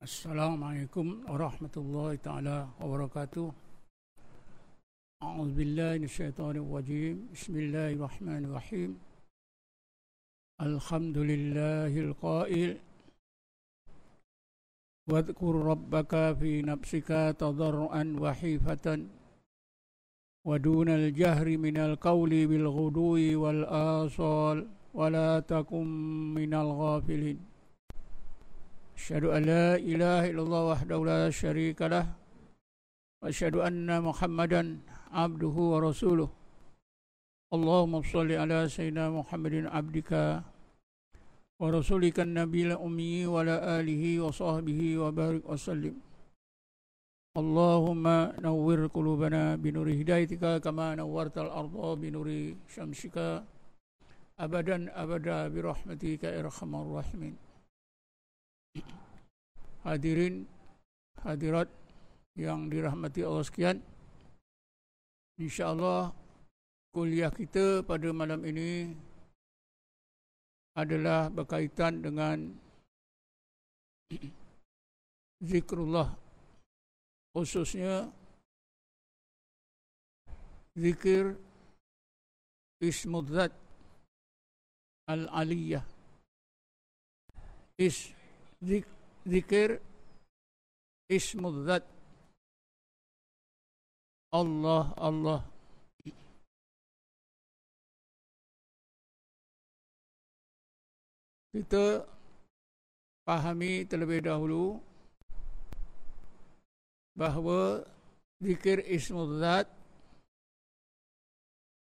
Assalamualaikum 0.00 1.28
warahmatullahi 1.28 2.16
taala 2.24 2.72
wabarakatuh. 2.80 3.52
A'udzu 5.20 5.52
billahi 5.52 6.00
minasyaitonir 6.00 6.64
rajim. 6.64 7.28
Bismillahirrahmanirrahim. 7.36 8.96
Alhamdulillahil 10.56 12.16
qail. 12.16 12.80
Wadhkur 15.04 15.68
rabbaka 15.68 16.32
fi 16.32 16.64
nafsika 16.64 17.36
tadarruan 17.36 18.16
wa 18.16 18.32
hifatan 18.32 19.12
wa 20.48 20.56
dunal 20.56 21.12
jahri 21.12 21.60
minal 21.60 22.00
qawli 22.00 22.48
bil 22.48 22.72
ghudwi 22.72 23.36
wal 23.36 23.68
asal 23.68 24.64
wa 24.96 25.12
la 25.12 25.44
takum 25.44 25.84
minal 26.32 26.72
ghafilin. 26.72 27.36
Asyadu 29.00 29.32
an 29.32 29.48
la 29.48 29.80
ilaha 29.80 30.28
illallah 30.28 30.62
wahdaw 30.76 31.00
la 31.08 31.32
syarika 31.32 31.88
lah. 31.88 32.04
Asyadu 33.24 33.64
anna 33.64 33.96
muhammadan 33.96 34.84
abduhu 35.08 35.72
wa 35.72 35.88
rasuluh. 35.88 36.28
Allahumma 37.48 38.04
salli 38.04 38.36
ala 38.36 38.68
sayyidina 38.68 39.08
muhammadin 39.08 39.72
abdika 39.72 40.44
Wa 41.56 41.72
rasulika 41.72 42.28
nabi 42.28 42.68
la 42.68 42.76
ummi 42.76 43.24
wa 43.24 43.40
la 43.40 43.80
alihi 43.80 44.20
wa 44.20 44.28
sahbihi 44.36 45.00
wa 45.00 45.08
barik 45.08 45.48
wa 45.48 45.56
sallim. 45.56 45.96
Allahumma 47.32 48.36
nawwir 48.36 48.84
kulubana 48.92 49.56
binuri 49.56 49.96
hidayatika 49.96 50.60
Kama 50.60 50.92
nawwarta 51.00 51.48
al-arda 51.48 51.96
binuri 51.96 52.52
syamsika. 52.68 53.48
Abadan 54.36 54.92
abada 54.92 55.48
birahmatika 55.48 56.28
ya 56.28 56.44
Hadirin 59.80 60.44
hadirat 61.24 61.68
yang 62.36 62.68
dirahmati 62.68 63.24
Allah 63.24 63.44
sekalian. 63.44 63.78
Insya-Allah 65.40 66.12
kuliah 66.92 67.32
kita 67.32 67.80
pada 67.86 68.12
malam 68.12 68.44
ini 68.44 68.92
adalah 70.76 71.32
berkaitan 71.32 72.04
dengan 72.04 72.54
zikrullah 75.48 76.12
khususnya 77.32 78.10
zikir 80.76 81.38
ismudzat 82.82 83.54
al-aliyah 85.06 85.82
is 87.78 88.12
zikir 88.60 89.80
ismudzat 91.08 91.80
Allah 94.30 94.92
Allah 95.00 95.40
kita 101.56 102.04
pahami 103.24 103.88
terlebih 103.88 104.28
dahulu 104.28 104.76
bahawa 107.16 107.80
zikir 108.44 108.84
ismudzat 108.86 109.66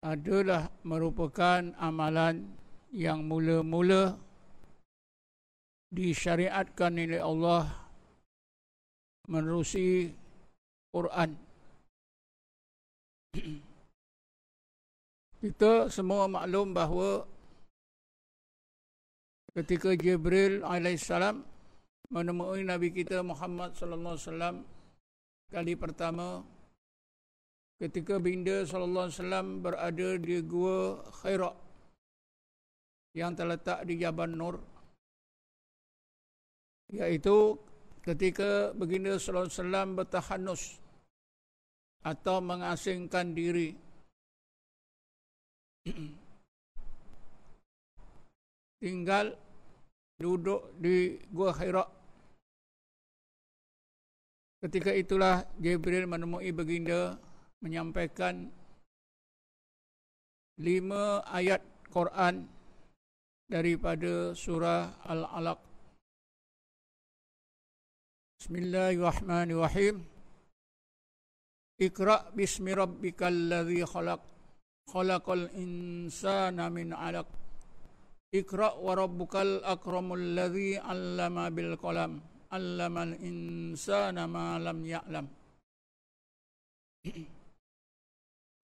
adalah 0.05 0.71
merupakan 0.87 1.73
amalan 1.81 2.47
yang 2.95 3.27
mula-mula 3.27 4.26
disyariatkan 5.91 6.99
oleh 6.99 7.23
Allah 7.23 7.71
menerusi 9.31 10.11
Quran. 10.91 11.35
Kita 15.43 15.93
semua 15.93 16.27
maklum 16.27 16.73
bahawa 16.73 17.29
ketika 19.57 19.97
Jibril 19.97 20.61
alaihissalam 20.65 21.45
menemui 22.13 22.61
Nabi 22.61 22.93
kita 22.93 23.25
Muhammad 23.25 23.73
sallallahu 23.73 24.15
alaihi 24.15 24.29
wasallam 24.29 24.57
kali 25.49 25.73
pertama 25.75 26.45
ketika 27.81 28.21
binda 28.21 28.69
sallallahu 28.69 29.09
alaihi 29.09 29.19
wasallam 29.21 29.47
berada 29.65 30.09
di 30.21 30.37
gua 30.45 31.01
Khira 31.25 31.53
yang 33.17 33.33
terletak 33.33 33.89
di 33.89 33.97
Jabal 33.97 34.37
Nur 34.37 34.61
Iaitu 36.95 37.59
ketika 38.07 38.71
baginda 38.79 39.19
sallallahu 39.19 39.51
alaihi 39.51 39.59
wasallam 39.59 39.89
bertahanus 39.99 40.63
atau 42.07 42.39
mengasingkan 42.39 43.35
diri. 43.35 43.75
Tinggal 48.83 49.35
duduk 50.23 50.71
di 50.79 51.19
gua 51.35 51.51
Hira. 51.59 51.83
Ketika 54.63 54.95
itulah 54.95 55.43
Jibril 55.59 56.07
menemui 56.07 56.55
baginda 56.55 57.19
menyampaikan 57.59 58.47
lima 60.63 61.27
ayat 61.27 61.61
Quran 61.91 62.47
daripada 63.51 64.33
surah 64.33 64.97
Al-Alaq 65.05 65.61
Bismillahirrahmanirrahim. 68.37 70.05
Iqra 71.81 72.29
bismi 72.37 72.77
rabbikal 72.77 73.33
ladzi 73.33 73.81
khalaq. 73.81 74.21
Khalaqal 74.93 75.49
insana 75.57 76.69
min 76.69 76.93
'alaq. 76.93 77.25
Iqra 78.37 78.77
wa 78.77 78.93
rabbukal 78.93 79.65
akramul 79.65 80.37
ladzi 80.37 80.77
'allama 80.77 81.49
bil 81.49 81.81
qalam. 81.81 82.21
'Allamal 82.53 83.17
insana 83.25 84.29
ma 84.29 84.61
lam 84.61 84.85
ya'lam. 84.85 85.27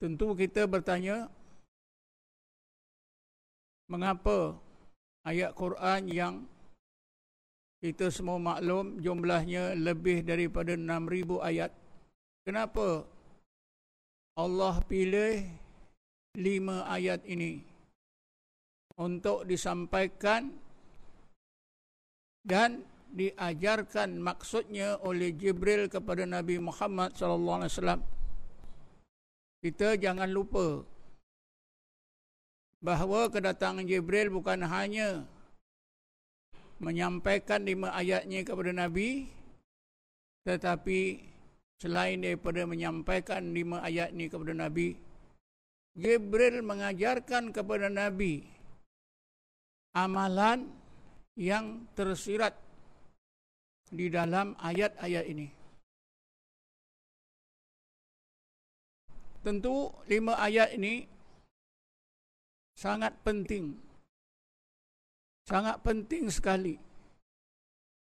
Tentu 0.04 0.36
kita 0.36 0.68
bertanya 0.68 1.32
mengapa 3.88 4.52
ayat 5.24 5.56
Quran 5.56 6.12
yang 6.12 6.34
kita 7.82 8.14
semua 8.14 8.38
maklum 8.38 9.02
jumlahnya 9.02 9.74
lebih 9.74 10.22
daripada 10.22 10.78
6000 10.78 11.42
ayat. 11.42 11.74
Kenapa 12.46 13.02
Allah 14.38 14.78
pilih 14.86 15.42
lima 16.38 16.86
ayat 16.86 17.26
ini 17.26 17.58
untuk 18.94 19.42
disampaikan 19.50 20.54
dan 22.46 22.86
diajarkan 23.12 24.16
maksudnya 24.16 24.96
oleh 25.02 25.34
Jibril 25.34 25.90
kepada 25.90 26.22
Nabi 26.22 26.62
Muhammad 26.62 27.18
sallallahu 27.18 27.66
alaihi 27.66 27.72
wasallam. 27.74 28.00
Kita 29.58 29.98
jangan 29.98 30.30
lupa 30.30 30.86
bahawa 32.78 33.26
kedatangan 33.26 33.84
Jibril 33.84 34.30
bukan 34.30 34.64
hanya 34.70 35.26
menyampaikan 36.82 37.62
lima 37.62 37.94
ayatnya 37.94 38.42
kepada 38.42 38.74
Nabi 38.74 39.30
tetapi 40.42 41.22
selain 41.78 42.18
daripada 42.18 42.66
menyampaikan 42.66 43.54
lima 43.54 43.80
ayat 43.86 44.10
ini 44.10 44.26
kepada 44.26 44.54
Nabi 44.54 44.98
Jibril 45.92 46.64
mengajarkan 46.64 47.52
kepada 47.54 47.86
Nabi 47.86 48.42
amalan 49.92 50.72
yang 51.36 51.84
tersirat 51.92 52.56
di 53.92 54.08
dalam 54.08 54.56
ayat-ayat 54.56 55.24
ini. 55.28 55.48
Tentu 59.44 59.92
lima 60.08 60.38
ayat 60.40 60.72
ini 60.80 61.04
sangat 62.72 63.12
penting 63.20 63.76
sangat 65.46 65.82
penting 65.82 66.30
sekali. 66.30 66.78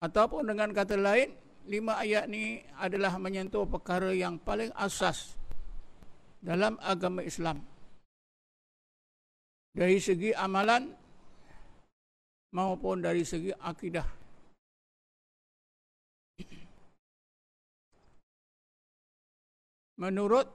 Ataupun 0.05 0.45
dengan 0.45 0.69
kata 0.73 1.01
lain, 1.01 1.33
lima 1.65 1.97
ayat 1.97 2.29
ni 2.29 2.61
adalah 2.77 3.17
menyentuh 3.17 3.65
perkara 3.65 4.13
yang 4.13 4.37
paling 4.37 4.69
asas 4.77 5.33
dalam 6.45 6.77
agama 6.85 7.25
Islam. 7.25 7.65
Dari 9.75 9.99
segi 9.99 10.31
amalan 10.37 10.93
maupun 12.55 13.03
dari 13.03 13.25
segi 13.27 13.51
akidah. 13.51 14.07
Menurut 19.95 20.47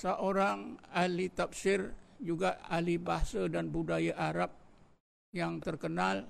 seorang 0.00 0.80
ahli 0.90 1.28
tafsir 1.30 1.92
juga 2.16 2.58
ahli 2.64 2.96
bahasa 2.96 3.44
dan 3.46 3.68
budaya 3.68 4.16
Arab 4.16 4.61
yang 5.32 5.58
terkenal 5.64 6.28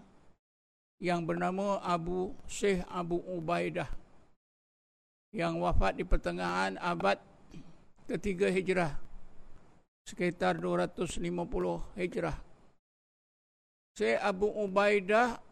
yang 1.02 1.26
bernama 1.26 1.82
Abu 1.82 2.31
Syekh 2.46 2.87
Abu 2.87 3.19
Ubaidah 3.19 3.90
yang 5.34 5.58
wafat 5.58 5.99
di 5.99 6.06
pertengahan 6.06 6.78
abad 6.78 7.19
ketiga 8.06 8.46
Hijrah 8.46 8.94
sekitar 10.06 10.58
250 10.62 11.19
Hijrah. 11.99 12.38
Syekh 13.99 14.19
Abu 14.22 14.49
Ubaidah 14.49 15.43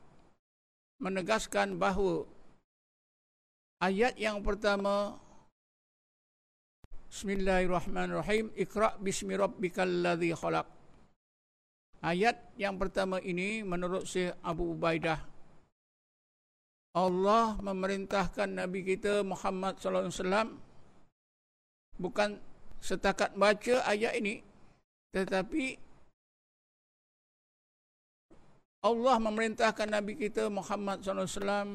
menegaskan 1.03 1.75
bahawa 1.75 2.25
ayat 3.83 4.15
yang 4.17 4.41
pertama 4.47 5.19
Bismillahirrahmanirrahim 7.11 8.55
Iqra 8.55 8.95
bismi 9.03 9.35
rabbikal 9.35 9.91
ladzi 9.91 10.31
khalaq 10.31 10.80
Ayat 12.01 12.41
yang 12.57 12.81
pertama 12.81 13.21
ini 13.21 13.61
menurut 13.61 14.09
Syekh 14.09 14.33
Abu 14.41 14.73
Ubaidah. 14.73 15.21
Allah 16.97 17.61
memerintahkan 17.61 18.51
Nabi 18.51 18.83
kita 18.83 19.23
Muhammad 19.23 19.79
sallallahu 19.79 20.11
alaihi 20.11 20.19
wasallam 20.19 20.49
bukan 22.01 22.31
setakat 22.83 23.31
baca 23.39 23.87
ayat 23.87 24.19
ini 24.19 24.43
tetapi 25.15 25.79
Allah 28.83 29.17
memerintahkan 29.23 29.87
Nabi 29.87 30.19
kita 30.19 30.51
Muhammad 30.51 31.05
sallallahu 31.05 31.29
alaihi 31.31 31.39
wasallam 31.39 31.71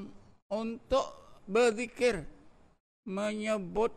untuk 0.51 1.07
berzikir 1.48 2.28
menyebut 3.07 3.95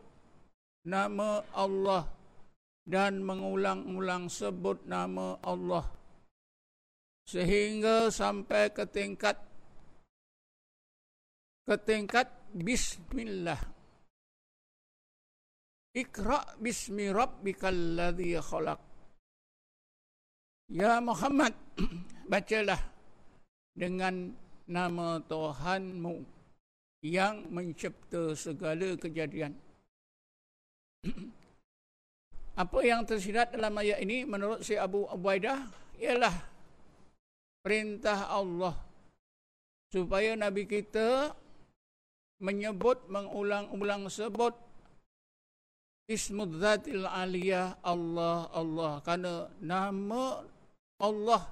nama 0.87 1.43
Allah 1.51 2.07
dan 2.87 3.19
mengulang-ulang 3.27 4.31
sebut 4.31 4.87
nama 4.87 5.35
Allah 5.43 5.98
sehingga 7.29 8.09
sampai 8.09 8.73
ke 8.73 8.89
tingkat 8.89 9.37
ke 11.69 11.77
tingkat 11.85 12.25
bismillah. 12.57 13.61
Iqra 15.93 16.57
bismi 16.57 17.13
rabbikal 17.13 17.77
ladzi 17.93 18.33
khalaq. 18.41 18.81
Ya 20.73 20.97
Muhammad, 20.97 21.53
bacalah 22.33 22.81
dengan 23.77 24.33
nama 24.65 25.21
Tuhanmu 25.29 26.25
yang 27.05 27.45
mencipta 27.53 28.33
segala 28.33 28.97
kejadian. 28.97 29.53
Apa 32.65 32.79
yang 32.81 33.05
tersirat 33.05 33.53
dalam 33.53 33.77
ayat 33.77 34.01
ini 34.01 34.25
menurut 34.25 34.65
si 34.65 34.73
Abu 34.73 35.05
Ubaidah 35.05 35.69
ialah 36.01 36.58
perintah 37.63 38.29
Allah. 38.31 38.75
Supaya 39.89 40.37
Nabi 40.37 40.69
kita 40.69 41.33
menyebut 42.39 43.09
mengulang-ulang 43.11 44.07
sebut. 44.07 44.53
Ismud 46.09 46.57
zatil 46.57 47.05
aliyah 47.05 47.77
Allah 47.85 48.49
Allah. 48.49 48.97
Kerana 49.05 49.45
nama 49.61 50.41
Allah 50.97 51.43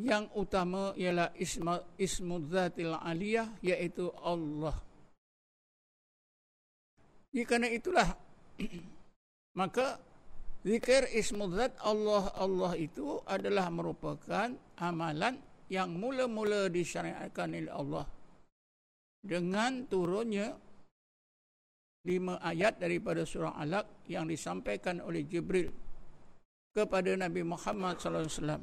yang 0.00 0.32
utama 0.32 0.96
ialah 0.96 1.28
isma 1.36 1.84
ismud 2.00 2.48
zatil 2.48 2.96
aliyah 2.96 3.52
iaitu 3.60 4.08
Allah. 4.24 4.72
Kerana 7.32 7.68
itulah 7.68 8.08
maka 9.60 10.00
zikir 10.62 11.10
ismud 11.10 11.58
zat 11.58 11.74
Allah 11.82 12.30
Allah 12.38 12.72
itu 12.78 13.22
adalah 13.26 13.70
merupakan 13.70 14.50
amalan 14.78 15.38
yang 15.70 15.94
mula-mula 15.94 16.70
disyariatkan 16.70 17.48
oleh 17.54 17.72
Allah 17.72 18.06
dengan 19.22 19.86
turunnya 19.86 20.58
lima 22.02 22.42
ayat 22.42 22.82
daripada 22.82 23.22
surah 23.22 23.54
Alaq 23.62 24.10
yang 24.10 24.26
disampaikan 24.26 24.98
oleh 24.98 25.22
Jibril 25.22 25.70
kepada 26.74 27.14
Nabi 27.14 27.46
Muhammad 27.46 28.02
sallallahu 28.02 28.26
alaihi 28.26 28.38
wasallam. 28.38 28.62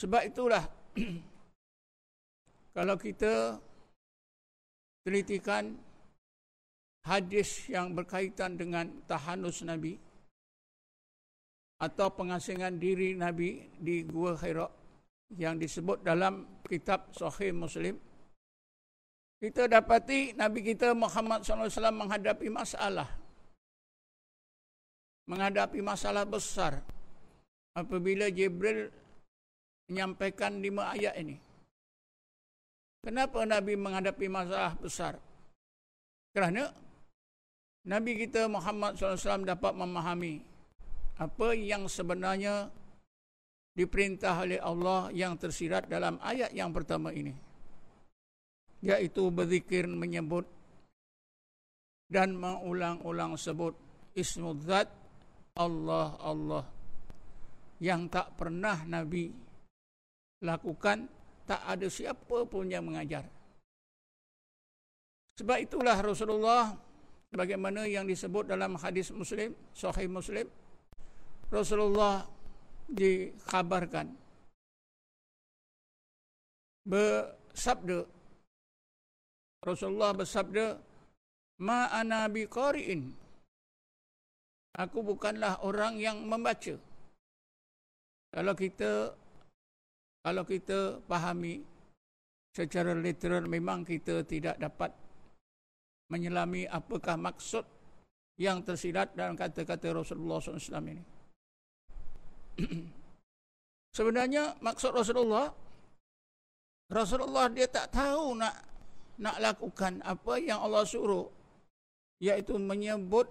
Sebab 0.00 0.22
itulah 0.24 0.64
kalau 2.76 2.96
kita 2.96 3.60
telitikan 5.04 5.76
hadis 7.04 7.68
yang 7.68 7.92
berkaitan 7.92 8.56
dengan 8.56 8.88
tahanus 9.04 9.60
Nabi 9.60 10.00
atau 11.80 12.12
pengasingan 12.12 12.76
diri 12.76 13.16
Nabi 13.16 13.72
di 13.80 14.04
Gua 14.04 14.36
Hira 14.36 14.68
yang 15.32 15.56
disebut 15.56 16.04
dalam 16.04 16.60
kitab 16.68 17.10
Sahih 17.16 17.56
Muslim 17.56 17.96
kita 19.40 19.64
dapati 19.64 20.36
Nabi 20.36 20.60
kita 20.60 20.92
Muhammad 20.92 21.40
SAW 21.40 21.72
menghadapi 21.96 22.52
masalah. 22.52 23.08
Menghadapi 25.24 25.80
masalah 25.80 26.28
besar. 26.28 26.84
Apabila 27.72 28.28
Jibril 28.28 28.92
menyampaikan 29.88 30.60
lima 30.60 30.92
ayat 30.92 31.16
ini. 31.24 31.40
Kenapa 33.00 33.48
Nabi 33.48 33.80
menghadapi 33.80 34.28
masalah 34.28 34.76
besar? 34.76 35.16
Kerana 36.36 36.68
Nabi 37.88 38.20
kita 38.20 38.44
Muhammad 38.44 39.00
SAW 39.00 39.48
dapat 39.48 39.72
memahami 39.72 40.44
apa 41.20 41.52
yang 41.52 41.84
sebenarnya 41.84 42.72
diperintah 43.76 44.40
oleh 44.40 44.56
Allah 44.56 45.12
yang 45.12 45.36
tersirat 45.36 45.84
dalam 45.84 46.16
ayat 46.24 46.56
yang 46.56 46.72
pertama 46.72 47.12
ini? 47.12 47.36
Yaitu 48.80 49.28
berzikir 49.28 49.84
menyebut 49.84 50.48
dan 52.08 52.32
mengulang-ulang 52.32 53.36
sebut 53.36 53.76
ismul 54.16 54.56
zat 54.64 54.88
Allah 55.60 56.16
Allah. 56.24 56.64
Yang 57.76 58.02
tak 58.08 58.28
pernah 58.40 58.80
Nabi 58.88 59.28
lakukan 60.40 61.04
tak 61.44 61.60
ada 61.68 61.86
siapa 61.92 62.48
pun 62.48 62.64
yang 62.64 62.88
mengajar. 62.88 63.28
Sebab 65.36 65.56
itulah 65.60 65.96
Rasulullah 66.00 66.72
bagaimana 67.32 67.84
yang 67.84 68.08
disebut 68.08 68.48
dalam 68.48 68.80
hadis 68.80 69.12
Muslim 69.12 69.52
sahih 69.76 70.08
Muslim 70.08 70.48
Rasulullah 71.50 72.26
dikhabarkan 72.86 74.06
bersabda 76.86 78.06
Rasulullah 79.60 80.16
bersabda, 80.16 80.80
"Ma 81.60 81.92
ana 81.92 82.24
biqari'in." 82.32 83.12
Aku 84.80 85.04
bukanlah 85.04 85.60
orang 85.60 86.00
yang 86.00 86.24
membaca. 86.24 86.80
Kalau 88.32 88.54
kita 88.56 89.12
kalau 90.24 90.44
kita 90.48 91.02
pahami 91.04 91.60
secara 92.56 92.96
literal 92.96 93.44
memang 93.44 93.84
kita 93.84 94.24
tidak 94.24 94.56
dapat 94.56 94.94
menyelami 96.08 96.64
apakah 96.64 97.20
maksud 97.20 97.64
yang 98.40 98.64
tersirat 98.64 99.12
dalam 99.12 99.36
kata-kata 99.36 99.92
Rasulullah 99.92 100.40
SAW 100.40 100.88
ini. 100.88 101.04
Sebenarnya 103.96 104.54
maksud 104.62 104.94
Rasulullah 104.94 105.50
Rasulullah 106.90 107.46
dia 107.50 107.70
tak 107.70 107.94
tahu 107.94 108.34
nak 108.38 108.54
nak 109.20 109.36
lakukan 109.38 110.00
apa 110.02 110.40
yang 110.40 110.64
Allah 110.64 110.82
suruh 110.82 111.28
iaitu 112.18 112.56
menyebut 112.56 113.28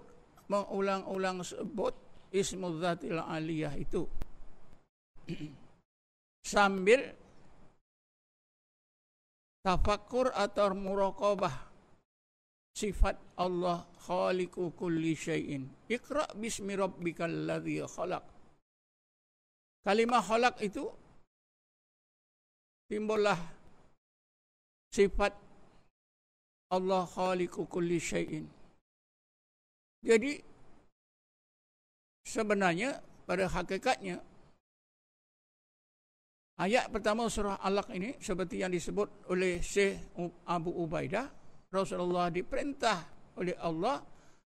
mengulang-ulang 0.50 1.42
sebut 1.44 1.94
ismul 2.34 2.78
zatil 2.78 3.18
aliyah 3.18 3.74
itu. 3.78 4.06
Sambil 6.52 7.04
tafakkur 9.60 10.32
atau 10.32 10.72
muraqabah 10.72 11.52
sifat 12.72 13.18
Allah 13.36 13.84
khaliqu 14.06 14.72
kulli 14.78 15.12
syai'in. 15.12 15.68
Iqra 15.90 16.24
bismi 16.38 16.78
rabbikal 16.78 17.28
ladzi 17.28 17.84
khalaq 17.84 18.29
kalimah 19.86 20.22
khalaq 20.22 20.56
itu 20.60 20.88
timbullah 22.90 23.38
sifat 24.90 25.32
Allah 26.70 27.02
khaliqu 27.06 27.66
kulli 27.66 27.98
syai'in. 27.98 28.46
Jadi 30.00 30.38
sebenarnya 32.24 33.02
pada 33.26 33.50
hakikatnya 33.50 34.22
ayat 36.62 36.88
pertama 36.88 37.28
surah 37.28 37.60
Alaq 37.60 37.92
ini 37.92 38.16
seperti 38.22 38.62
yang 38.64 38.72
disebut 38.72 39.28
oleh 39.28 39.60
Syekh 39.60 40.14
Abu 40.46 40.72
Ubaidah 40.72 41.28
Rasulullah 41.70 42.32
diperintah 42.32 42.98
oleh 43.38 43.54
Allah 43.60 44.02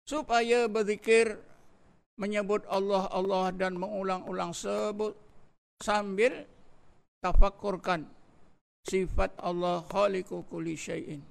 supaya 0.07 0.65
berzikir 0.65 1.35
menyebut 2.19 2.65
Allah 2.67 3.07
Allah 3.11 3.53
dan 3.55 3.77
mengulang-ulang 3.79 4.51
sebut 4.51 5.15
sambil 5.79 6.45
tafakkurkan 7.21 8.05
sifat 8.85 9.37
Allah 9.39 9.85
khaliqu 9.87 10.43
kulli 10.49 10.73
syai'in. 10.73 11.21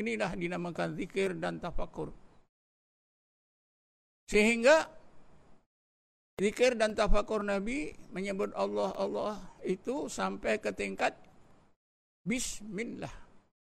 Inilah 0.00 0.32
dinamakan 0.32 0.96
zikir 0.96 1.36
dan 1.36 1.60
tafakur. 1.60 2.08
Sehingga 4.30 4.88
zikir 6.40 6.78
dan 6.78 6.96
tafakur 6.96 7.44
Nabi 7.44 7.92
menyebut 8.14 8.54
Allah 8.56 8.94
Allah 8.96 9.36
itu 9.66 10.08
sampai 10.08 10.56
ke 10.62 10.72
tingkat 10.72 11.12
bismillah. 12.24 13.12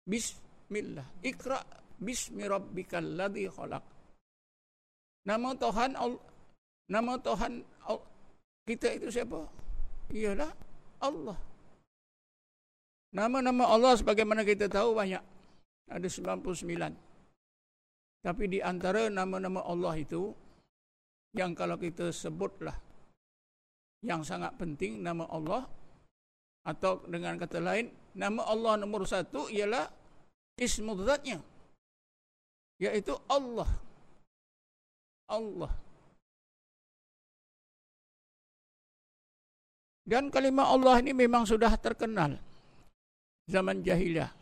Bismillah. 0.08 1.08
Iqra 1.26 1.60
bismi 2.02 2.48
rabbikal 2.48 3.04
ladzi 3.04 3.46
khalaq. 3.52 3.84
Nama 5.22 5.50
Tuhan 5.54 5.92
nama 6.92 7.16
Tuhan 7.16 7.64
kita 8.68 8.94
itu 8.94 9.08
siapa? 9.10 9.50
Ialah 10.14 10.52
Allah. 11.02 11.40
Nama-nama 13.12 13.68
Allah 13.68 13.98
sebagaimana 13.98 14.46
kita 14.46 14.70
tahu 14.70 14.96
banyak. 14.96 15.24
Ada 15.92 16.08
99. 16.08 16.96
Tapi 18.22 18.44
di 18.48 18.60
antara 18.62 19.10
nama-nama 19.10 19.66
Allah 19.66 19.98
itu, 19.98 20.32
yang 21.34 21.58
kalau 21.58 21.76
kita 21.76 22.14
sebutlah, 22.14 22.78
yang 24.06 24.22
sangat 24.22 24.56
penting 24.62 25.02
nama 25.02 25.26
Allah, 25.28 25.66
atau 26.62 27.02
dengan 27.10 27.36
kata 27.42 27.58
lain, 27.60 27.90
nama 28.14 28.46
Allah 28.46 28.78
nomor 28.78 29.04
satu 29.10 29.50
ialah 29.50 29.90
ismudzatnya. 30.62 31.42
Iaitu 32.78 33.18
Allah. 33.26 33.68
Allah. 35.28 35.74
Dan 40.02 40.34
kalimah 40.34 40.74
Allah 40.74 41.00
ini 41.00 41.14
memang 41.14 41.46
sudah 41.46 41.74
terkenal 41.78 42.38
zaman 43.46 43.86
jahiliah. 43.86 44.34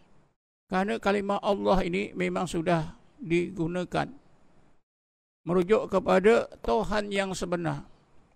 Karena 0.70 1.02
kalimah 1.02 1.42
Allah 1.42 1.82
ini 1.84 2.14
memang 2.14 2.46
sudah 2.46 2.94
digunakan 3.20 4.08
merujuk 5.44 5.90
kepada 5.90 6.46
Tuhan 6.62 7.10
yang 7.10 7.34
sebenar, 7.34 7.90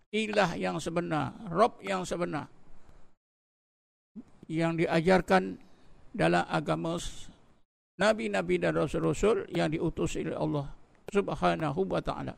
ilah 0.10 0.58
yang 0.58 0.82
sebenar, 0.82 1.38
Rob 1.54 1.78
yang 1.86 2.02
sebenar 2.04 2.50
yang 4.48 4.76
diajarkan 4.76 5.60
dalam 6.14 6.44
agama 6.52 7.00
Nabi-Nabi 7.98 8.56
dan 8.62 8.76
Rasul-Rasul 8.78 9.50
yang 9.54 9.72
diutus 9.72 10.18
oleh 10.18 10.36
Allah 10.36 10.70
Subhanahu 11.14 11.82
wa 11.86 12.02
taala. 12.02 12.34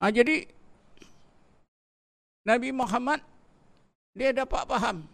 Ah 0.00 0.12
jadi 0.12 0.44
Nabi 2.44 2.70
Muhammad 2.76 3.24
dia 4.12 4.30
dapat 4.30 4.68
faham. 4.68 5.08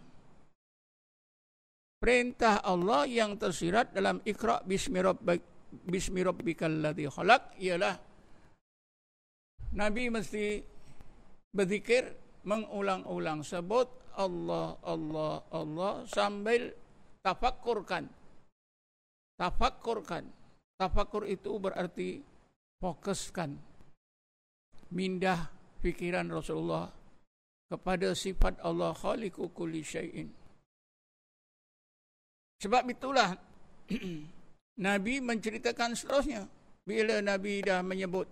Perintah 2.01 2.59
Allah 2.65 3.07
yang 3.07 3.37
tersirat 3.37 3.93
dalam 3.93 4.19
Iqra 4.25 4.59
bismi 4.65 4.99
rabbik 4.99 5.41
bismi 5.71 6.21
rabbikal 6.25 6.73
ladzi 6.83 7.07
khalaq 7.07 7.55
ialah 7.61 7.95
Nabi 9.71 10.11
mesti 10.11 10.59
berzikir 11.55 12.11
mengulang-ulang 12.43 13.45
sebut 13.45 13.87
Allah 14.19 14.75
Allah 14.83 15.45
Allah 15.55 15.93
sambil 16.09 16.75
tafakkurkan. 17.23 18.11
Tafakkurkan. 19.39 20.23
Tafakkur 20.75 21.29
itu 21.29 21.55
berarti 21.61 22.19
fokuskan. 22.81 23.55
Mindah 24.91 25.47
fikiran 25.79 26.27
Rasulullah 26.27 27.00
kepada 27.71 28.11
sifat 28.11 28.59
Allah 28.59 28.91
khaliqu 28.91 29.47
kulli 29.55 29.79
syai'in 29.79 30.27
sebab 32.59 32.83
itulah 32.91 33.39
Nabi 34.81 35.19
menceritakan 35.19 35.93
seterusnya. 35.93 36.47
Bila 36.81 37.21
Nabi 37.21 37.61
dah 37.61 37.85
menyebut, 37.85 38.25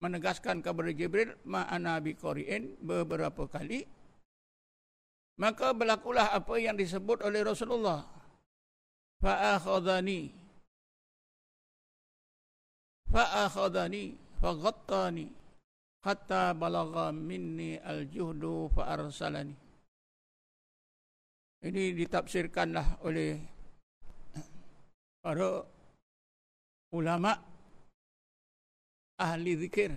menegaskan 0.00 0.64
kepada 0.64 0.88
Jibril, 0.94 1.36
ma'ana 1.44 2.00
bi 2.00 2.16
qari'in 2.16 2.80
beberapa 2.80 3.44
kali, 3.50 3.84
maka 5.36 5.76
berlakulah 5.76 6.32
apa 6.32 6.54
yang 6.56 6.78
disebut 6.78 7.20
oleh 7.20 7.44
Rasulullah. 7.44 8.06
Fa'akhadhani. 9.20 10.32
Fa'akhadhani. 13.12 14.04
Faghattani. 14.38 15.26
Hatta 15.98 16.54
balagha 16.54 17.10
minni 17.10 17.74
al-juhdu 17.78 18.70
fa'arsalani. 18.70 19.54
Ini 21.58 21.90
ditafsirkanlah 21.98 23.02
oleh 23.02 23.34
para 25.18 25.66
ulama 26.94 27.34
ahli 29.18 29.52
zikir. 29.58 29.90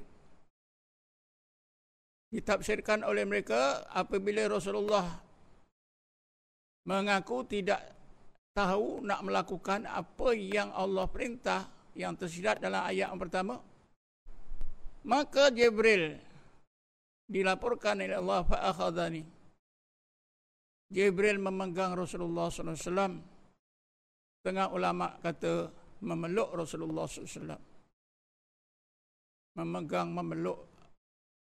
Ditafsirkan 2.33 3.05
oleh 3.05 3.21
mereka 3.27 3.85
apabila 3.93 4.49
Rasulullah 4.49 5.05
mengaku 6.89 7.45
tidak 7.45 7.85
tahu 8.57 9.05
nak 9.05 9.21
melakukan 9.21 9.85
apa 9.85 10.33
yang 10.33 10.73
Allah 10.73 11.05
perintah 11.05 11.69
yang 11.93 12.17
tersirat 12.17 12.57
dalam 12.57 12.81
ayat 12.81 13.13
yang 13.13 13.21
pertama. 13.21 13.70
Maka 15.01 15.49
Jibril 15.49 16.13
dilaporkan 17.25 18.05
oleh 18.05 18.21
Allah 18.21 18.45
fa'akhadhani. 18.45 19.23
Jibril 20.91 21.41
memegang 21.41 21.97
Rasulullah 21.97 22.51
SAW. 22.53 23.17
Tengah 24.41 24.67
ulama 24.73 25.17
kata 25.23 25.73
memeluk 26.05 26.53
Rasulullah 26.53 27.09
SAW. 27.09 27.57
Memegang, 29.57 30.13
memeluk 30.13 30.69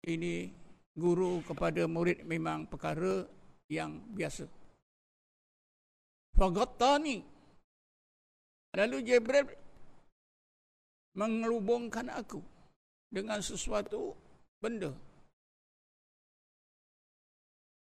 ini 0.08 0.50
guru 0.94 1.40
kepada 1.46 1.87
murid 1.87 2.26
memang 2.26 2.66
perkara 2.66 3.23
yang 3.70 4.02
biasa. 4.12 4.50
Fagattani. 6.34 7.23
Lalu 8.75 8.96
Jibril 9.06 9.46
mengelubungkan 11.14 12.11
aku 12.11 12.53
dengan 13.14 13.38
sesuatu 13.38 14.11
benda 14.59 14.90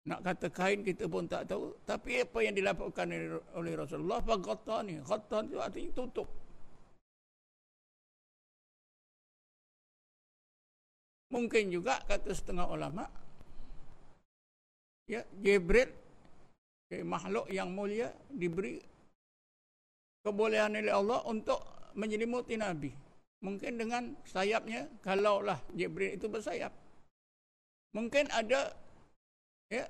nak 0.08 0.24
kata 0.24 0.48
kain 0.48 0.80
kita 0.80 1.04
pun 1.04 1.28
tak 1.28 1.44
tahu. 1.52 1.76
Tapi 1.84 2.24
apa 2.24 2.38
yang 2.40 2.56
dilaporkan 2.56 3.12
oleh 3.52 3.72
Rasulullah, 3.76 4.24
faghatta 4.24 4.80
ni. 4.88 4.96
Ghatta 5.04 5.44
itu 5.44 5.60
artinya 5.60 5.92
tutup. 5.92 6.28
Mungkin 11.28 11.68
juga 11.68 12.00
kata 12.08 12.32
setengah 12.32 12.64
ulama, 12.72 13.04
ya 15.04 15.20
Jibril, 15.44 15.92
ya, 16.88 17.04
makhluk 17.04 17.52
yang 17.52 17.68
mulia, 17.68 18.08
diberi 18.32 18.80
kebolehan 20.24 20.72
oleh 20.72 20.88
Allah 20.88 21.20
untuk 21.28 21.60
menyelimuti 21.92 22.56
Nabi. 22.56 23.07
Mungkin 23.38 23.78
dengan 23.78 24.18
sayapnya, 24.26 24.90
kalaulah 24.98 25.62
Jibril 25.70 26.18
itu 26.18 26.26
bersayap. 26.26 26.74
Mungkin 27.94 28.26
ada 28.34 28.74
ya, 29.70 29.86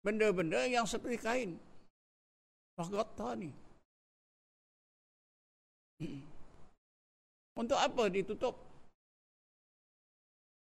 benda-benda 0.00 0.64
yang 0.64 0.88
seperti 0.88 1.20
kain. 1.20 1.50
Faghata 2.72 3.36
ni. 3.36 3.52
Untuk 7.60 7.76
apa 7.76 8.08
ditutup? 8.08 8.56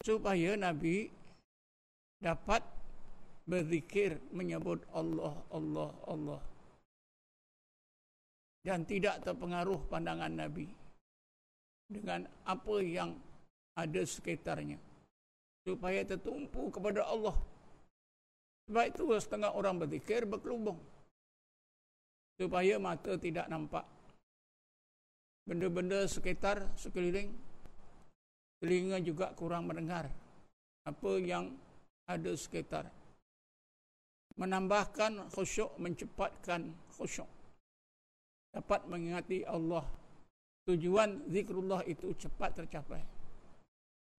Supaya 0.01 0.57
Nabi 0.57 1.07
dapat 2.17 2.65
berzikir 3.45 4.17
menyebut 4.33 4.81
Allah, 4.89 5.37
Allah, 5.53 5.89
Allah. 6.09 6.41
Dan 8.65 8.89
tidak 8.89 9.21
terpengaruh 9.21 9.79
pandangan 9.87 10.33
Nabi 10.33 10.82
dengan 11.89 12.27
apa 12.47 12.75
yang 12.79 13.15
ada 13.73 14.01
sekitarnya. 14.05 14.77
Supaya 15.63 16.03
tertumpu 16.03 16.67
kepada 16.69 17.07
Allah. 17.07 17.35
Sebab 18.67 18.83
itu 18.87 19.03
setengah 19.19 19.51
orang 19.55 19.79
berzikir 19.79 20.23
berkelubung. 20.27 20.79
Supaya 22.39 22.79
mata 22.79 23.15
tidak 23.15 23.47
nampak. 23.47 23.87
Benda-benda 25.43 26.07
sekitar, 26.07 26.63
sekeliling. 26.79 27.31
Telinga 28.63 29.03
juga 29.03 29.35
kurang 29.35 29.67
mendengar. 29.67 30.07
Apa 30.87 31.19
yang 31.19 31.51
ada 32.07 32.31
sekitar. 32.35 32.87
Menambahkan 34.39 35.29
khusyuk, 35.35 35.75
mencepatkan 35.79 36.71
khusyuk. 36.95 37.27
Dapat 38.55 38.87
mengingati 38.87 39.43
Allah. 39.43 39.83
Tujuan 40.63 41.27
zikrullah 41.27 41.83
itu 41.83 42.15
cepat 42.15 42.63
tercapai. 42.63 43.03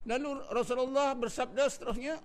Lalu 0.04 0.44
Rasulullah 0.52 1.16
bersabda 1.16 1.64
seterusnya, 1.72 2.20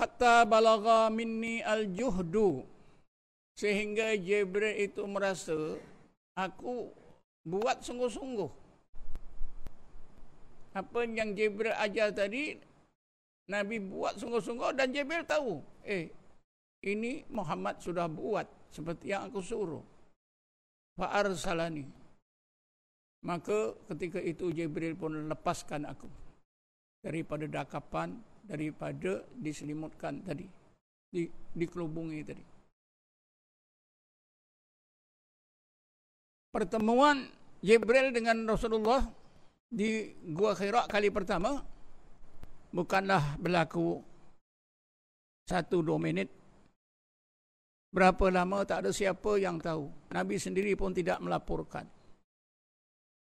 hatta 0.00 0.48
balagha 0.48 1.12
minni 1.12 1.60
al-juhdu 1.60 2.64
Sehingga 3.52 4.16
Jibril 4.16 4.72
itu 4.80 5.04
merasa 5.04 5.76
aku 6.32 6.88
buat 7.44 7.84
sungguh-sungguh. 7.84 8.48
Apa 10.72 11.04
yang 11.04 11.36
Jibril 11.36 11.76
ajar 11.76 12.16
tadi 12.16 12.56
Nabi 13.52 13.76
buat 13.76 14.16
sungguh-sungguh 14.16 14.72
dan 14.72 14.88
Jibril 14.88 15.28
tahu. 15.28 15.60
Eh, 15.84 16.08
ini 16.80 17.28
Muhammad 17.28 17.76
sudah 17.84 18.08
buat 18.08 18.48
seperti 18.72 19.12
yang 19.12 19.28
aku 19.28 19.44
suruh. 19.44 19.91
Fa'arsalani. 20.96 21.84
Maka 23.22 23.78
ketika 23.92 24.18
itu 24.18 24.50
Jibril 24.50 24.98
pun 24.98 25.30
lepaskan 25.30 25.86
aku 25.86 26.10
daripada 27.06 27.46
dakapan, 27.46 28.18
daripada 28.42 29.22
diselimutkan 29.38 30.26
tadi, 30.26 30.46
di, 31.10 31.30
dikelubungi 31.54 32.20
tadi. 32.26 32.44
Pertemuan 36.52 37.30
Jibril 37.62 38.10
dengan 38.10 38.44
Rasulullah 38.44 39.06
di 39.70 40.12
Gua 40.34 40.52
Khira 40.52 40.84
kali 40.90 41.08
pertama 41.08 41.62
bukanlah 42.74 43.40
berlaku 43.40 44.04
satu 45.48 45.80
dua 45.80 45.96
minit 45.96 46.28
Berapa 47.92 48.32
lama 48.32 48.64
tak 48.64 48.88
ada 48.88 48.90
siapa 48.90 49.36
yang 49.36 49.60
tahu. 49.60 49.84
Nabi 50.16 50.40
sendiri 50.40 50.72
pun 50.72 50.96
tidak 50.96 51.20
melaporkan. 51.20 51.84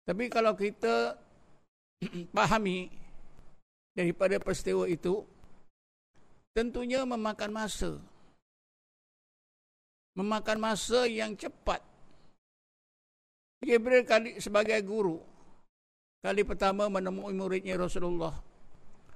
Tapi 0.06 0.30
kalau 0.30 0.54
kita 0.54 1.18
pahami 2.36 2.86
daripada 3.98 4.38
peristiwa 4.38 4.86
itu, 4.86 5.26
tentunya 6.54 7.02
memakan 7.02 7.50
masa. 7.50 7.98
Memakan 10.14 10.58
masa 10.62 11.02
yang 11.10 11.34
cepat. 11.34 11.82
Jibril 13.58 14.06
kali 14.06 14.38
sebagai 14.38 14.78
guru, 14.86 15.18
kali 16.22 16.46
pertama 16.46 16.86
menemui 16.86 17.34
muridnya 17.34 17.74
Rasulullah. 17.74 18.38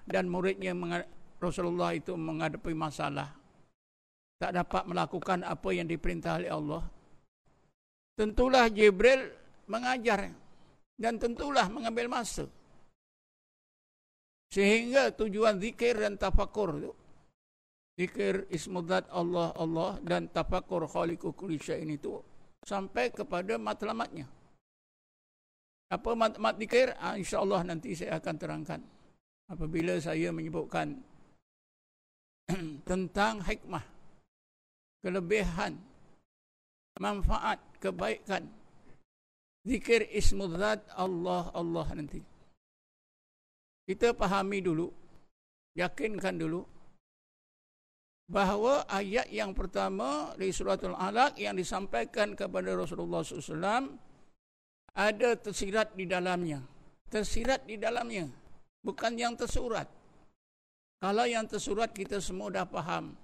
Dan 0.03 0.27
muridnya 0.27 0.75
Rasulullah 1.39 1.95
itu 1.95 2.17
menghadapi 2.19 2.75
masalah 2.75 3.38
tak 4.39 4.55
dapat 4.55 4.87
melakukan 4.87 5.43
apa 5.43 5.69
yang 5.75 5.91
diperintah 5.91 6.39
oleh 6.39 6.51
Allah. 6.55 6.83
Tentulah 8.15 8.71
Jibril 8.71 9.31
mengajar 9.67 10.31
dan 10.95 11.19
tentulah 11.19 11.67
mengambil 11.67 12.07
masa. 12.07 12.47
Sehingga 14.49 15.13
tujuan 15.13 15.59
zikir 15.61 15.99
dan 15.99 16.17
tafakur 16.17 16.79
itu. 16.79 16.93
Zikir 17.99 18.47
ismudat 18.55 19.11
Allah 19.11 19.51
Allah 19.59 19.99
dan 20.07 20.31
tafakur 20.31 20.87
khaliku 20.87 21.35
kulli 21.35 21.59
syai'in 21.59 21.99
itu 21.99 22.23
sampai 22.63 23.11
kepada 23.11 23.59
matlamatnya. 23.59 24.31
Apa 25.91 26.15
matlamat 26.15 26.63
zikir? 26.63 26.95
Ah, 27.03 27.19
InsyaAllah 27.19 27.67
nanti 27.67 27.99
saya 27.99 28.23
akan 28.23 28.35
terangkan. 28.39 28.81
Apabila 29.51 29.99
saya 29.99 30.31
menyebutkan 30.31 30.95
tentang 32.89 33.43
hikmah 33.43 33.98
kelebihan, 35.03 35.79
manfaat, 36.99 37.63
kebaikan. 37.79 38.47
Zikir 39.67 40.09
ismudzat 40.15 40.87
Allah, 40.97 41.53
Allah 41.53 41.87
nanti. 41.93 42.23
Kita 43.85 44.13
pahami 44.17 44.65
dulu, 44.65 44.89
yakinkan 45.77 46.37
dulu, 46.41 46.65
bahawa 48.29 48.85
ayat 48.93 49.33
yang 49.33 49.57
pertama 49.57 50.37
di 50.37 50.53
suratul 50.53 50.93
alaq 50.93 51.41
yang 51.41 51.57
disampaikan 51.57 52.37
kepada 52.37 52.77
Rasulullah 52.77 53.25
SAW 53.25 53.89
ada 54.93 55.31
tersirat 55.39 55.97
di 55.97 56.05
dalamnya. 56.05 56.61
Tersirat 57.09 57.65
di 57.65 57.81
dalamnya. 57.81 58.29
Bukan 58.85 59.17
yang 59.17 59.33
tersurat. 59.33 59.89
Kalau 61.01 61.25
yang 61.25 61.49
tersurat 61.49 61.89
kita 61.95 62.21
semua 62.21 62.53
dah 62.53 62.67
faham 62.69 63.17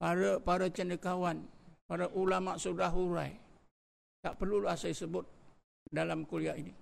para 0.00 0.40
para 0.40 0.66
cendekiawan, 0.72 1.44
para 1.84 2.08
ulama 2.16 2.56
sudah 2.56 2.88
hurai. 2.88 3.36
Tak 4.24 4.40
perlulah 4.40 4.76
saya 4.76 4.96
sebut 4.96 5.28
dalam 5.92 6.24
kuliah 6.24 6.56
ini. 6.56 6.72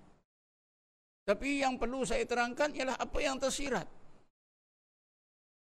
Tapi 1.27 1.61
yang 1.61 1.75
perlu 1.75 2.07
saya 2.07 2.23
terangkan 2.23 2.71
ialah 2.73 2.97
apa 2.97 3.19
yang 3.19 3.37
tersirat. 3.37 3.85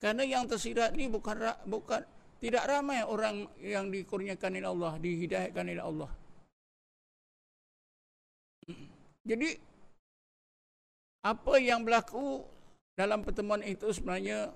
Karena 0.01 0.25
yang 0.25 0.45
tersirat 0.49 0.97
ini 0.97 1.13
bukan 1.13 1.37
bukan 1.69 2.01
tidak 2.41 2.65
ramai 2.65 3.05
orang 3.05 3.45
yang 3.61 3.93
dikurniakan 3.93 4.57
oleh 4.57 4.71
Allah, 4.71 4.93
dihidayahkan 4.97 5.65
oleh 5.69 5.85
Allah. 5.85 6.11
Jadi 9.21 9.51
apa 11.21 11.55
yang 11.61 11.85
berlaku 11.85 12.41
dalam 12.97 13.21
pertemuan 13.21 13.61
itu 13.61 13.93
sebenarnya 13.93 14.49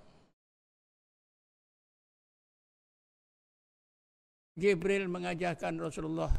Jibril 4.54 5.10
mengajarkan 5.10 5.82
Rasulullah 5.82 6.30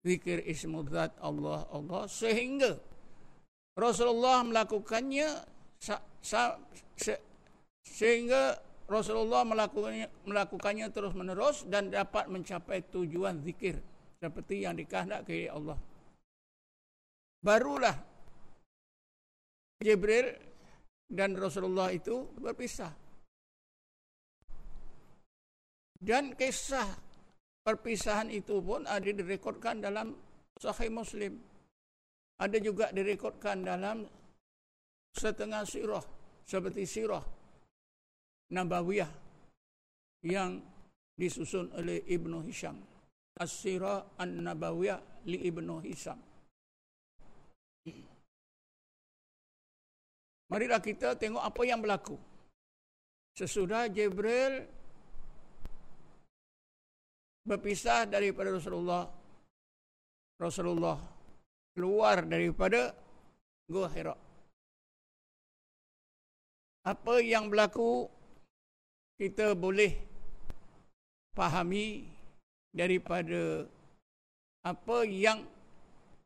zikir 0.00 0.40
ismudzat 0.48 1.20
Allah 1.20 1.68
Allah 1.68 2.08
sehingga 2.08 2.80
Rasulullah 3.76 4.44
melakukannya 4.44 5.28
sa, 5.80 6.00
sa, 6.20 6.56
se, 6.96 7.16
sehingga 7.84 8.56
Rasulullah 8.88 9.44
melakukannya 9.48 10.28
melakukannya 10.28 10.86
terus 10.92 11.16
menerus 11.16 11.64
dan 11.68 11.88
dapat 11.88 12.28
mencapai 12.28 12.84
tujuan 12.92 13.40
zikir 13.40 13.80
seperti 14.20 14.68
yang 14.68 14.76
dikehendaki 14.76 15.48
Allah. 15.48 15.76
Barulah 17.42 17.96
Jibril 19.82 20.30
dan 21.10 21.34
Rasulullah 21.34 21.90
itu 21.90 22.30
berpisah. 22.38 22.94
Dan 26.02 26.34
kisah 26.34 27.11
perpisahan 27.62 28.28
itu 28.30 28.58
pun 28.58 28.86
ada 28.86 29.06
direkodkan 29.06 29.78
dalam 29.78 30.14
Sahih 30.58 30.90
Muslim. 30.90 31.38
Ada 32.42 32.58
juga 32.58 32.90
direkodkan 32.90 33.62
dalam 33.62 34.02
setengah 35.14 35.62
sirah 35.62 36.02
seperti 36.42 36.82
sirah 36.82 37.22
Nabawiyah 38.50 39.10
yang 40.26 40.58
disusun 41.14 41.70
oleh 41.78 42.02
Ibnu 42.04 42.42
Hisham. 42.44 42.82
As-Sirah 43.32 44.20
An-Nabawiyah 44.20 45.24
li 45.24 45.38
Ibnu 45.48 45.80
Hisham. 45.86 46.18
Marilah 50.52 50.84
kita 50.84 51.16
tengok 51.16 51.40
apa 51.40 51.62
yang 51.64 51.80
berlaku. 51.80 52.20
Sesudah 53.32 53.88
Jibril 53.88 54.68
berpisah 57.46 58.06
daripada 58.06 58.54
Rasulullah. 58.54 59.06
Rasulullah 60.38 60.98
keluar 61.74 62.26
daripada 62.26 62.90
Gua 63.70 63.86
Hira. 63.88 64.16
Apa 66.82 67.22
yang 67.22 67.46
berlaku 67.46 68.10
kita 69.14 69.54
boleh 69.54 69.94
fahami 71.30 72.02
daripada 72.74 73.62
apa 74.66 74.98
yang 75.06 75.46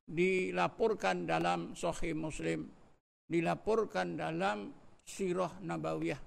dilaporkan 0.09 1.29
dalam 1.29 1.77
Sahih 1.77 2.17
Muslim 2.17 2.65
dilaporkan 3.27 4.15
dalam 4.17 4.71
Sirah 5.07 5.61
Nabawiyah. 5.63 6.19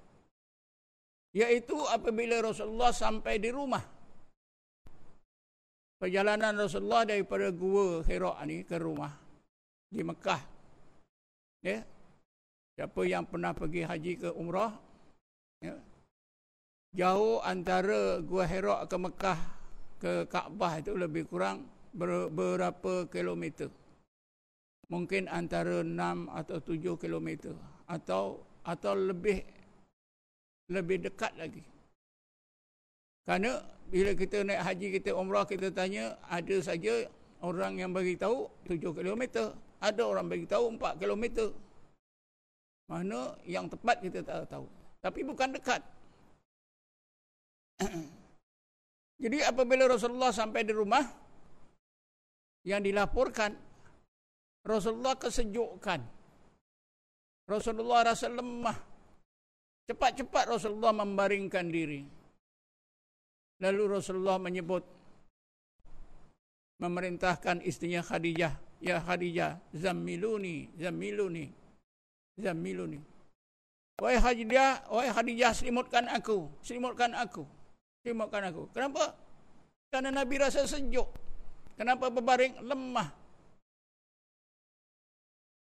Yaitu 1.35 1.77
apabila 1.87 2.41
Rasulullah 2.43 2.91
sampai 2.91 3.39
di 3.39 3.49
rumah 3.49 3.98
perjalanan 5.99 6.55
Rasulullah 6.55 7.03
daripada 7.03 7.51
gua 7.51 8.01
Hira 8.07 8.33
ni 8.47 8.63
ke 8.63 8.79
rumah 8.79 9.11
di 9.91 10.01
Mekah. 10.01 10.41
Ya. 11.61 11.83
Siapa 12.79 13.03
yang 13.03 13.27
pernah 13.27 13.51
pergi 13.51 13.83
haji 13.83 14.11
ke 14.15 14.29
umrah 14.31 14.71
ya. 15.59 15.75
Jauh 16.95 17.43
antara 17.43 18.23
gua 18.23 18.47
Hira 18.47 18.87
ke 18.87 18.97
Mekah 18.97 19.39
ke 19.99 20.11
Kaabah 20.31 20.79
itu 20.79 20.95
lebih 20.95 21.27
kurang 21.27 21.67
ber, 21.91 22.31
berapa 22.31 23.05
kilometer. 23.11 23.67
Mungkin 24.89 25.29
antara 25.29 25.85
6 25.85 25.93
atau 26.33 26.57
7 26.57 26.97
kilometer 26.97 27.53
atau 27.85 28.41
atau 28.65 28.93
lebih 28.97 29.45
lebih 30.71 31.05
dekat 31.05 31.35
lagi. 31.37 31.61
Kerana 33.27 33.61
bila 33.89 34.13
kita 34.13 34.45
naik 34.45 34.61
haji 34.61 34.87
kita 35.01 35.09
umrah 35.17 35.45
kita 35.49 35.73
tanya 35.73 36.15
ada 36.29 36.57
saja 36.61 37.09
orang 37.41 37.81
yang 37.81 37.91
bagi 37.91 38.13
tahu 38.15 38.45
7 38.69 38.79
km 38.93 39.53
ada 39.81 40.01
orang 40.05 40.29
bagi 40.29 40.45
tahu 40.45 40.77
4 40.77 41.01
km 41.01 41.49
mana 42.89 43.33
yang 43.45 43.65
tepat 43.69 44.01
kita 44.01 44.21
tak 44.21 44.45
tahu 44.49 44.65
tapi 45.01 45.25
bukan 45.25 45.53
dekat 45.57 45.81
Jadi 49.19 49.43
apabila 49.43 49.83
Rasulullah 49.83 50.31
sampai 50.31 50.63
di 50.63 50.71
rumah 50.71 51.03
yang 52.63 52.79
dilaporkan 52.79 53.51
Rasulullah 54.63 55.19
kesejukkan. 55.19 55.99
Rasulullah 57.51 58.15
rasa 58.15 58.31
lemah. 58.31 58.77
Cepat-cepat 59.91 60.55
Rasulullah 60.55 60.95
membaringkan 60.95 61.67
diri. 61.67 62.07
Lalu 63.59 63.99
Rasulullah 63.99 64.39
menyebut 64.39 64.83
memerintahkan 66.79 67.59
istrinya 67.67 67.99
Khadijah, 67.99 68.55
"Ya 68.79 69.03
Khadijah, 69.03 69.59
zammiluni, 69.75 70.71
zammiluni, 70.79 71.51
zammiluni." 72.39 72.99
Wahai 73.99 74.15
Khadijah, 74.15 74.87
wahai 74.87 75.11
Khadijah, 75.11 75.51
selimutkan 75.51 76.07
aku, 76.07 76.47
selimutkan 76.63 77.11
aku. 77.11 77.43
Selimutkan 77.99 78.47
aku. 78.47 78.71
Kenapa? 78.71 79.11
Karena 79.91 80.23
Nabi 80.23 80.39
rasa 80.39 80.63
sejuk. 80.63 81.11
Kenapa 81.75 82.07
berbaring 82.07 82.63
lemah? 82.63 83.11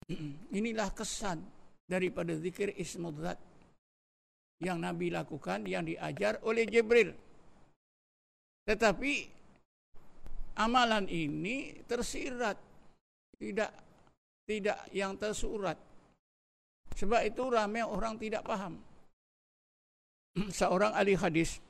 Inilah 0.57 0.89
kesan 0.89 1.45
daripada 1.85 2.33
zikir 2.33 2.73
ismudzat 2.73 3.37
yang 4.61 4.81
Nabi 4.81 5.13
lakukan 5.13 5.69
yang 5.69 5.85
diajar 5.85 6.41
oleh 6.41 6.65
Jibril. 6.65 7.13
Tetapi 8.65 9.13
amalan 10.57 11.05
ini 11.05 11.85
tersirat 11.85 12.57
tidak 13.37 13.71
tidak 14.45 14.77
yang 14.93 15.13
tersurat. 15.17 15.77
Sebab 16.95 17.21
itu 17.27 17.43
ramai 17.49 17.83
orang 17.85 18.17
tidak 18.17 18.45
paham. 18.45 18.79
Seorang 20.57 20.97
ahli 20.97 21.13
hadis 21.17 21.61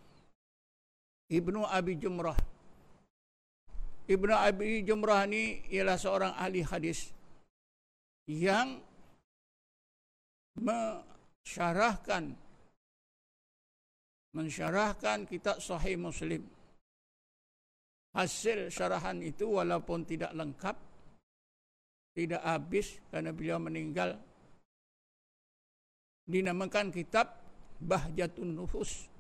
Ibnu 1.28 1.66
Abi 1.66 1.98
Jumrah. 1.98 2.38
Ibnu 4.06 4.34
Abi 4.38 4.86
Jumrah 4.86 5.26
ini 5.26 5.66
ialah 5.74 5.98
seorang 5.98 6.38
ahli 6.38 6.62
hadis 6.62 7.10
yang 8.30 8.78
mensyarahkan 10.62 12.38
mensyarahkan 14.38 15.26
kitab 15.26 15.58
Sahih 15.58 15.98
Muslim 15.98 16.46
hasil 18.16 18.72
syarahan 18.72 19.20
itu 19.20 19.60
walaupun 19.60 20.08
tidak 20.08 20.32
lengkap 20.32 20.76
tidak 22.16 22.40
habis 22.48 23.04
kerana 23.12 23.36
beliau 23.36 23.60
meninggal 23.60 24.16
dinamakan 26.24 26.90
kitab 26.90 27.28
Bahjatun 27.76 28.56
Nufus. 28.56 29.12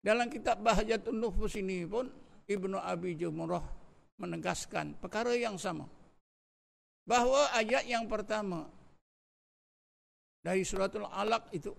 Dalam 0.00 0.30
kitab 0.30 0.62
Bahjatun 0.62 1.18
Nufus 1.18 1.58
ini 1.58 1.82
pun 1.82 2.06
Ibnu 2.46 2.78
Abi 2.78 3.18
Jumrah 3.18 3.66
menegaskan 4.22 4.94
perkara 5.02 5.34
yang 5.34 5.58
sama. 5.58 5.84
Bahawa 7.04 7.58
ayat 7.58 7.90
yang 7.90 8.06
pertama 8.06 8.70
dari 10.46 10.62
suratul 10.62 11.10
alaq 11.10 11.50
itu 11.50 11.74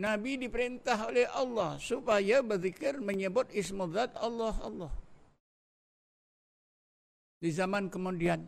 Nabi 0.00 0.40
diperintah 0.40 1.12
oleh 1.12 1.28
Allah 1.28 1.76
supaya 1.76 2.40
berzikir 2.40 2.96
menyebut 2.96 3.52
ismudzat 3.52 4.16
Allah 4.16 4.56
Allah. 4.64 4.92
Di 7.42 7.50
zaman 7.52 7.92
kemudian 7.92 8.40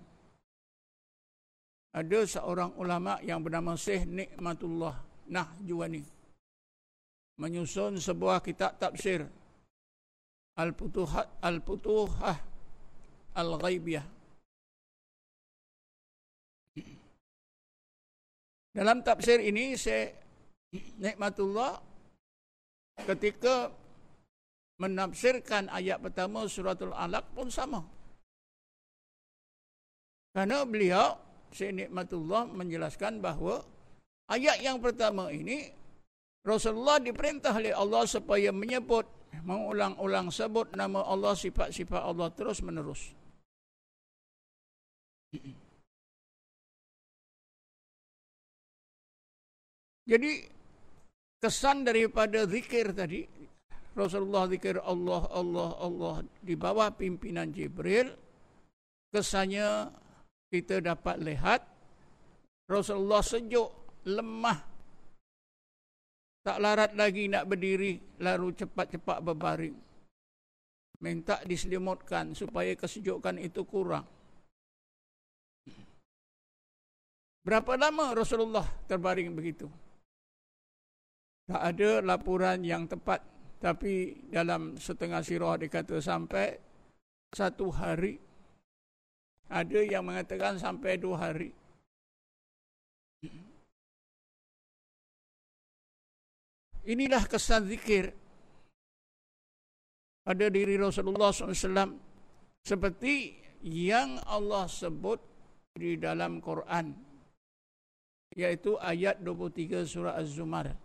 ada 1.95 2.21
seorang 2.25 2.73
ulama 2.81 3.21
yang 3.21 3.45
bernama 3.45 3.77
Syekh 3.77 4.09
Nikmatullah 4.09 4.99
Nahjuani 5.31 6.03
menyusun 7.39 7.99
sebuah 7.99 8.41
kitab 8.41 8.79
tafsir 8.79 9.27
Al-Futuhat 10.55 11.43
Al-Futuhah 11.43 12.39
Al-Ghaibiyah. 13.35 14.07
Dalam 18.75 19.03
tafsir 19.07 19.39
ini 19.43 19.75
Syekh 19.79 20.24
nikmatullah 20.99 21.79
ketika 23.07 23.71
menafsirkan 24.79 25.71
ayat 25.71 26.03
pertama 26.03 26.47
suratul 26.51 26.95
alaq 26.95 27.23
pun 27.35 27.47
sama. 27.51 27.83
Karena 30.35 30.67
beliau 30.67 31.15
Syekh 31.55 31.87
Nikmatullah 31.87 32.51
menjelaskan 32.51 33.23
bahawa 33.23 33.63
ayat 34.27 34.59
yang 34.59 34.83
pertama 34.83 35.31
ini 35.31 35.71
Rasulullah 36.43 36.99
diperintah 36.99 37.55
oleh 37.55 37.71
Allah 37.71 38.03
supaya 38.11 38.51
menyebut 38.51 39.07
mengulang-ulang 39.47 40.35
sebut 40.35 40.75
nama 40.75 41.07
Allah 41.07 41.39
sifat-sifat 41.39 42.03
Allah 42.03 42.29
terus 42.35 42.59
menerus. 42.59 43.15
Jadi 50.05 50.54
kesan 51.45 51.85
daripada 51.85 52.49
zikir 52.49 52.97
tadi 52.97 53.29
Rasulullah 53.93 54.49
zikir 54.49 54.81
Allah 54.81 55.29
Allah 55.29 55.71
Allah 55.77 56.17
di 56.41 56.57
bawah 56.57 56.89
pimpinan 56.97 57.53
Jibril 57.53 58.09
kesannya 59.13 59.93
kita 60.49 60.81
dapat 60.81 61.21
lihat 61.21 61.61
Rasulullah 62.65 63.21
sejuk 63.21 63.69
lemah 64.09 64.57
tak 66.49 66.65
larat 66.65 66.97
lagi 66.97 67.29
nak 67.29 67.45
berdiri 67.45 68.21
lalu 68.21 68.53
cepat-cepat 68.53 69.21
berbaring. 69.25 69.77
Minta 71.01 71.41
diselimutkan 71.45 72.37
supaya 72.37 72.77
kesejukan 72.77 73.41
itu 73.41 73.65
kurang. 73.65 74.05
Berapa 77.45 77.77
lama 77.81 78.13
Rasulullah 78.13 78.65
terbaring 78.89 79.33
begitu 79.33 79.69
tak 81.45 81.63
ada 81.75 82.01
laporan 82.01 82.65
yang 82.65 82.89
tepat. 82.89 83.21
Tapi 83.61 84.29
dalam 84.29 84.77
setengah 84.77 85.25
sirah 85.25 85.57
dikata 85.57 85.97
sampai 86.01 86.53
satu 87.33 87.73
hari. 87.73 88.21
Ada 89.49 89.81
yang 89.85 90.09
mengatakan 90.09 90.57
sampai 90.57 90.97
dua 90.97 91.17
hari. 91.31 91.53
Inilah 96.85 97.25
kesan 97.25 97.69
zikir. 97.69 98.13
Pada 100.25 100.49
diri 100.49 100.81
Rasulullah 100.81 101.33
SAW 101.33 102.01
seperti 102.65 103.37
yang 103.65 104.17
Allah 104.25 104.65
sebut 104.65 105.21
di 105.77 106.01
dalam 106.01 106.41
Quran 106.41 106.97
yaitu 108.33 108.75
ayat 108.81 109.21
23 109.21 109.85
surah 109.85 110.17
Az-Zumar 110.17 110.84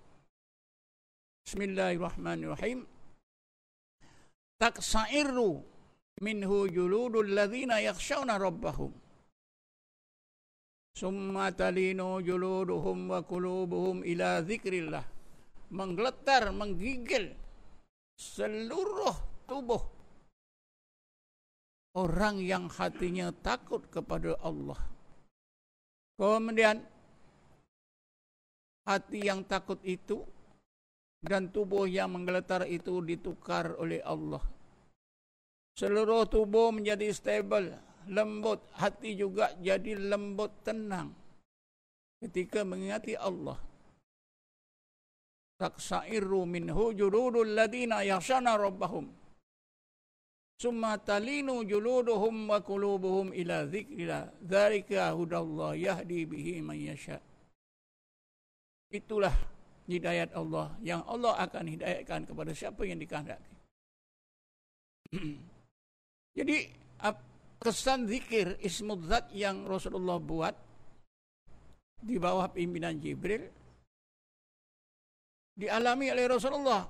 Bismillahirrahmanirrahim. 1.49 2.85
Taksairu 4.61 5.57
minhu 6.21 6.69
juludul 6.69 7.25
ladhina 7.25 7.81
yakshawna 7.81 8.37
rabbahum. 8.37 8.93
Summa 10.93 11.49
talinu 11.49 12.21
juluduhum 12.21 13.09
wa 13.09 13.25
kulubuhum 13.25 14.05
ila 14.05 14.45
zikrillah. 14.45 15.01
Menggeletar, 15.73 16.53
menggigil 16.53 17.33
seluruh 18.13 19.17
tubuh 19.49 19.81
orang 21.97 22.45
yang 22.45 22.69
hatinya 22.69 23.33
takut 23.41 23.89
kepada 23.89 24.37
Allah. 24.45 24.77
Kemudian 26.13 26.77
hati 28.85 29.25
yang 29.25 29.41
takut 29.49 29.81
itu 29.81 30.21
dan 31.19 31.51
tubuh 31.51 31.83
yang 31.83 32.15
menggeletar 32.15 32.63
itu 32.67 33.03
ditukar 33.03 33.75
oleh 33.75 33.99
Allah. 34.03 34.41
Seluruh 35.75 36.27
tubuh 36.27 36.71
menjadi 36.75 37.11
stabil, 37.11 37.71
lembut, 38.11 38.59
hati 38.75 39.15
juga 39.15 39.51
jadi 39.59 39.95
lembut 39.95 40.51
tenang 40.63 41.11
ketika 42.19 42.63
mengingati 42.67 43.15
Allah. 43.15 43.59
Taksairu 45.59 46.47
minhu 46.47 46.95
juludul 46.95 47.51
ladina 47.51 47.99
yahshana 48.03 48.55
rabbahum. 48.55 49.11
Summa 50.59 50.99
talinu 50.99 51.63
juluduhum 51.63 52.51
wa 52.51 52.59
kulubuhum 52.59 53.31
ila 53.31 53.67
zikrillah. 53.67 54.31
Dharika 54.43 55.11
hudallah 55.15 55.75
yahdi 55.75 56.27
bihi 56.27 56.59
man 56.59 56.79
yasha. 56.79 57.19
Itulah 58.91 59.35
hidayat 59.89 60.29
Allah 60.37 60.77
yang 60.85 61.01
Allah 61.09 61.33
akan 61.41 61.65
hidayatkan 61.65 62.29
kepada 62.29 62.53
siapa 62.53 62.85
yang 62.85 63.01
dikehendaki. 63.01 63.53
Jadi 66.37 66.57
kesan 67.59 68.05
zikir 68.05 68.55
ismul 68.61 69.03
zat 69.09 69.33
yang 69.35 69.65
Rasulullah 69.65 70.21
buat 70.21 70.55
di 71.99 72.15
bawah 72.15 72.47
pimpinan 72.53 72.95
Jibril 73.01 73.43
dialami 75.59 76.07
oleh 76.07 76.25
Rasulullah 76.31 76.87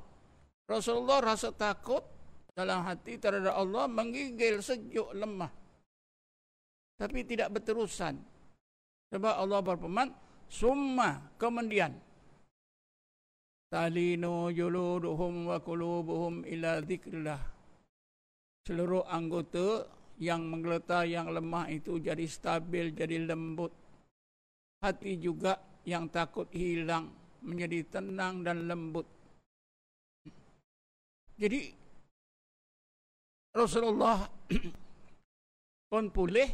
Rasulullah 0.70 1.34
rasa 1.34 1.50
takut 1.50 2.06
dalam 2.54 2.86
hati 2.86 3.18
terhadap 3.18 3.58
Allah 3.58 3.90
menggigil 3.90 4.62
sejuk 4.62 5.10
lemah. 5.18 5.50
Tapi 7.00 7.24
tidak 7.26 7.56
berterusan. 7.56 8.20
Sebab 9.10 9.34
Allah 9.34 9.64
berfirman, 9.66 10.12
"Summa 10.46 11.34
kemudian 11.42 11.96
talinu 13.70 14.50
juluduhum 14.52 15.48
wa 15.50 15.58
qulubuhum 15.62 16.44
ila 16.46 16.82
dzikrillah." 16.82 17.42
Seluruh 18.68 19.08
anggota 19.08 19.88
yang 20.20 20.46
menggeletar 20.52 21.08
yang 21.08 21.32
lemah 21.32 21.72
itu 21.72 21.98
jadi 21.98 22.28
stabil, 22.28 22.92
jadi 22.92 23.24
lembut. 23.24 23.72
Hati 24.84 25.16
juga 25.16 25.58
yang 25.88 26.12
takut 26.12 26.52
hilang 26.52 27.10
menjadi 27.40 28.00
tenang 28.00 28.44
dan 28.44 28.68
lembut. 28.68 29.08
Jadi 31.40 31.72
Rasulullah 33.56 34.28
pun 35.90 36.12
pulih 36.12 36.52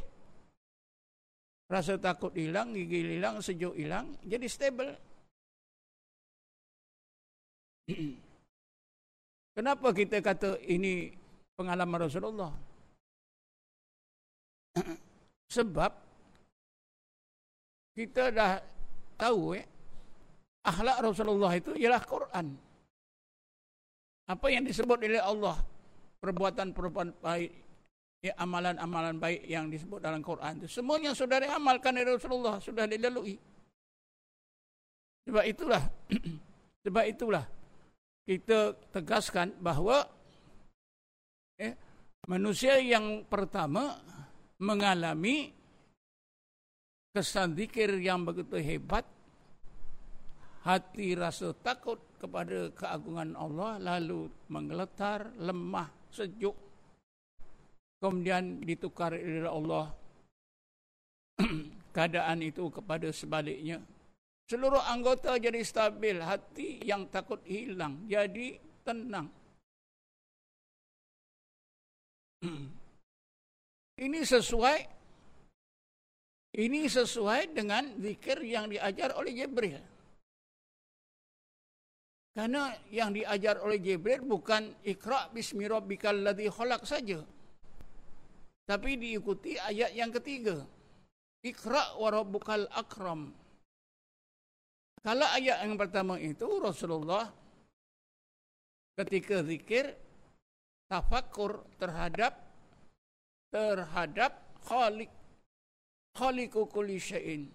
rasa 1.65 1.97
takut 1.97 2.31
hilang, 2.37 2.77
gigi 2.77 3.17
hilang, 3.17 3.41
sejuk 3.41 3.73
hilang, 3.73 4.13
jadi 4.21 4.45
stable. 4.45 4.93
Kenapa 9.55 9.87
kita 9.95 10.19
kata 10.19 10.59
ini 10.65 11.13
pengalaman 11.55 12.09
Rasulullah? 12.09 12.51
Sebab 15.55 15.91
kita 17.95 18.27
dah 18.35 18.59
tahu 19.15 19.55
eh, 19.55 19.63
akhlak 20.67 20.97
Rasulullah 20.99 21.55
itu 21.55 21.71
ialah 21.79 22.03
Quran. 22.03 22.47
Apa 24.25 24.47
yang 24.51 24.65
disebut 24.67 24.99
oleh 25.05 25.21
Allah 25.21 25.61
perbuatan-perbuatan 26.19 27.21
baik 27.21 27.51
ya, 28.25 28.33
amalan-amalan 28.41 29.15
baik 29.21 29.45
yang 29.45 29.69
disebut 29.69 30.01
dalam 30.01 30.25
Quran 30.25 30.59
itu 30.59 30.81
semuanya 30.81 31.13
sudah 31.13 31.37
diamalkan 31.37 31.93
oleh 31.95 32.17
Rasulullah 32.17 32.57
sudah 32.57 32.89
dilalui. 32.89 33.37
Sebab 35.29 35.45
itulah 35.45 35.83
sebab 36.85 37.05
itulah 37.05 37.45
kita 38.25 38.73
tegaskan 38.89 39.53
bahawa 39.61 40.09
eh, 41.61 41.77
manusia 42.25 42.81
yang 42.81 43.21
pertama 43.29 44.01
mengalami 44.57 45.53
kesan 47.13 47.53
zikir 47.53 47.95
yang 48.01 48.25
begitu 48.25 48.57
hebat 48.57 49.05
hati 50.65 51.13
rasa 51.13 51.53
takut 51.61 52.01
kepada 52.17 52.73
keagungan 52.73 53.37
Allah 53.37 53.77
lalu 53.77 54.25
menggeletar 54.49 55.37
lemah 55.37 55.85
sejuk. 56.09 56.57
Kemudian 58.01 58.65
ditukar 58.65 59.13
oleh 59.13 59.45
Allah 59.45 59.93
keadaan 61.95 62.41
itu 62.41 62.67
kepada 62.73 63.07
sebaliknya 63.13 63.79
seluruh 64.45 64.81
anggota 64.85 65.37
jadi 65.41 65.61
stabil 65.65 66.21
hati 66.21 66.81
yang 66.85 67.09
takut 67.09 67.41
hilang 67.45 68.05
jadi 68.05 68.61
tenang 68.85 69.29
ini 74.05 74.19
sesuai 74.21 74.79
ini 76.55 76.87
sesuai 76.87 77.51
dengan 77.51 77.99
zikir 77.99 78.39
yang 78.45 78.69
diajar 78.71 79.17
oleh 79.17 79.33
Jibril 79.33 79.81
karena 82.35 82.75
yang 82.91 83.15
diajar 83.15 83.63
oleh 83.63 83.79
Jibril 83.79 84.27
bukan 84.27 84.75
ikra 84.83 85.31
bismi 85.31 85.71
rabbikal 85.71 86.19
ladzi 86.19 86.51
khalaq 86.51 86.83
saja. 86.83 87.23
Tapi 88.67 88.99
diikuti 88.99 89.55
ayat 89.55 89.95
yang 89.95 90.11
ketiga. 90.11 90.59
Ikra 91.47 91.95
wa 91.95 92.11
rabbukal 92.11 92.67
akram. 92.75 93.31
Kalau 95.05 95.27
ayat 95.29 95.61
yang 95.61 95.77
pertama 95.77 96.17
itu 96.17 96.49
Rasulullah 96.57 97.29
ketika 98.97 99.45
zikir 99.45 99.93
tafakur 100.89 101.61
terhadap 101.77 102.33
terhadap 103.53 104.33
khalik 104.65 105.13
khaliqu 106.17 106.65
kulli 106.73 106.97
syai'in 106.97 107.45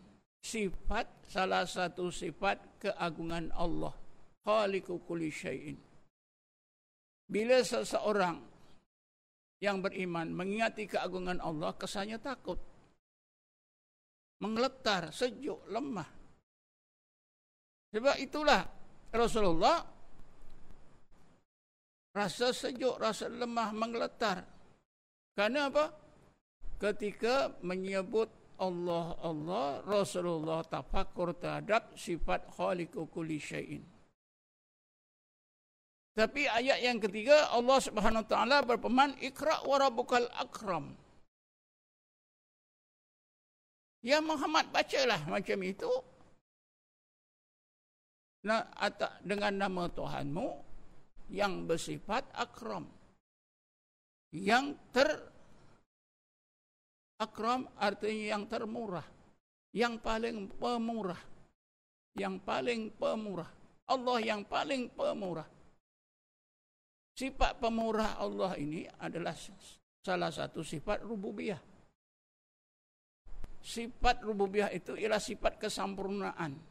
sifat 0.46 1.10
salah 1.26 1.66
satu 1.66 2.14
sifat 2.14 2.62
keagungan 2.78 3.50
Allah 3.58 3.98
khaliqu 4.46 5.02
kulli 5.02 5.34
syai'in. 5.34 5.74
Bila 7.30 7.62
seseorang 7.66 8.38
yang 9.62 9.78
beriman 9.84 10.32
mengingati 10.34 10.88
keagungan 10.88 11.38
Allah, 11.38 11.70
kesannya 11.76 12.18
takut. 12.18 12.58
Menggeletar, 14.40 15.12
sejuk, 15.12 15.60
lemah. 15.68 16.19
Sebab 17.90 18.16
itulah 18.22 18.62
Rasulullah 19.11 19.83
rasa 22.14 22.55
sejuk, 22.55 22.98
rasa 22.98 23.26
lemah, 23.26 23.74
menggeletar. 23.74 24.46
Karena 25.35 25.70
apa? 25.70 25.90
Ketika 26.79 27.50
menyebut 27.61 28.31
Allah 28.61 29.16
Allah 29.24 29.81
Rasulullah 29.88 30.61
tafakur 30.61 31.33
terhadap 31.33 31.96
sifat 31.96 32.44
khaliqu 32.53 33.09
kulli 33.09 33.40
syai'in. 33.40 33.81
Tapi 36.12 36.44
ayat 36.44 36.85
yang 36.85 37.00
ketiga 37.00 37.48
Allah 37.48 37.79
Subhanahu 37.81 38.29
taala 38.29 38.61
berfirman 38.61 39.16
Iqra 39.24 39.64
wa 39.64 39.81
rabbukal 39.81 40.29
akram. 40.37 40.92
Ya 44.05 44.20
Muhammad 44.20 44.68
bacalah 44.68 45.24
macam 45.24 45.59
itu. 45.64 45.88
Dengan 49.20 49.53
nama 49.53 49.85
Tuhanmu 49.92 50.48
yang 51.29 51.68
bersifat 51.68 52.24
akram. 52.33 52.88
Yang 54.33 54.81
ter 54.96 55.09
akram 57.20 57.68
artinya 57.76 58.26
yang 58.38 58.44
termurah. 58.48 59.05
Yang 59.76 59.94
paling 60.00 60.37
pemurah. 60.57 61.20
Yang 62.16 62.35
paling 62.42 62.81
pemurah. 62.96 63.50
Allah 63.90 64.18
yang 64.22 64.42
paling 64.46 64.88
pemurah. 64.94 65.46
Sifat 67.11 67.61
pemurah 67.61 68.16
Allah 68.16 68.57
ini 68.57 68.88
adalah 69.03 69.37
salah 70.00 70.33
satu 70.33 70.64
sifat 70.64 71.05
rububiyah. 71.05 71.61
Sifat 73.61 74.24
rububiyah 74.24 74.72
itu 74.72 74.96
ialah 74.96 75.20
sifat 75.20 75.61
kesempurnaan. 75.61 76.69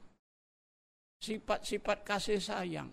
Sifat-sifat 1.20 2.08
kasih 2.08 2.40
sayang. 2.40 2.90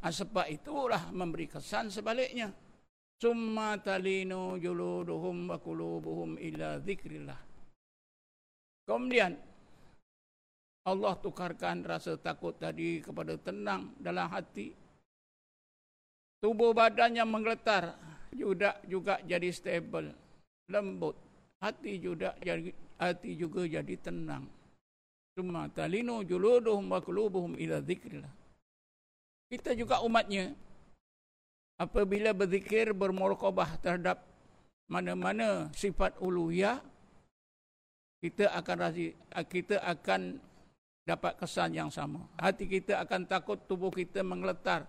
Nah, 0.00 0.12
sebab 0.14 0.46
itulah 0.48 1.10
memberi 1.12 1.50
kesan 1.50 1.90
sebaliknya. 1.92 2.54
Summa 3.16 3.80
talinu 3.80 4.60
juluduhum 4.60 5.48
wa 5.48 5.56
kulubuhum 5.56 6.36
ila 6.36 6.78
zikrillah. 6.84 7.40
Kemudian 8.86 9.34
Allah 10.86 11.18
tukarkan 11.18 11.82
rasa 11.82 12.14
takut 12.14 12.54
tadi 12.54 13.02
kepada 13.02 13.34
tenang 13.34 13.90
dalam 13.98 14.30
hati 14.30 14.70
tubuh 16.38 16.70
badannya 16.70 17.26
menggeletar 17.26 17.98
juga 18.30 18.78
juga 18.86 19.18
jadi 19.26 19.50
stable 19.50 20.14
lembut 20.70 21.18
hati 21.58 21.98
juga 21.98 22.38
jadi 22.38 22.70
hati 23.02 23.34
juga 23.34 23.66
jadi 23.66 23.94
tenang 23.98 24.46
cuma 25.36 25.68
talinu 25.68 26.24
juluduhum 26.24 26.88
wa 26.88 26.98
qulubuhum 27.04 27.52
ila 27.60 27.84
dzikrillah 27.84 28.32
kita 29.52 29.76
juga 29.76 30.00
umatnya 30.00 30.56
apabila 31.76 32.32
berzikir 32.32 32.96
bermuraqabah 32.96 33.76
terhadap 33.84 34.24
mana-mana 34.88 35.68
sifat 35.76 36.16
uluhiyah 36.18 36.80
kita 38.24 38.48
akan 38.56 38.78
kita 39.46 39.76
akan 39.84 40.40
dapat 41.06 41.38
kesan 41.38 41.70
yang 41.70 41.86
sama. 41.86 42.26
Hati 42.34 42.66
kita 42.66 42.98
akan 43.06 43.30
takut 43.30 43.60
tubuh 43.70 43.94
kita 43.94 44.26
menggeletar 44.26 44.82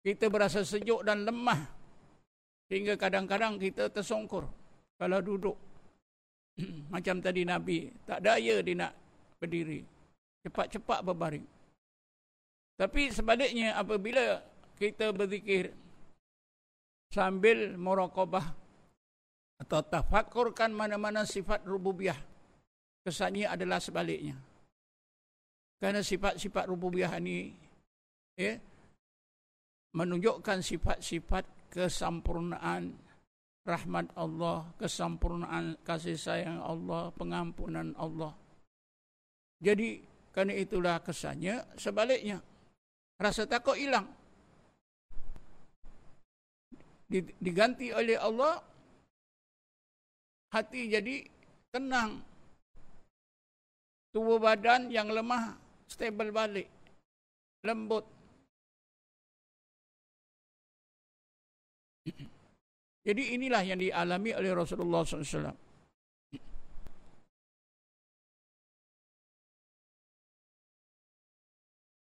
kita 0.00 0.32
berasa 0.32 0.64
sejuk 0.64 1.04
dan 1.04 1.26
lemah 1.28 1.68
sehingga 2.70 2.96
kadang-kadang 2.96 3.60
kita 3.60 3.92
tersongkur 3.92 4.48
kalau 4.96 5.20
duduk. 5.20 5.58
Macam 6.94 7.20
tadi 7.20 7.44
Nabi 7.44 7.92
tak 8.08 8.24
daya 8.24 8.64
dia 8.64 8.74
nak 8.78 8.92
berdiri. 9.38 9.82
Cepat-cepat 10.46 11.02
berbaring. 11.02 11.46
Tapi 12.78 13.10
sebaliknya 13.10 13.74
apabila 13.74 14.38
kita 14.78 15.10
berzikir 15.10 15.74
sambil 17.10 17.74
muraqabah 17.74 18.54
atau 19.58 19.80
tafakurkan 19.82 20.70
mana-mana 20.70 21.26
sifat 21.26 21.66
rububiyah 21.66 22.14
kesannya 23.02 23.50
adalah 23.50 23.82
sebaliknya. 23.82 24.38
Kerana 25.82 26.02
sifat-sifat 26.02 26.70
rububiyah 26.70 27.18
ini 27.18 27.50
ya 28.38 28.54
menunjukkan 29.96 30.62
sifat-sifat 30.62 31.72
kesempurnaan 31.74 32.94
rahmat 33.66 34.12
Allah, 34.14 34.68
kesempurnaan 34.78 35.80
kasih 35.82 36.14
sayang 36.14 36.60
Allah, 36.62 37.10
pengampunan 37.16 37.96
Allah. 37.98 38.32
Jadi 39.58 39.98
kerana 40.30 40.54
itulah 40.54 41.02
kesannya 41.02 41.66
sebaliknya 41.74 42.38
rasa 43.18 43.42
takut 43.42 43.74
hilang. 43.74 44.06
Diganti 47.42 47.90
oleh 47.90 48.14
Allah 48.14 48.62
hati 50.54 50.92
jadi 50.92 51.26
tenang. 51.74 52.22
Tubuh 54.14 54.38
badan 54.38 54.88
yang 54.94 55.10
lemah 55.10 55.58
stable 55.90 56.30
balik. 56.30 56.68
Lembut. 57.66 58.06
Jadi 63.08 63.22
inilah 63.40 63.64
yang 63.64 63.80
dialami 63.80 64.36
oleh 64.36 64.52
Rasulullah 64.52 65.00
SAW. 65.00 65.67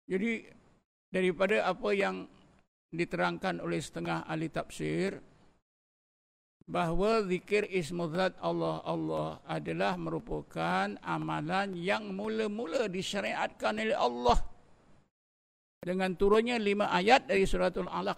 Jadi 0.06 0.46
daripada 1.10 1.66
apa 1.66 1.90
yang 1.92 2.30
diterangkan 2.94 3.60
oleh 3.60 3.82
setengah 3.82 4.24
ahli 4.30 4.48
tafsir 4.54 5.18
bahawa 6.66 7.26
zikir 7.26 7.70
ismuzat 7.70 8.38
Allah 8.42 8.82
Allah 8.86 9.38
adalah 9.46 9.98
merupakan 9.98 10.98
amalan 11.02 11.78
yang 11.78 12.10
mula-mula 12.14 12.90
disyariatkan 12.90 13.82
oleh 13.82 13.98
Allah 13.98 14.38
dengan 15.82 16.18
turunnya 16.18 16.58
lima 16.58 16.90
ayat 16.90 17.30
dari 17.30 17.46
suratul 17.46 17.90
alaq. 17.90 18.18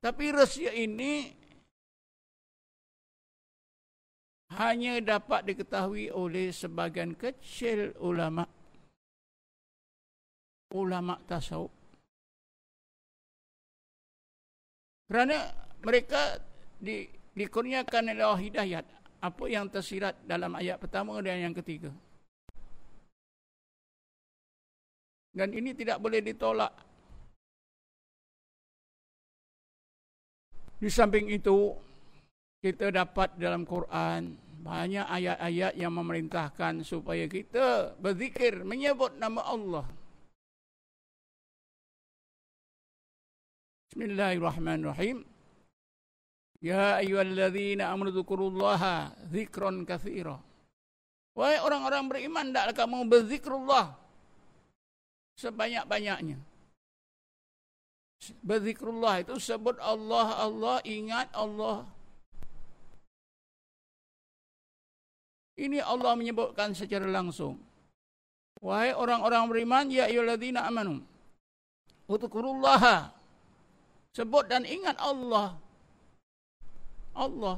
Tapi 0.00 0.32
rahsia 0.32 0.72
ini 0.72 1.28
hanya 4.56 4.96
dapat 5.04 5.44
diketahui 5.52 6.08
oleh 6.08 6.48
sebagian 6.50 7.12
kecil 7.12 7.92
ulama 8.00 8.48
ulama 10.74 11.18
tasawuf. 11.26 11.72
Kerana 15.10 15.50
mereka 15.82 16.38
di 16.78 17.06
dikurniakan 17.34 18.14
oleh 18.14 18.24
Allah 18.24 18.42
hidayat. 18.42 18.84
Apa 19.20 19.52
yang 19.52 19.68
tersirat 19.68 20.16
dalam 20.24 20.56
ayat 20.56 20.80
pertama 20.80 21.20
dan 21.20 21.36
yang 21.44 21.52
ketiga. 21.52 21.92
Dan 25.30 25.52
ini 25.52 25.76
tidak 25.76 26.00
boleh 26.00 26.24
ditolak. 26.24 26.72
Di 30.80 30.88
samping 30.88 31.28
itu 31.28 31.76
kita 32.64 32.88
dapat 32.88 33.36
dalam 33.36 33.68
Quran 33.68 34.32
banyak 34.60 35.04
ayat-ayat 35.04 35.76
yang 35.76 35.92
memerintahkan 35.92 36.84
supaya 36.84 37.28
kita 37.28 37.96
berzikir 38.00 38.64
menyebut 38.64 39.16
nama 39.20 39.44
Allah. 39.44 39.84
Bismillahirrahmanirrahim. 43.90 45.26
Ya 46.62 47.02
ayyuhalladzina 47.02 47.90
amanu 47.90 48.14
dzkurullaha 48.14 49.10
dzikran 49.34 49.82
katsira. 49.82 50.38
Wahai 51.34 51.58
orang-orang 51.58 52.06
beriman, 52.06 52.54
hendaklah 52.54 52.86
kamu 52.86 53.10
berzikrullah 53.10 53.98
sebanyak-banyaknya. 55.42 56.38
Berzikrullah 58.46 59.26
itu 59.26 59.34
sebut 59.42 59.74
Allah, 59.82 60.38
Allah, 60.38 60.78
ingat 60.86 61.26
Allah, 61.34 61.82
Ini 65.58 65.82
Allah 65.82 66.14
menyebutkan 66.14 66.72
secara 66.78 67.10
langsung. 67.10 67.58
Wahai 68.62 68.94
orang-orang 68.94 69.50
beriman, 69.50 69.90
ya 69.90 70.06
ayyuhalladzina 70.06 70.62
amanu. 70.62 71.02
Udzukurullaha. 72.06 73.19
Sebut 74.10 74.44
dan 74.50 74.66
ingat 74.66 74.98
Allah. 74.98 75.54
Allah. 77.14 77.56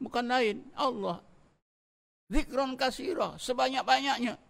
Bukan 0.00 0.24
lain, 0.24 0.64
Allah. 0.72 1.20
Zikron 2.32 2.80
kasira, 2.80 3.36
sebanyak-banyaknya. 3.36 4.40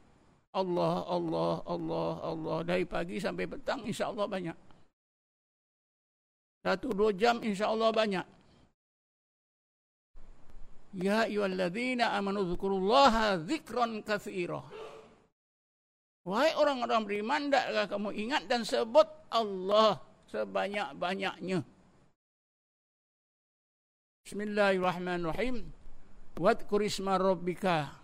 Allah, 0.54 0.94
Allah, 1.10 1.54
Allah, 1.66 2.10
Allah. 2.22 2.58
Dari 2.62 2.86
pagi 2.86 3.18
sampai 3.18 3.50
petang, 3.50 3.82
insya 3.82 4.14
Allah 4.14 4.30
banyak. 4.30 4.56
Satu 6.62 6.94
dua 6.94 7.10
jam, 7.10 7.42
insya 7.42 7.74
Allah 7.74 7.90
banyak. 7.90 8.26
Ya 10.94 11.26
ayyuhalladzina 11.26 12.14
amanu 12.14 12.46
dzkurullaha 12.54 13.42
dzikran 13.42 13.98
katsira. 14.06 14.62
Wahai 16.22 16.54
orang-orang 16.54 17.02
beriman, 17.02 17.40
hendaklah 17.50 17.84
kamu 17.90 18.10
ingat 18.14 18.46
dan 18.46 18.62
sebut 18.62 19.04
Allah 19.28 19.98
sebanyak-banyaknya. 20.34 21.62
Bismillahirrahmanirrahim. 24.26 25.70
Wadhkur 26.34 26.82
isma 26.82 27.14
rabbika 27.14 27.94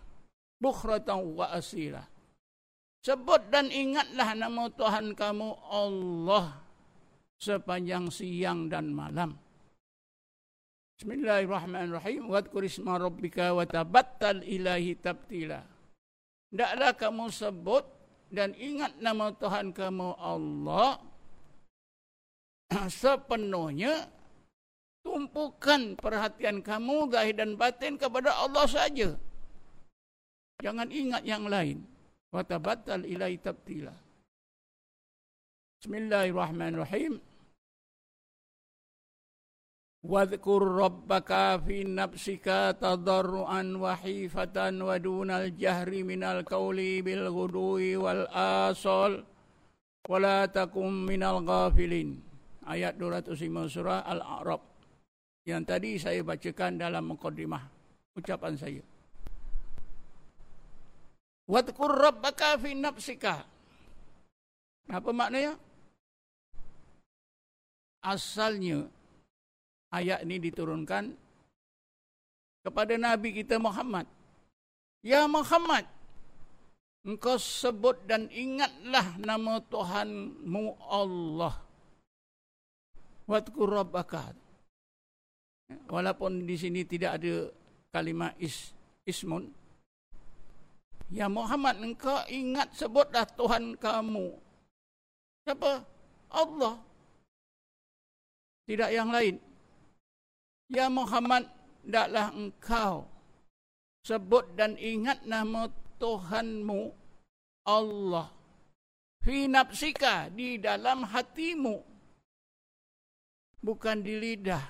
bukhratan 0.63 1.35
wa 1.35 1.51
asila. 1.51 2.07
Sebut 3.03 3.51
dan 3.51 3.67
ingatlah 3.67 4.31
nama 4.37 4.71
Tuhan 4.71 5.11
kamu 5.11 5.49
Allah 5.67 6.55
sepanjang 7.41 8.07
siang 8.07 8.71
dan 8.71 8.95
malam. 8.95 9.35
Bismillahirrahmanirrahim. 11.01 12.29
Wadkur 12.29 12.63
isma 12.63 13.01
rabbika 13.01 13.51
wa 13.57 13.65
tabattal 13.65 14.45
ilahi 14.45 14.95
tabtila. 15.01 15.65
Hendaklah 16.53 16.93
kamu 16.93 17.25
sebut 17.33 17.83
dan 18.29 18.53
ingat 18.55 19.01
nama 19.01 19.33
Tuhan 19.33 19.73
kamu 19.73 20.15
Allah 20.21 21.10
sepenuhnya 23.01 24.07
tumpukan 25.03 25.97
perhatian 25.99 26.63
kamu 26.63 27.11
zahir 27.11 27.35
dan 27.35 27.59
batin 27.59 27.99
kepada 27.99 28.31
Allah 28.31 28.65
saja. 28.69 29.09
Jangan 30.61 30.87
ingat 30.93 31.25
yang 31.25 31.49
lain. 31.49 31.83
Watabattal 32.31 33.03
ilai 33.03 33.35
tabtila. 33.41 33.91
Bismillahirrahmanirrahim. 35.81 37.19
Wadhkur 40.01 40.65
rabbaka 40.65 41.61
fi 41.61 41.85
nafsika 41.85 42.73
tadarruan 42.73 43.77
wa 43.77 43.93
khifatan 43.99 44.81
wa 44.81 44.97
dunal 44.97 45.53
jahri 45.53 46.01
minal 46.01 46.41
qawli 46.41 47.05
bil 47.05 47.29
ghudui 47.29 47.97
wal 47.99 48.25
asal 48.33 49.21
wa 50.09 50.17
la 50.17 50.47
takum 50.49 51.05
minal 51.05 51.43
ghafilin 51.45 52.30
ayat 52.67 52.97
205 52.97 53.37
surah 53.73 54.05
Al-A'raf 54.05 54.61
yang 55.47 55.65
tadi 55.65 55.97
saya 55.97 56.21
bacakan 56.21 56.77
dalam 56.77 57.09
mukadimah 57.09 57.63
ucapan 58.17 58.53
saya 58.57 58.83
Wadkur 61.51 61.91
rabbaka 61.91 62.55
fi 62.61 62.71
nafsika 62.77 63.43
Apa 64.87 65.09
maknanya? 65.11 65.59
Asalnya 68.01 68.89
ayat 69.93 70.25
ini 70.25 70.41
diturunkan 70.41 71.13
kepada 72.65 72.93
Nabi 72.97 73.29
kita 73.35 73.61
Muhammad. 73.61 74.09
Ya 75.05 75.25
Muhammad, 75.29 75.85
engkau 77.05 77.37
sebut 77.37 77.97
dan 78.05 78.29
ingatlah 78.33 79.17
nama 79.21 79.61
Tuhanmu 79.65 80.77
Allah. 80.81 81.70
Wadkur 83.31 83.71
Rabbaka. 83.71 84.35
Walaupun 85.87 86.43
di 86.43 86.59
sini 86.59 86.83
tidak 86.83 87.15
ada 87.23 87.47
kalimat 87.95 88.35
is, 88.35 88.75
ismun. 89.07 89.47
Ya 91.07 91.31
Muhammad, 91.31 91.79
engkau 91.79 92.19
ingat 92.27 92.75
sebutlah 92.75 93.23
Tuhan 93.23 93.79
kamu. 93.79 94.35
Siapa? 95.47 95.87
Allah. 96.27 96.75
Tidak 98.67 98.89
yang 98.91 99.15
lain. 99.15 99.39
Ya 100.67 100.91
Muhammad, 100.91 101.47
daklah 101.87 102.35
engkau 102.35 103.07
sebut 104.01 104.45
dan 104.57 104.75
ingat 104.75 105.23
nama 105.23 105.69
Tuhanmu 106.01 106.89
Allah 107.65 108.33
fi 109.21 109.45
nafsika 109.45 110.33
di 110.33 110.57
dalam 110.57 111.05
hatimu 111.05 111.90
bukan 113.61 114.01
di 114.03 114.17
lidah 114.17 114.61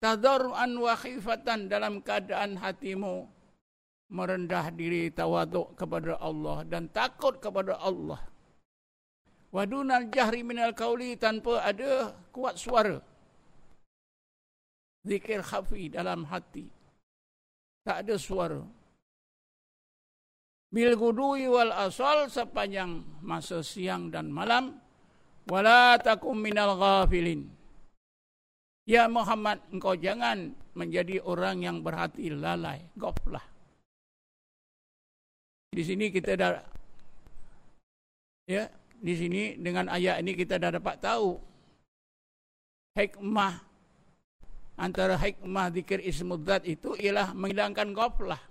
tadarruan 0.00 0.76
wa 0.76 0.94
khifatan 0.96 1.68
dalam 1.68 2.04
keadaan 2.04 2.60
hatimu 2.60 3.28
merendah 4.12 4.72
diri 4.72 5.12
tawaduk 5.12 5.76
kepada 5.76 6.16
Allah 6.20 6.64
dan 6.68 6.88
takut 6.92 7.36
kepada 7.40 7.76
Allah 7.80 8.30
Wadunal 9.50 10.06
jahri 10.14 10.46
minal 10.46 10.70
kauli 10.70 11.18
tanpa 11.18 11.66
ada 11.66 12.14
kuat 12.30 12.54
suara. 12.54 13.02
Zikir 15.02 15.42
khafi 15.42 15.90
dalam 15.90 16.22
hati. 16.30 16.70
Tak 17.82 18.06
ada 18.06 18.14
suara. 18.14 18.62
Bil 20.70 20.94
gudui 20.94 21.50
wal 21.50 21.74
asal 21.74 22.30
sepanjang 22.30 23.02
masa 23.26 23.58
siang 23.66 24.14
dan 24.14 24.30
malam. 24.30 24.78
Wala 25.50 25.98
takum 25.98 26.38
minal 26.38 26.78
ghafilin. 26.78 27.50
Ya 28.86 29.10
Muhammad, 29.10 29.58
engkau 29.74 29.98
jangan 29.98 30.54
menjadi 30.78 31.18
orang 31.26 31.66
yang 31.66 31.82
berhati 31.82 32.30
lalai, 32.30 32.86
goflah. 32.94 33.42
Di 35.74 35.82
sini 35.82 36.10
kita 36.10 36.38
dah 36.38 36.62
ya, 38.46 38.70
di 38.98 39.14
sini 39.14 39.42
dengan 39.58 39.90
ayat 39.90 40.22
ini 40.22 40.34
kita 40.34 40.58
dah 40.58 40.74
dapat 40.74 40.98
tahu 40.98 41.38
hikmah 42.98 43.54
antara 44.74 45.14
hikmah 45.14 45.70
zikir 45.70 46.02
ismudzat 46.02 46.66
itu 46.66 46.94
ialah 46.98 47.34
menghilangkan 47.34 47.90
goflah. 47.90 48.42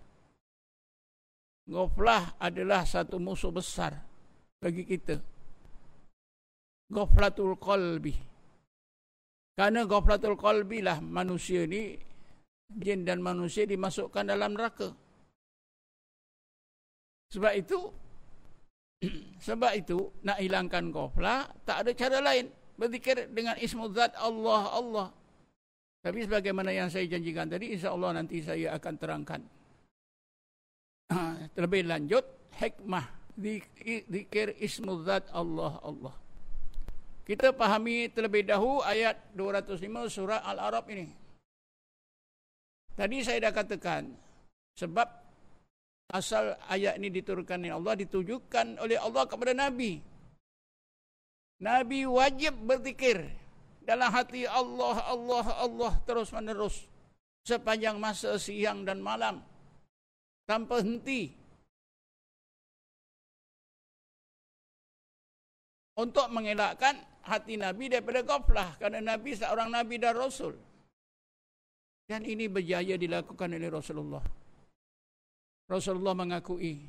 Goflah 1.67 2.35
adalah 2.39 2.83
satu 2.83 3.19
musuh 3.19 3.51
besar 3.51 3.99
bagi 4.59 4.83
kita. 4.83 5.38
Goflatul 6.89 7.53
qalbi. 7.61 8.17
Karena 9.53 9.85
goflatul 9.85 10.39
qalbi 10.39 10.81
lah 10.81 10.97
manusia 11.03 11.69
ni 11.69 11.93
jin 12.69 13.05
dan 13.05 13.21
manusia 13.21 13.69
dimasukkan 13.69 14.25
dalam 14.29 14.57
neraka. 14.57 14.89
Sebab 17.29 17.53
itu 17.53 17.77
sebab 19.47 19.71
itu 19.77 20.09
nak 20.25 20.41
hilangkan 20.41 20.89
ghaflah 20.89 21.45
tak 21.63 21.85
ada 21.85 21.91
cara 21.93 22.17
lain 22.25 22.49
berzikir 22.79 23.29
dengan 23.29 23.53
ismu 23.61 23.91
zat 23.93 24.17
Allah 24.17 24.63
Allah. 24.73 25.07
Tapi 25.99 26.23
sebagaimana 26.23 26.71
yang 26.71 26.87
saya 26.87 27.05
janjikan 27.05 27.51
tadi 27.51 27.75
insya-Allah 27.75 28.23
nanti 28.23 28.39
saya 28.39 28.73
akan 28.79 28.93
terangkan. 28.95 29.41
Terlebih 31.53 31.85
lanjut 31.85 32.23
hikmah 32.55 33.05
zikir 33.35 34.55
ismu 34.57 35.03
zat 35.03 35.27
Allah 35.35 35.75
Allah. 35.83 36.28
Kita 37.29 37.53
pahami 37.53 38.09
terlebih 38.09 38.41
dahulu 38.41 38.81
ayat 38.81 39.37
205 39.37 39.85
surah 40.09 40.41
Al-Arab 40.49 40.89
ini. 40.89 41.05
Tadi 42.97 43.21
saya 43.21 43.45
dah 43.45 43.53
katakan 43.53 44.09
sebab 44.73 45.05
asal 46.09 46.57
ayat 46.73 46.97
ini 46.97 47.13
diturunkan 47.13 47.61
oleh 47.61 47.77
Allah 47.77 47.93
ditujukan 48.01 48.81
oleh 48.81 48.97
Allah 48.97 49.29
kepada 49.29 49.53
Nabi. 49.53 50.01
Nabi 51.61 52.09
wajib 52.09 52.65
berzikir 52.65 53.21
dalam 53.85 54.09
hati 54.09 54.49
Allah, 54.49 54.97
Allah, 55.05 55.45
Allah 55.53 55.93
terus 56.09 56.33
menerus 56.33 56.89
sepanjang 57.45 58.01
masa 58.01 58.41
siang 58.41 58.81
dan 58.81 59.05
malam 59.05 59.37
tanpa 60.49 60.81
henti. 60.81 61.29
Untuk 65.93 66.25
mengelakkan 66.33 66.95
hati 67.29 67.61
Nabi 67.61 67.93
daripada 67.93 68.25
gaflah 68.25 68.73
kerana 68.81 69.13
Nabi 69.13 69.37
seorang 69.37 69.69
Nabi 69.69 70.01
dan 70.01 70.17
Rasul. 70.17 70.57
Dan 72.09 72.25
ini 72.25 72.49
berjaya 72.49 72.97
dilakukan 72.97 73.53
oleh 73.53 73.69
Rasulullah. 73.69 74.25
Rasulullah 75.69 76.17
mengakui 76.17 76.81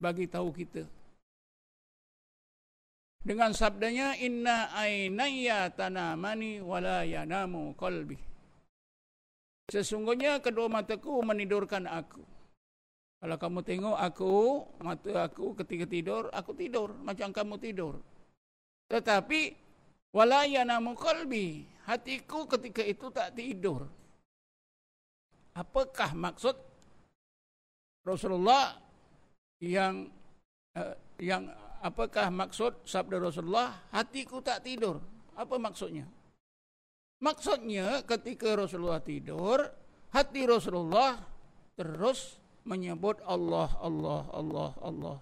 bagi 0.00 0.24
tahu 0.24 0.48
kita. 0.56 0.88
Dengan 3.22 3.52
sabdanya 3.52 4.16
inna 4.18 4.72
ainaya 4.74 5.68
tanamani 5.70 6.64
wala 6.64 7.04
yanamu 7.04 7.76
qalbi. 7.76 8.16
Sesungguhnya 9.70 10.42
kedua 10.42 10.66
mataku 10.66 11.22
menidurkan 11.22 11.86
aku. 11.86 12.24
Kalau 13.22 13.36
kamu 13.38 13.60
tengok 13.62 13.96
aku 14.02 14.32
mata 14.82 15.30
aku 15.30 15.54
ketika 15.62 15.86
tidur 15.86 16.26
aku 16.34 16.50
tidur 16.58 16.90
macam 17.06 17.30
kamu 17.30 17.54
tidur. 17.62 17.94
Tetapi 18.90 19.61
wala 20.12 20.44
yanamu 20.46 20.94
qalbi. 20.94 21.66
Hatiku 21.82 22.46
ketika 22.46 22.86
itu 22.86 23.10
tak 23.10 23.34
tidur. 23.34 23.90
Apakah 25.52 26.14
maksud 26.14 26.54
Rasulullah 28.06 28.78
yang 29.58 30.06
uh, 30.78 30.94
yang 31.18 31.50
apakah 31.82 32.30
maksud 32.30 32.86
sabda 32.86 33.18
Rasulullah? 33.18 33.90
Hatiku 33.90 34.38
tak 34.38 34.62
tidur. 34.62 35.02
Apa 35.34 35.58
maksudnya? 35.58 36.06
Maksudnya 37.22 38.02
ketika 38.06 38.54
Rasulullah 38.58 39.02
tidur 39.02 39.62
hati 40.10 40.42
Rasulullah 40.42 41.22
terus 41.78 42.38
menyebut 42.66 43.18
Allah 43.26 43.70
Allah 43.78 44.22
Allah 44.34 44.70
Allah. 44.82 45.18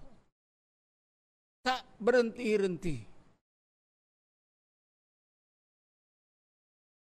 Tak 1.61 1.85
berhenti-henti 2.01 3.10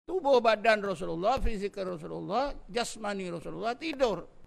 tubuh 0.08 0.40
badan 0.40 0.80
Rasulullah 0.80 1.38
fisik 1.44 1.76
Rasulullah 1.76 2.56
jasmani 2.72 3.28
Rasulullah 3.28 3.76
tidur 3.76 4.38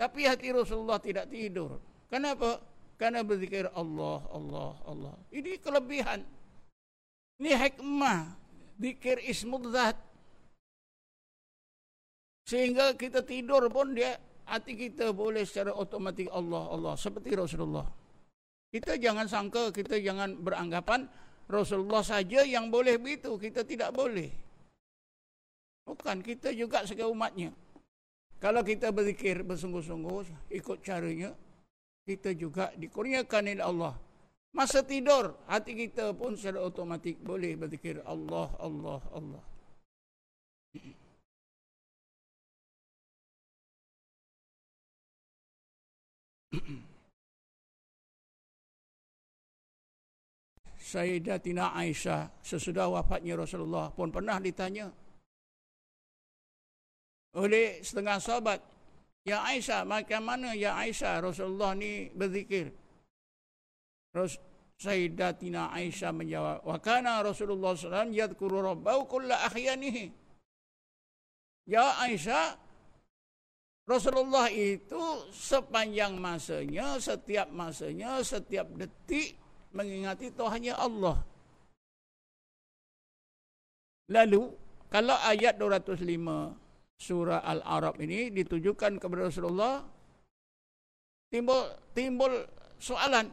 tapi 0.00 0.24
hati 0.24 0.48
Rasulullah 0.48 0.96
tidak 0.96 1.28
tidur. 1.28 1.76
Kenapa? 2.08 2.56
Karena 2.96 3.20
berzikir 3.20 3.68
Allah, 3.76 4.24
Allah, 4.32 4.72
Allah. 4.88 5.12
Ini 5.28 5.60
kelebihan. 5.60 6.24
Ini 7.36 7.52
hikmah. 7.52 8.32
Zikir 8.80 9.20
ismul 9.28 9.68
zat. 9.68 10.00
Sehingga 12.48 12.96
kita 12.96 13.20
tidur 13.20 13.68
pun 13.68 13.92
dia 13.92 14.16
hati 14.48 14.72
kita 14.72 15.12
boleh 15.12 15.44
secara 15.44 15.76
otomatik 15.76 16.32
Allah, 16.32 16.72
Allah. 16.72 16.96
Seperti 16.96 17.36
Rasulullah. 17.36 17.84
Kita 18.72 18.96
jangan 18.96 19.28
sangka, 19.28 19.68
kita 19.68 20.00
jangan 20.00 20.40
beranggapan 20.40 21.04
Rasulullah 21.44 22.00
saja 22.00 22.40
yang 22.40 22.72
boleh 22.72 22.96
begitu. 22.96 23.36
Kita 23.36 23.68
tidak 23.68 23.92
boleh. 23.92 24.32
Bukan, 25.90 26.22
kita 26.22 26.54
juga 26.54 26.86
sebagai 26.86 27.10
umatnya. 27.10 27.50
Kalau 28.38 28.62
kita 28.62 28.94
berzikir 28.94 29.42
bersungguh-sungguh 29.42 30.54
ikut 30.54 30.78
caranya, 30.86 31.34
kita 32.06 32.30
juga 32.38 32.70
dikurniakan 32.78 33.50
oleh 33.50 33.58
Allah. 33.58 33.98
Masa 34.54 34.86
tidur, 34.86 35.34
hati 35.50 35.74
kita 35.74 36.14
pun 36.14 36.38
secara 36.38 36.62
otomatik 36.62 37.18
boleh 37.26 37.58
berzikir 37.58 37.98
Allah, 38.06 38.54
Allah, 38.62 39.02
Allah. 39.10 39.42
Sayyidatina 50.90 51.74
Aisyah 51.74 52.30
sesudah 52.42 52.90
wafatnya 52.90 53.38
Rasulullah 53.38 53.90
pun 53.94 54.10
pernah 54.10 54.42
ditanya 54.42 54.90
oleh 57.36 57.78
setengah 57.82 58.18
sahabat 58.18 58.60
Ya 59.20 59.44
Aisyah, 59.44 59.84
macam 59.84 60.24
mana 60.24 60.56
Ya 60.56 60.72
Aisyah 60.80 61.20
Rasulullah 61.20 61.76
ni 61.76 62.08
berzikir? 62.16 62.72
Ras 64.16 64.40
Sayyidatina 64.80 65.68
Aisyah 65.76 66.08
menjawab, 66.08 66.64
"Wa 66.64 66.80
kana 66.80 67.20
Rasulullah 67.20 67.76
SAW 67.76 68.16
yadhkuru 68.16 68.64
rabbahu 68.64 69.04
kulla 69.04 69.44
ahyanihi." 69.44 70.08
Ya 71.68 72.00
Aisyah, 72.00 72.56
Rasulullah 73.84 74.48
itu 74.48 75.28
sepanjang 75.36 76.16
masanya, 76.16 76.96
setiap 76.96 77.52
masanya, 77.52 78.24
setiap 78.24 78.72
detik 78.72 79.36
mengingati 79.76 80.32
Tuhannya 80.32 80.72
Allah. 80.72 81.20
Lalu, 84.08 84.48
kalau 84.88 85.14
ayat 85.28 85.60
205 85.60 86.56
surah 87.00 87.40
Al-Arab 87.40 87.96
ini 88.04 88.28
ditujukan 88.28 89.00
kepada 89.00 89.32
Rasulullah 89.32 89.80
timbul 91.32 91.64
timbul 91.96 92.44
soalan. 92.76 93.32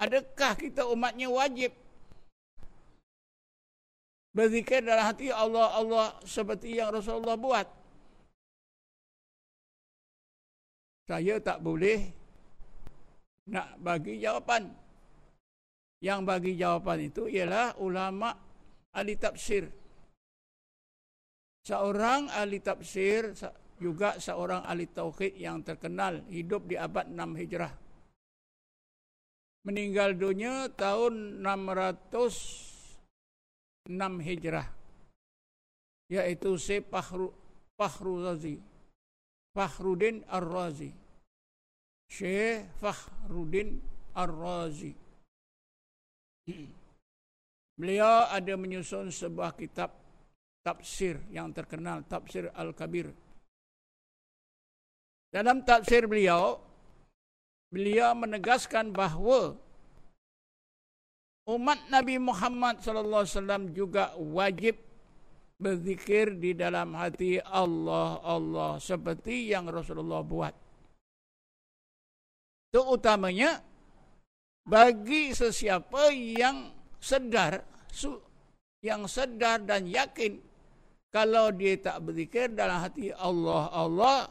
Adakah 0.00 0.56
kita 0.56 0.88
umatnya 0.88 1.28
wajib 1.28 1.70
berzikir 4.34 4.82
dalam 4.82 5.04
hati 5.04 5.28
Allah 5.28 5.68
Allah 5.76 6.06
seperti 6.24 6.80
yang 6.80 6.90
Rasulullah 6.96 7.36
buat? 7.36 7.68
Saya 11.04 11.36
tak 11.44 11.60
boleh 11.60 12.00
nak 13.52 13.76
bagi 13.76 14.16
jawapan. 14.24 14.72
Yang 16.00 16.20
bagi 16.24 16.52
jawapan 16.56 16.98
itu 17.04 17.28
ialah 17.28 17.76
ulama 17.80 18.32
ahli 18.92 19.16
tafsir 19.16 19.83
Seorang 21.64 22.28
ahli 22.28 22.60
tafsir 22.60 23.32
juga 23.80 24.20
seorang 24.20 24.68
ahli 24.68 24.84
tauhid 24.84 25.40
yang 25.40 25.64
terkenal 25.64 26.20
hidup 26.28 26.68
di 26.68 26.76
abad 26.76 27.08
6 27.08 27.40
Hijrah. 27.40 27.72
meninggal 29.64 30.12
dunia 30.12 30.68
tahun 30.76 31.40
606 31.40 33.88
Hijrah 34.20 34.68
yaitu 36.12 36.60
si 36.60 36.84
Fahru 36.84 37.32
Fahru 37.80 38.20
Razi 38.20 38.60
Fahrudin 39.56 40.20
Ar-Razi 40.28 40.92
Syekh 42.12 42.68
Fahrudin 42.76 43.80
Ar-Razi 44.12 44.92
Beliau 47.80 48.30
ada 48.30 48.54
menyusun 48.54 49.08
sebuah 49.08 49.56
kitab 49.56 50.03
tafsir 50.64 51.20
yang 51.28 51.52
terkenal 51.52 52.00
Tafsir 52.08 52.48
Al-Kabir 52.56 53.12
Dalam 55.28 55.60
tafsir 55.62 56.08
beliau 56.08 56.56
beliau 57.68 58.14
menegaskan 58.14 58.94
bahawa 58.94 59.58
umat 61.50 61.90
Nabi 61.90 62.16
Muhammad 62.22 62.80
sallallahu 62.80 63.26
alaihi 63.26 63.36
wasallam 63.36 63.64
juga 63.74 64.14
wajib 64.16 64.78
berzikir 65.58 66.38
di 66.38 66.54
dalam 66.54 66.94
hati 66.94 67.42
Allah 67.42 68.22
Allah 68.22 68.78
seperti 68.78 69.50
yang 69.50 69.66
Rasulullah 69.66 70.22
buat. 70.22 70.54
Terutamanya 72.70 73.58
bagi 74.62 75.34
sesiapa 75.34 76.14
yang 76.14 76.70
sedar 77.02 77.62
yang 78.86 79.04
sedar 79.10 79.62
dan 79.66 79.90
yakin 79.90 80.53
kalau 81.14 81.54
dia 81.54 81.78
tak 81.78 82.02
berzikir 82.02 82.50
dalam 82.50 82.82
hati 82.82 83.14
Allah 83.14 83.70
Allah 83.70 84.26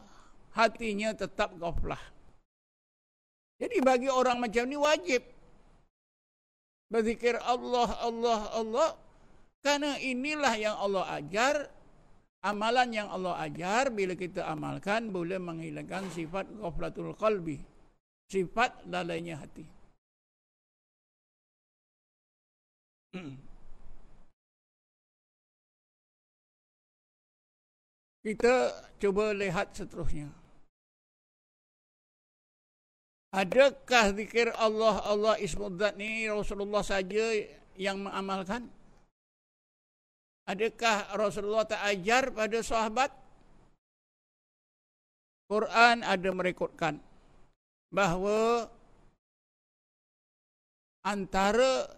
hatinya 0.52 1.16
tetap 1.16 1.56
ghaflah. 1.56 2.04
Jadi 3.56 3.80
bagi 3.80 4.12
orang 4.12 4.44
macam 4.44 4.68
ni 4.68 4.76
wajib 4.76 5.24
berzikir 6.92 7.40
Allah, 7.40 7.90
Allah, 8.04 8.40
Allah. 8.52 8.90
Karena 9.64 9.96
inilah 9.96 10.54
yang 10.60 10.76
Allah 10.76 11.08
ajar. 11.16 11.56
Amalan 12.44 12.92
yang 12.92 13.08
Allah 13.08 13.40
ajar 13.40 13.88
bila 13.88 14.20
kita 14.20 14.44
amalkan 14.52 15.16
boleh 15.16 15.40
menghilangkan 15.40 16.12
sifat 16.12 16.52
ghaflatul 16.60 17.16
qalbi. 17.16 17.64
Sifat 18.28 18.84
lalainya 18.92 19.40
hati. 19.40 19.64
Kita 28.24 28.72
cuba 29.04 29.36
lihat 29.36 29.76
seterusnya. 29.76 30.32
Adakah 33.36 34.16
zikir 34.16 34.48
Allah 34.56 35.04
Allah 35.04 35.36
ismudzat 35.44 36.00
ni 36.00 36.32
Rasulullah 36.32 36.86
saja 36.86 37.36
yang 37.76 38.00
mengamalkan? 38.00 38.72
Adakah 40.48 41.20
Rasulullah 41.20 41.68
tak 41.68 41.84
ajar 41.84 42.32
pada 42.32 42.64
sahabat? 42.64 43.12
Quran 45.52 46.08
ada 46.08 46.30
merekodkan 46.32 47.04
bahawa 47.92 48.72
antara 51.04 51.92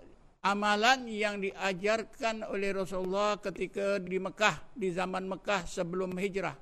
amalan 0.45 1.09
yang 1.09 1.41
diajarkan 1.41 2.45
oleh 2.45 2.69
Rasulullah 2.69 3.41
ketika 3.41 3.97
di 3.97 4.21
Mekah 4.21 4.77
di 4.77 4.93
zaman 4.93 5.25
Mekah 5.25 5.65
sebelum 5.65 6.13
hijrah 6.13 6.53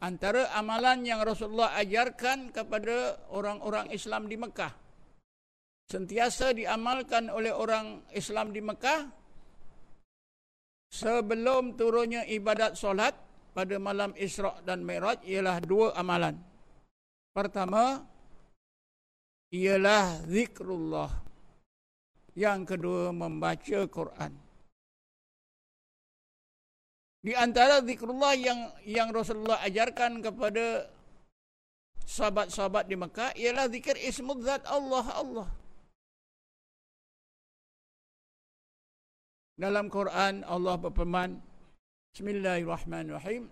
antara 0.00 0.48
amalan 0.56 1.04
yang 1.04 1.20
Rasulullah 1.20 1.76
ajarkan 1.76 2.56
kepada 2.56 3.28
orang-orang 3.28 3.92
Islam 3.92 4.26
di 4.32 4.40
Mekah 4.40 4.72
sentiasa 5.86 6.56
diamalkan 6.56 7.28
oleh 7.28 7.52
orang 7.52 8.08
Islam 8.16 8.50
di 8.56 8.64
Mekah 8.64 9.04
sebelum 10.90 11.76
turunnya 11.76 12.24
ibadat 12.24 12.74
solat 12.74 13.14
pada 13.56 13.76
malam 13.80 14.12
Isra' 14.16 14.60
dan 14.64 14.84
Mi'raj 14.84 15.24
ialah 15.24 15.64
dua 15.64 15.96
amalan. 15.96 16.36
Pertama 17.32 18.04
ialah 19.48 20.24
zikrullah. 20.28 21.10
Yang 22.36 22.76
kedua 22.76 23.16
membaca 23.16 23.78
Quran. 23.88 24.32
Di 27.24 27.32
antara 27.32 27.80
zikrullah 27.82 28.36
yang 28.36 28.60
yang 28.84 29.08
Rasulullah 29.10 29.58
ajarkan 29.64 30.20
kepada 30.20 30.86
sahabat-sahabat 32.06 32.86
di 32.86 32.94
Mekah 32.94 33.34
ialah 33.34 33.66
zikir 33.72 33.98
ismul 33.98 34.44
zat 34.44 34.62
Allah 34.68 35.06
Allah. 35.16 35.48
Dalam 39.56 39.88
Quran 39.88 40.44
Allah 40.44 40.76
berfirman 40.76 41.40
Bismillahirrahmanirrahim 42.12 43.48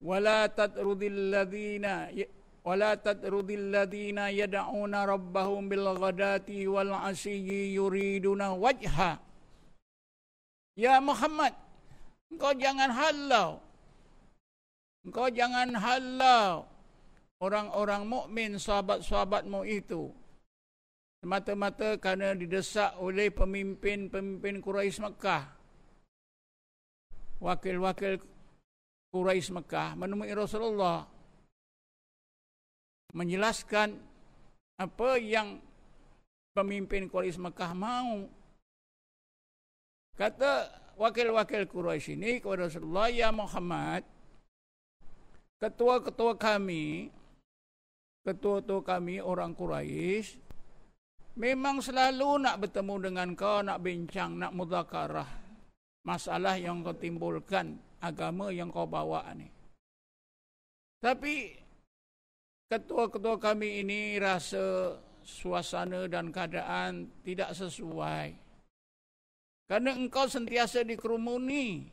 Wala 0.00 0.48
tatrudil 0.48 1.36
ladhina 1.36 2.08
ladhina 2.66 4.34
yad'una 4.34 5.06
rabbahum 5.06 5.70
bil 5.70 5.86
ghadati 5.94 6.66
wal 6.66 6.90
asyi 7.06 7.78
yuriduna 7.78 8.58
wajha 8.58 9.22
Ya 10.76 11.00
Muhammad 11.00 11.54
Engkau 12.26 12.52
jangan 12.58 12.90
halau. 12.90 13.62
Engkau 15.06 15.30
jangan 15.30 15.72
halau 15.78 16.66
orang-orang 17.38 18.02
mukmin 18.04 18.58
sahabat-sahabatmu 18.58 19.62
itu. 19.64 20.10
Semata-mata 21.22 21.96
kerana 21.96 22.36
didesak 22.36 22.98
oleh 23.00 23.32
pemimpin-pemimpin 23.32 24.60
Quraisy 24.60 25.00
Mekah. 25.00 25.44
Wakil-wakil 27.40 28.20
Quraisy 29.14 29.54
Mekah 29.54 29.96
menemui 29.96 30.34
Rasulullah 30.34 31.08
menjelaskan 33.16 33.96
apa 34.76 35.16
yang 35.16 35.56
pemimpin 36.52 37.08
Quraisy 37.08 37.40
Mekah 37.40 37.72
mahu. 37.72 38.28
Kata 40.20 40.68
wakil-wakil 41.00 41.64
Quraisy 41.64 42.16
ini 42.16 42.44
kepada 42.44 42.68
Rasulullah, 42.68 43.08
"Ya 43.08 43.32
Muhammad, 43.32 44.04
ketua-ketua 45.56 46.36
kami, 46.36 47.08
ketua-ketua 48.28 48.80
kami 48.84 49.24
orang 49.24 49.56
Quraisy 49.56 50.44
memang 51.36 51.80
selalu 51.80 52.44
nak 52.44 52.60
bertemu 52.60 52.94
dengan 53.00 53.28
kau, 53.36 53.60
nak 53.64 53.80
bincang, 53.80 54.40
nak 54.40 54.52
mudzakarah 54.56 55.46
masalah 56.06 56.54
yang 56.54 56.86
kau 56.86 56.94
timbulkan, 56.94 57.76
agama 57.98 58.54
yang 58.54 58.70
kau 58.70 58.86
bawa 58.86 59.26
ni. 59.34 59.50
Tapi 61.02 61.65
ketua-ketua 62.66 63.38
kami 63.38 63.86
ini 63.86 64.18
rasa 64.18 64.96
suasana 65.22 66.06
dan 66.06 66.30
keadaan 66.30 67.10
tidak 67.26 67.54
sesuai. 67.54 68.34
Kerana 69.66 69.98
engkau 69.98 70.30
sentiasa 70.30 70.86
dikerumuni 70.86 71.90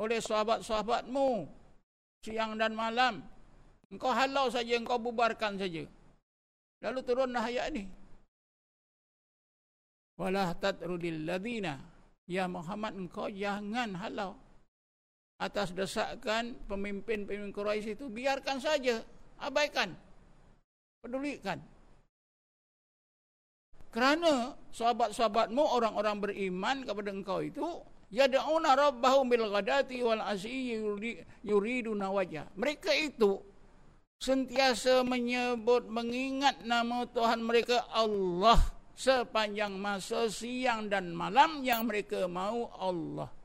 oleh 0.00 0.18
sahabat-sahabatmu 0.24 1.44
siang 2.24 2.56
dan 2.56 2.72
malam. 2.72 3.20
Engkau 3.88 4.12
halau 4.12 4.48
saja, 4.48 4.76
engkau 4.76 4.96
bubarkan 5.00 5.60
saja. 5.60 5.84
Lalu 6.84 7.00
turunlah 7.04 7.44
ayat 7.44 7.72
ini. 7.72 7.84
Walah 10.16 10.52
tatrudil 10.56 11.24
ladina. 11.24 11.80
Ya 12.28 12.44
Muhammad, 12.44 12.96
engkau 12.96 13.32
jangan 13.32 13.96
halau. 13.96 14.36
Atas 15.40 15.72
desakan 15.72 16.58
pemimpin-pemimpin 16.66 17.54
Quraisy 17.54 17.96
itu, 17.96 18.10
biarkan 18.10 18.58
saja. 18.60 19.00
Abaikan. 19.38 19.94
Pedulikan. 21.02 21.62
Kerana 23.88 24.52
sahabat-sahabatmu 24.74 25.62
orang-orang 25.64 26.16
beriman 26.20 26.76
kepada 26.84 27.08
engkau 27.08 27.40
itu 27.40 27.66
yad'una 28.12 28.76
rabbahum 28.76 29.32
bil 29.32 29.48
ghadati 29.48 30.04
wal 30.04 30.20
asyi 30.20 30.76
yuriduna 31.40 32.12
wajha. 32.12 32.52
Mereka 32.52 32.92
itu 32.92 33.40
sentiasa 34.20 35.06
menyebut 35.06 35.88
mengingat 35.88 36.60
nama 36.66 37.06
Tuhan 37.08 37.40
mereka 37.40 37.86
Allah 37.88 38.58
sepanjang 38.98 39.78
masa 39.78 40.26
siang 40.26 40.90
dan 40.90 41.14
malam 41.14 41.62
yang 41.62 41.86
mereka 41.86 42.26
mau 42.26 42.68
Allah. 42.76 43.37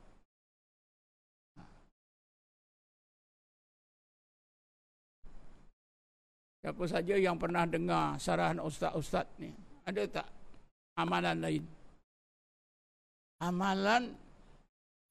Siapa 6.64 6.84
saja 6.88 7.20
yang 7.20 7.36
pernah 7.36 7.68
dengar 7.68 8.16
sarahan 8.16 8.64
ustaz-ustaz 8.64 9.28
ni? 9.36 9.51
ada 9.84 10.07
tak 10.07 10.28
amalan 10.95 11.36
lain? 11.43 11.64
Amalan 13.43 14.16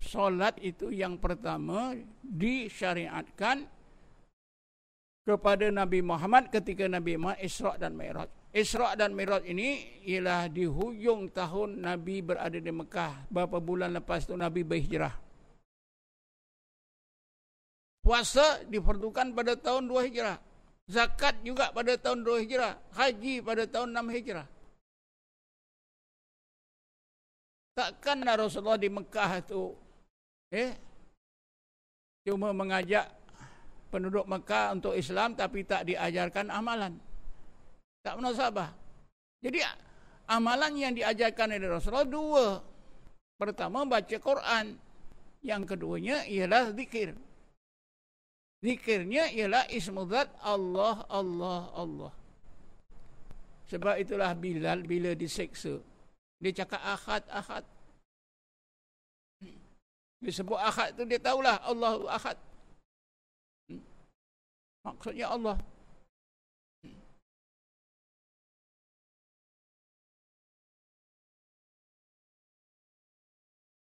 solat 0.00 0.56
itu 0.64 0.88
yang 0.88 1.20
pertama 1.20 1.92
disyariatkan 2.24 3.68
kepada 5.28 5.68
Nabi 5.68 6.00
Muhammad 6.00 6.48
ketika 6.48 6.88
Nabi 6.88 7.20
Muhammad 7.20 7.44
Isra' 7.44 7.76
dan 7.76 8.00
Mi'raj. 8.00 8.32
Isra' 8.56 8.96
dan 8.96 9.12
Mi'raj 9.12 9.44
ini 9.44 10.00
ialah 10.08 10.48
di 10.48 10.64
hujung 10.64 11.28
tahun 11.36 11.84
Nabi 11.84 12.24
berada 12.24 12.56
di 12.56 12.72
Mekah. 12.72 13.28
Berapa 13.28 13.60
bulan 13.60 13.92
lepas 13.92 14.24
itu 14.24 14.32
Nabi 14.32 14.64
berhijrah. 14.64 15.12
Puasa 18.02 18.64
diperlukan 18.66 19.36
pada 19.36 19.54
tahun 19.54 19.86
2 19.86 20.08
Hijrah. 20.10 20.51
Zakat 20.90 21.38
juga 21.46 21.70
pada 21.70 21.94
tahun 21.94 22.26
2 22.26 22.42
Hijrah. 22.46 22.74
Haji 22.98 23.34
pada 23.44 23.64
tahun 23.70 23.94
6 23.94 24.14
Hijrah. 24.18 24.46
Takkanlah 27.72 28.36
Rasulullah 28.36 28.76
di 28.76 28.92
Mekah 28.92 29.30
itu 29.40 29.72
eh, 30.52 30.76
cuma 32.20 32.52
mengajak 32.52 33.08
penduduk 33.88 34.28
Mekah 34.28 34.76
untuk 34.76 34.92
Islam 34.92 35.32
tapi 35.32 35.64
tak 35.64 35.88
diajarkan 35.88 36.52
amalan. 36.52 37.00
Tak 38.04 38.20
munasabah. 38.20 38.76
Jadi 39.40 39.64
amalan 40.28 40.72
yang 40.76 40.92
diajarkan 40.92 41.56
oleh 41.56 41.70
Rasulullah 41.72 42.08
dua. 42.08 42.46
Pertama 43.40 43.88
baca 43.88 44.16
Quran. 44.20 44.76
Yang 45.42 45.74
keduanya 45.74 46.22
ialah 46.28 46.70
zikir. 46.70 47.18
Zikirnya 48.62 49.26
ialah 49.34 49.66
ismudzat 49.74 50.38
Allah, 50.38 51.02
Allah, 51.10 51.60
Allah. 51.74 52.12
Sebab 53.66 53.98
itulah 53.98 54.30
Bilal 54.38 54.86
bila 54.86 55.18
diseksa. 55.18 55.82
Dia 56.38 56.54
cakap 56.54 56.78
ahad, 56.78 57.26
ahad. 57.26 57.64
Dia 60.22 60.30
sebut 60.30 60.54
ahad 60.54 60.94
tu 60.94 61.02
dia 61.02 61.18
tahulah 61.18 61.58
Allah 61.66 62.06
ahad. 62.06 62.38
Maksudnya 64.86 65.26
Allah. 65.26 65.58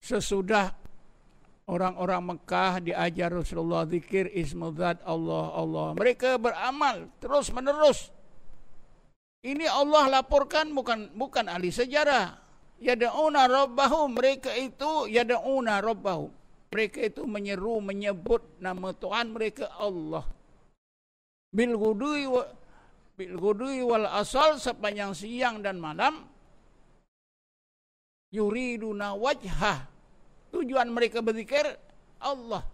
Sesudah 0.03 0.86
orang-orang 1.67 2.35
Mekah 2.35 2.73
diajar 2.83 3.31
Rasulullah 3.35 3.85
zikir 3.85 4.31
ismudzat 4.31 5.03
Allah 5.03 5.47
Allah. 5.53 5.89
Mereka 5.99 6.39
beramal 6.39 7.11
terus 7.19 7.51
menerus. 7.51 8.11
Ini 9.47 9.67
Allah 9.71 10.19
laporkan 10.19 10.71
bukan 10.75 11.15
bukan 11.15 11.47
ahli 11.47 11.71
sejarah. 11.71 12.39
Yad'una 12.83 13.47
rabbahum 13.47 14.15
mereka 14.15 14.55
itu 14.55 15.11
yad'una 15.11 15.83
rabbahum. 15.83 16.31
Mereka 16.71 16.99
itu 17.15 17.23
menyeru 17.25 17.79
menyebut 17.79 18.43
nama 18.59 18.91
Tuhan 18.91 19.33
mereka 19.33 19.71
Allah. 19.79 20.27
Bil 21.55 21.79
ghudui 21.79 22.27
wa 22.27 22.43
bil 23.17 23.35
ghudui 23.39 23.81
wal 23.81 24.05
asal 24.13 24.61
sepanjang 24.61 25.17
siang 25.17 25.65
dan 25.65 25.81
malam 25.81 26.27
yuriduna 28.29 29.17
wajhah 29.17 29.96
Tujuan 30.55 30.89
mereka 30.91 31.25
berzikir 31.25 31.65
Allah. 32.23 32.65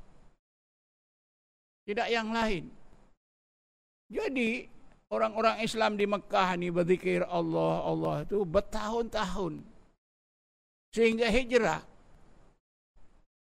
Tidak 1.83 2.09
yang 2.09 2.31
lain. 2.31 2.70
Jadi 4.12 4.68
orang-orang 5.09 5.64
Islam 5.64 5.97
di 5.97 6.05
Mekah 6.07 6.49
ni 6.61 6.68
berzikir 6.68 7.25
Allah 7.27 7.85
Allah 7.85 8.16
itu 8.23 8.45
bertahun-tahun. 8.45 9.64
Sehingga 10.93 11.33
hijrah. 11.33 11.81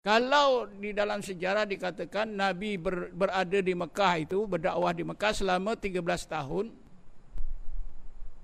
Kalau 0.05 0.69
di 0.69 0.93
dalam 0.93 1.25
sejarah 1.25 1.65
dikatakan 1.65 2.29
Nabi 2.29 2.77
ber, 2.77 3.09
berada 3.09 3.57
di 3.57 3.73
Mekah 3.73 4.13
itu 4.21 4.45
berdakwah 4.45 4.93
di 4.93 5.01
Mekah 5.01 5.33
selama 5.33 5.73
13 5.73 6.01
tahun. 6.29 6.69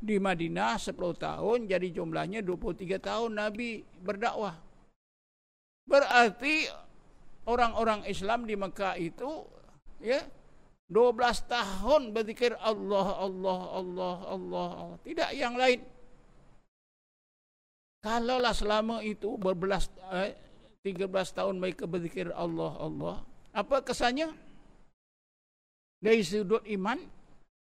Di 0.02 0.18
Madinah 0.18 0.82
10 0.82 0.98
tahun 0.98 1.70
jadi 1.70 1.88
jumlahnya 1.94 2.42
23 2.42 2.98
tahun 2.98 3.38
Nabi 3.38 3.86
berdakwah. 4.02 4.71
Berarti 5.86 6.70
orang-orang 7.50 8.06
Islam 8.06 8.46
di 8.46 8.56
Mekah 8.56 8.96
itu 9.02 9.46
ya 10.02 10.22
12 10.92 11.18
tahun 11.48 12.12
berzikir 12.12 12.52
Allah 12.60 13.08
Allah 13.24 13.60
Allah 13.80 14.18
Allah 14.28 14.72
tidak 15.08 15.32
yang 15.32 15.56
lain. 15.56 15.82
Kalaulah 18.02 18.52
selama 18.52 19.06
itu 19.06 19.38
berbelas 19.38 19.88
eh, 20.10 20.34
13 20.82 21.06
tahun 21.38 21.62
mereka 21.62 21.86
berzikir 21.86 22.34
Allah 22.34 22.74
Allah, 22.82 23.16
apa 23.54 23.86
kesannya? 23.86 24.34
Dari 26.02 26.26
sudut 26.26 26.66
iman, 26.66 26.98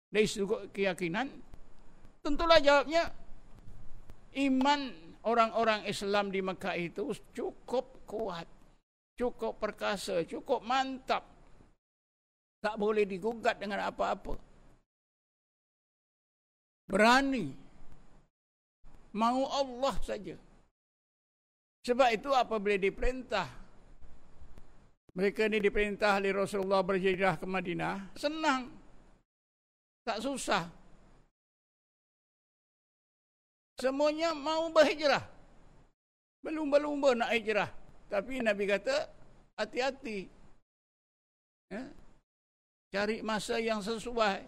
dari 0.09 0.25
sudut 0.25 0.73
keyakinan, 0.73 1.29
tentulah 2.25 2.57
jawabnya 2.57 3.12
iman 4.41 5.10
orang-orang 5.25 5.85
Islam 5.85 6.33
di 6.33 6.41
Mekah 6.41 6.77
itu 6.77 7.12
cukup 7.37 8.07
kuat, 8.09 8.47
cukup 9.16 9.61
perkasa, 9.61 10.25
cukup 10.25 10.64
mantap. 10.64 11.25
Tak 12.61 12.77
boleh 12.77 13.09
digugat 13.09 13.57
dengan 13.57 13.89
apa-apa. 13.89 14.37
Berani. 16.91 17.49
Mau 19.16 19.49
Allah 19.49 19.97
saja. 20.05 20.37
Sebab 21.81 22.09
itu 22.12 22.31
apabila 22.37 22.77
diperintah. 22.77 23.49
Mereka 25.16 25.49
ini 25.51 25.59
diperintah 25.59 26.21
oleh 26.21 26.31
Rasulullah 26.37 26.85
berjirah 26.85 27.41
ke 27.41 27.47
Madinah. 27.49 28.14
Senang. 28.14 28.71
Tak 30.05 30.21
susah. 30.23 30.80
Semuanya 33.81 34.37
mau 34.37 34.68
berhijrah. 34.68 35.24
Belum-belum 36.45 37.20
nak 37.24 37.33
hijrah. 37.33 37.72
Tapi 38.12 38.45
Nabi 38.45 38.68
kata, 38.68 39.09
hati-hati. 39.57 40.28
Ya? 41.72 41.89
Cari 42.93 43.24
masa 43.24 43.57
yang 43.57 43.81
sesuai. 43.81 44.45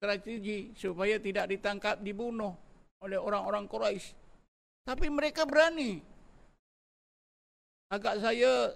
Strategi 0.00 0.72
supaya 0.76 1.20
tidak 1.20 1.52
ditangkap, 1.52 2.00
dibunuh 2.00 2.56
oleh 3.04 3.20
orang-orang 3.20 3.68
Quraisy. 3.68 4.16
Tapi 4.84 5.12
mereka 5.12 5.44
berani. 5.44 6.00
Agak 7.92 8.20
saya 8.20 8.72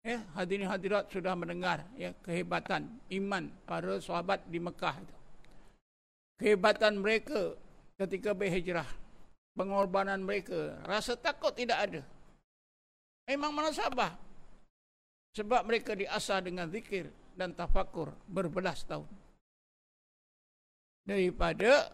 ya, 0.00 0.18
hadirin 0.36 0.68
hadirat 0.68 1.08
sudah 1.12 1.36
mendengar 1.36 1.84
ya, 2.00 2.16
kehebatan 2.24 2.88
iman 3.12 3.52
para 3.68 4.00
sahabat 4.00 4.40
di 4.48 4.56
Mekah 4.56 4.96
itu. 5.04 5.16
Kehebatan 6.40 6.96
mereka 6.96 7.52
ketika 8.00 8.32
berhijrah 8.32 8.88
pengorbanan 9.52 10.24
mereka 10.24 10.80
rasa 10.88 11.12
takut 11.20 11.52
tidak 11.52 11.78
ada. 11.84 12.02
Memang 13.28 13.52
mana 13.52 13.70
sebab 15.36 15.60
mereka 15.68 15.92
diasah 15.92 16.40
dengan 16.40 16.66
zikir 16.72 17.12
dan 17.36 17.52
tafakur 17.52 18.10
berbelas 18.26 18.82
tahun. 18.88 19.06
Daripada 21.04 21.92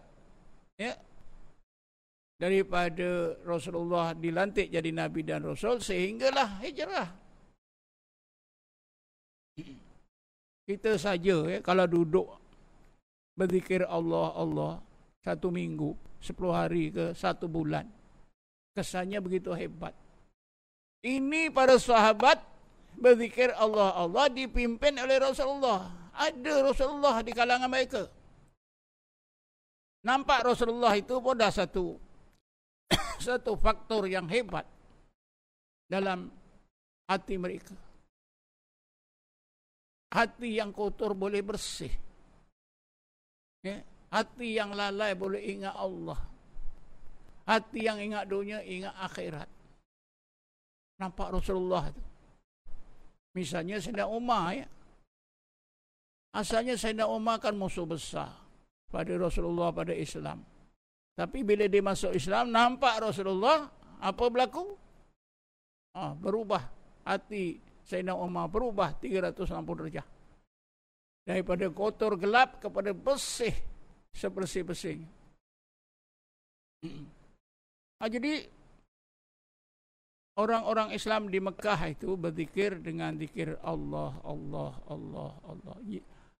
ya 0.79 0.95
daripada 2.37 3.37
Rasulullah 3.43 4.13
dilantik 4.15 4.69
jadi 4.69 4.89
nabi 4.93 5.25
dan 5.27 5.43
rasul 5.43 5.83
sehinggalah 5.83 6.61
hijrah. 6.63 7.09
Kita 10.67 10.99
saja 10.99 11.35
ya 11.47 11.59
kalau 11.61 11.85
duduk 11.85 12.27
berzikir 13.37 13.85
Allah 13.85 14.33
Allah 14.33 14.71
satu 15.23 15.49
minggu, 15.49 15.93
sepuluh 16.21 16.53
hari 16.53 16.89
ke 16.93 17.13
satu 17.13 17.45
bulan. 17.49 17.87
Kesannya 18.77 19.17
begitu 19.21 19.53
hebat. 19.57 19.93
Ini 21.01 21.49
para 21.53 21.77
sahabat 21.77 22.41
berzikir 22.97 23.53
Allah 23.53 23.93
Allah 23.93 24.25
dipimpin 24.29 24.97
oleh 24.97 25.17
Rasulullah. 25.21 25.89
Ada 26.17 26.65
Rasulullah 26.65 27.21
di 27.21 27.31
kalangan 27.33 27.69
mereka. 27.69 28.09
Nampak 30.05 30.45
Rasulullah 30.45 30.93
itu 30.97 31.17
pun 31.21 31.37
dah 31.37 31.49
satu 31.53 31.97
satu 33.27 33.53
faktor 33.57 34.09
yang 34.09 34.25
hebat 34.29 34.65
dalam 35.89 36.29
hati 37.07 37.35
mereka. 37.39 37.75
Hati 40.07 40.57
yang 40.57 40.71
kotor 40.71 41.11
boleh 41.11 41.43
bersih. 41.43 41.91
Ya. 43.65 43.83
Hati 44.07 44.55
yang 44.55 44.71
lalai 44.71 45.11
boleh 45.13 45.43
ingat 45.43 45.75
Allah. 45.75 46.19
Hati 47.47 47.79
yang 47.83 47.99
ingat 47.99 48.27
dunia, 48.27 48.63
ingat 48.63 48.95
akhirat. 48.95 49.47
Nampak 50.99 51.35
Rasulullah 51.35 51.91
itu. 51.91 52.03
Misalnya 53.37 53.77
Sayyidina 53.77 54.07
Umar 54.09 54.55
ya. 54.55 54.67
Asalnya 56.33 56.73
Sayyidina 56.79 57.05
Umar 57.05 57.37
kan 57.37 57.53
musuh 57.53 57.85
besar 57.85 58.33
pada 58.89 59.13
Rasulullah 59.15 59.69
pada 59.69 59.93
Islam. 59.93 60.41
Tapi 61.17 61.41
bila 61.41 61.65
dia 61.65 61.81
masuk 61.81 62.13
Islam, 62.13 62.53
nampak 62.53 63.01
Rasulullah, 63.01 63.69
apa 63.97 64.23
berlaku? 64.29 64.77
Ah, 65.97 66.13
berubah 66.13 66.61
hati 67.01 67.57
Sayyidina 67.87 68.13
Umar, 68.13 68.51
berubah 68.51 68.93
360 69.01 69.79
derajat. 69.81 70.07
Daripada 71.25 71.65
kotor 71.73 72.15
gelap 72.15 72.61
kepada 72.61 72.93
bersih 72.93 73.51
sebersih-bersihnya. 74.17 75.05
Ah, 77.97 78.09
jadi 78.09 78.45
orang-orang 80.37 80.93
Islam 80.93 81.29
di 81.29 81.41
Mekah 81.41 81.93
itu 81.93 82.13
berzikir 82.13 82.77
dengan 82.81 83.17
zikir 83.17 83.57
Allah, 83.61 84.13
Allah, 84.21 84.73
Allah, 84.89 85.31
Allah. 85.45 85.75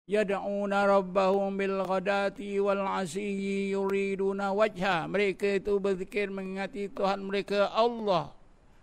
Yad'una 0.08 0.88
rabbahum 0.88 1.58
bil 1.60 1.84
ghadati 1.84 2.62
wal 2.64 2.86
asyi 3.02 3.74
yuriduna 3.74 4.54
wajha. 4.54 5.10
Mereka 5.10 5.60
itu 5.60 5.82
berzikir 5.82 6.32
mengingati 6.32 6.88
Tuhan 6.94 7.26
mereka 7.26 7.74
Allah 7.74 8.32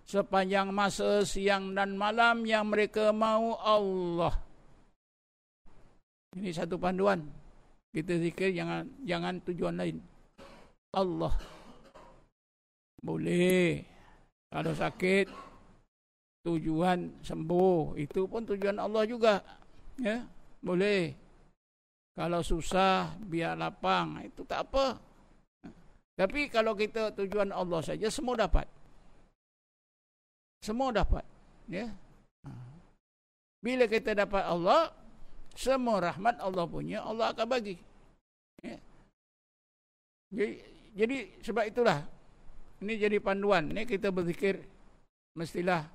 sepanjang 0.05 0.69
masa 0.69 1.25
siang 1.25 1.73
dan 1.73 1.97
malam 1.97 2.45
yang 2.45 2.69
mereka 2.69 3.09
mau 3.15 3.57
Allah. 3.57 4.37
Ini 6.37 6.53
satu 6.53 6.77
panduan. 6.77 7.44
Kita 7.95 8.19
zikir 8.19 8.51
jangan 8.51 8.91
jangan 9.07 9.39
tujuan 9.47 9.79
lain. 9.79 10.03
Allah. 10.91 11.31
Boleh. 12.99 13.87
Kalau 14.51 14.75
sakit 14.75 15.31
tujuan 16.43 17.23
sembuh, 17.23 17.95
itu 17.95 18.27
pun 18.27 18.43
tujuan 18.43 18.83
Allah 18.83 19.07
juga. 19.07 19.39
Ya, 20.03 20.27
boleh. 20.59 21.15
Kalau 22.15 22.43
susah 22.43 23.15
biar 23.23 23.59
lapang, 23.59 24.23
itu 24.23 24.43
tak 24.47 24.71
apa. 24.71 24.99
Tapi 26.15 26.47
kalau 26.47 26.79
kita 26.79 27.11
tujuan 27.15 27.51
Allah 27.51 27.83
saja 27.83 28.07
semua 28.07 28.39
dapat. 28.39 28.67
Semua 30.63 30.95
dapat. 30.95 31.27
Ya. 31.67 31.91
Bila 33.59 33.91
kita 33.91 34.15
dapat 34.15 34.47
Allah, 34.47 34.95
semua 35.55 36.03
rahmat 36.03 36.39
Allah 36.43 36.67
punya 36.67 37.03
Allah 37.03 37.31
akan 37.31 37.47
bagi. 37.47 37.79
Ya. 38.63 38.79
Jadi, 40.35 40.55
jadi 40.95 41.17
sebab 41.43 41.65
itulah 41.71 41.99
ini 42.83 42.99
jadi 42.99 43.17
panduan. 43.23 43.71
Ini 43.71 43.87
kita 43.87 44.11
berzikir 44.11 44.61
mestilah 45.39 45.87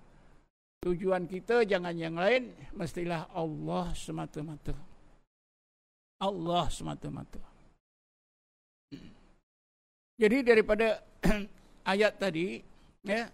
tujuan 0.84 1.28
kita 1.28 1.68
jangan 1.68 1.96
yang 1.96 2.16
lain, 2.16 2.56
mestilah 2.76 3.28
Allah 3.36 3.92
semata-mata. 3.96 4.76
Allah 6.20 6.68
semata-mata. 6.72 7.40
Jadi 10.20 10.38
daripada 10.44 11.00
ayat 11.96 12.20
tadi, 12.20 12.60
ya, 13.08 13.32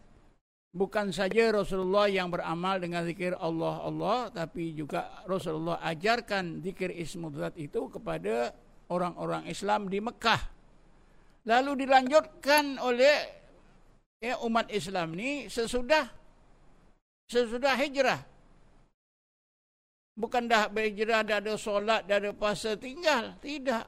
bukan 0.76 1.15
saja 1.15 1.55
Rasulullah 1.55 2.11
yang 2.11 2.28
beramal 2.28 2.84
dengan 2.84 3.07
zikir 3.07 3.32
Allah 3.39 3.80
Allah 3.80 4.28
tapi 4.28 4.76
juga 4.76 5.23
Rasulullah 5.23 5.80
ajarkan 5.80 6.59
zikir 6.59 6.91
ismudzat 6.91 7.55
itu 7.55 7.88
kepada 7.88 8.51
orang-orang 8.91 9.47
Islam 9.47 9.88
di 9.88 10.03
Mekah. 10.03 10.51
Lalu 11.47 11.88
dilanjutkan 11.88 12.76
oleh 12.84 13.15
ya, 14.19 14.36
umat 14.43 14.67
Islam 14.67 15.15
ni 15.15 15.47
sesudah 15.47 16.11
sesudah 17.32 17.80
hijrah. 17.80 18.19
Bukan 20.15 20.47
dah 20.47 20.67
berhijrah 20.67 21.23
dah 21.23 21.39
ada 21.39 21.55
solat 21.55 22.03
dah 22.03 22.19
ada 22.19 22.36
puasa 22.36 22.76
tinggal. 22.76 23.39
Tidak. 23.39 23.86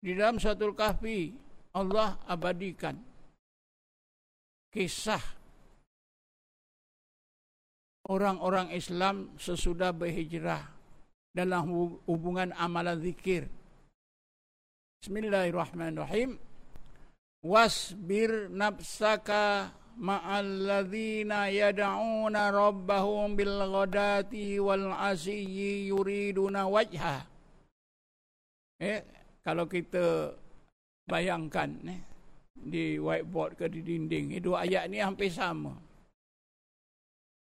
Di 0.00 0.16
dalam 0.16 0.40
satu 0.40 0.72
kahfi 0.72 1.36
Allah 1.76 2.16
abadikan 2.24 3.09
kisah 4.70 5.22
orang-orang 8.06 8.70
Islam 8.70 9.34
sesudah 9.38 9.90
berhijrah 9.90 10.62
dalam 11.30 11.70
hubungan 12.06 12.50
amalan 12.54 12.98
zikir. 13.02 13.46
Bismillahirrahmanirrahim. 15.02 16.38
Wasbir 17.40 18.52
nafsaka 18.52 19.72
ma'alladzina 19.96 21.48
yad'una 21.48 22.52
rabbahum 22.52 23.32
bil 23.32 23.64
ghadati 23.64 24.60
wal 24.60 24.92
asyi 24.92 25.88
yuriduna 25.88 26.68
wajha. 26.68 27.24
Eh, 28.80 29.00
kalau 29.40 29.64
kita 29.64 30.36
bayangkan 31.08 31.70
eh, 31.88 32.09
di 32.60 33.00
whiteboard 33.00 33.56
ke 33.56 33.66
di 33.72 33.80
dinding. 33.80 34.36
Dua 34.40 34.68
ayat 34.68 34.92
ni 34.92 35.00
hampir 35.00 35.32
sama. 35.32 35.72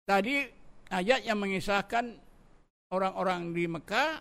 Tadi 0.05 0.41
ayat 0.89 1.26
yang 1.26 1.38
mengisahkan 1.41 2.18
orang-orang 2.89 3.53
di 3.53 3.66
Mekah 3.70 4.12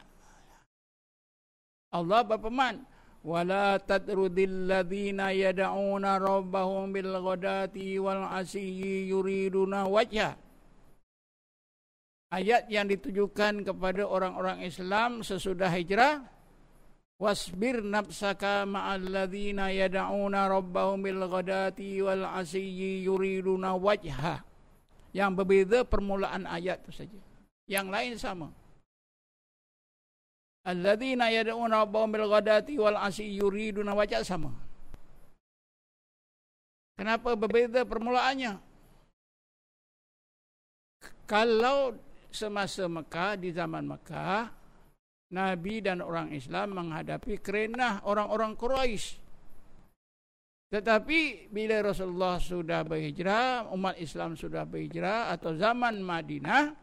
Allah 1.89 2.20
berfirman 2.20 2.84
wala 3.24 3.80
tadrudil 3.80 4.68
ladzina 4.68 5.32
yad'una 5.32 6.20
rabbahum 6.20 6.93
bil 6.93 7.09
ghadati 7.16 7.97
wal 7.97 8.28
asyi 8.36 9.09
yuriduna 9.09 9.89
wajha 9.89 10.36
Ayat 12.28 12.68
yang 12.68 12.93
ditujukan 12.93 13.64
kepada 13.64 14.05
orang-orang 14.05 14.61
Islam 14.61 15.24
sesudah 15.24 15.72
hijrah 15.72 16.20
ma'al 17.19 19.03
ladzina 19.11 19.75
yad'una 19.75 20.47
rabbahum 20.47 21.03
bil 21.03 21.27
ghadati 21.27 21.99
wal 21.99 22.23
asyi 22.39 23.03
yuriduna 23.03 23.75
wajha. 23.75 24.47
Yang 25.11 25.31
berbeza 25.35 25.79
permulaan 25.83 26.47
ayat 26.47 26.79
itu 26.87 26.93
saja. 26.95 27.21
Yang 27.66 27.87
lain 27.91 28.14
sama. 28.21 28.49
Alladzina 30.62 31.33
yad'una 31.33 31.83
rabbahum 31.83 32.12
bil 32.14 32.29
ghadati 32.31 32.79
wal 32.79 32.95
asyi 33.03 33.41
yuriduna 33.43 33.99
wajha 33.99 34.23
sama. 34.23 34.55
Kenapa 36.95 37.35
berbeza 37.35 37.83
permulaannya? 37.83 38.59
Kalau 41.27 41.95
semasa 42.31 42.87
Mekah 42.91 43.39
di 43.39 43.55
zaman 43.55 43.87
Mekah 43.87 44.57
Nabi 45.29 45.85
dan 45.85 46.01
orang 46.01 46.33
Islam 46.33 46.72
menghadapi 46.72 47.37
kerenah 47.45 48.01
orang-orang 48.09 48.57
Quraisy. 48.57 49.20
Tetapi 50.68 51.49
bila 51.49 51.81
Rasulullah 51.81 52.37
sudah 52.37 52.85
berhijrah, 52.85 53.72
umat 53.72 53.97
Islam 53.97 54.37
sudah 54.37 54.68
berhijrah 54.68 55.33
atau 55.33 55.57
zaman 55.57 56.01
Madinah, 56.05 56.76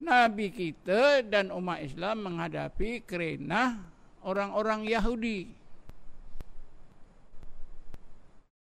Nabi 0.00 0.52
kita 0.52 1.24
dan 1.24 1.52
umat 1.52 1.80
Islam 1.80 2.24
menghadapi 2.28 3.04
kerenah 3.04 3.80
orang-orang 4.24 4.84
Yahudi. 4.88 5.48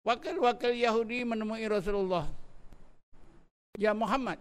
Wakil-wakil 0.05 0.77
Yahudi 0.77 1.25
menemui 1.25 1.65
Rasulullah. 1.69 2.29
Ya 3.77 3.93
Muhammad, 3.93 4.41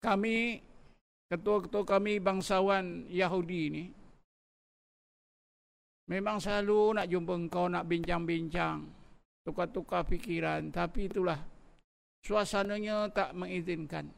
kami 0.00 0.65
ketua-ketua 1.26 1.82
kami 1.82 2.22
bangsawan 2.22 3.10
Yahudi 3.10 3.60
ini 3.70 3.84
memang 6.06 6.38
selalu 6.38 7.00
nak 7.00 7.06
jumpa 7.10 7.32
engkau 7.34 7.66
nak 7.66 7.86
bincang-bincang 7.90 8.86
tukar-tukar 9.42 10.06
fikiran 10.06 10.70
tapi 10.70 11.06
itulah 11.10 11.38
suasananya 12.26 13.06
tak 13.14 13.30
mengizinkan. 13.38 14.10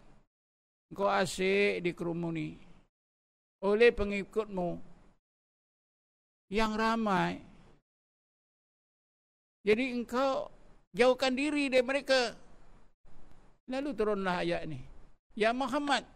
Engkau 0.89 1.13
asyik 1.13 1.85
dikerumuni 1.85 2.57
oleh 3.61 3.93
pengikutmu 3.93 4.81
yang 6.49 6.73
ramai. 6.73 7.45
Jadi 9.69 9.93
engkau 9.93 10.49
jauhkan 10.97 11.37
diri 11.37 11.69
dari 11.69 11.85
mereka. 11.85 12.33
Lalu 13.69 13.93
turunlah 13.93 14.41
ayat 14.41 14.65
ini 14.65 14.81
Ya 15.37 15.53
Muhammad, 15.53 16.09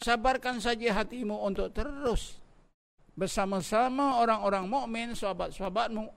sabarkan 0.00 0.58
saja 0.58 0.96
hatimu 0.96 1.36
untuk 1.44 1.70
terus 1.76 2.40
bersama-sama 3.14 4.16
orang-orang 4.24 4.64
mukmin, 4.64 5.12
sahabat-sahabatmu. 5.12 6.08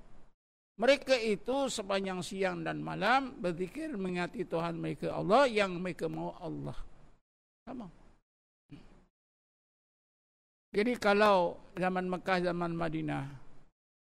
Mereka 0.74 1.14
itu 1.22 1.70
sepanjang 1.70 2.26
siang 2.26 2.66
dan 2.66 2.82
malam 2.82 3.38
berzikir 3.38 3.94
mengingati 3.94 4.42
Tuhan 4.42 4.74
mereka 4.74 5.14
Allah 5.14 5.46
yang 5.46 5.78
mereka 5.78 6.10
mau 6.10 6.34
Allah. 6.42 6.74
Sama. 7.68 7.88
Jadi 10.74 10.98
kalau 10.98 11.62
zaman 11.78 12.10
Mekah, 12.10 12.50
zaman 12.50 12.74
Madinah, 12.74 13.30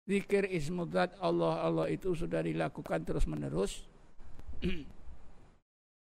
zikir 0.07 0.47
ismudzat 0.47 1.19
Allah 1.19 1.67
Allah 1.67 1.87
itu 1.91 2.15
sudah 2.15 2.47
dilakukan 2.47 3.03
terus 3.03 3.27
menerus, 3.27 3.83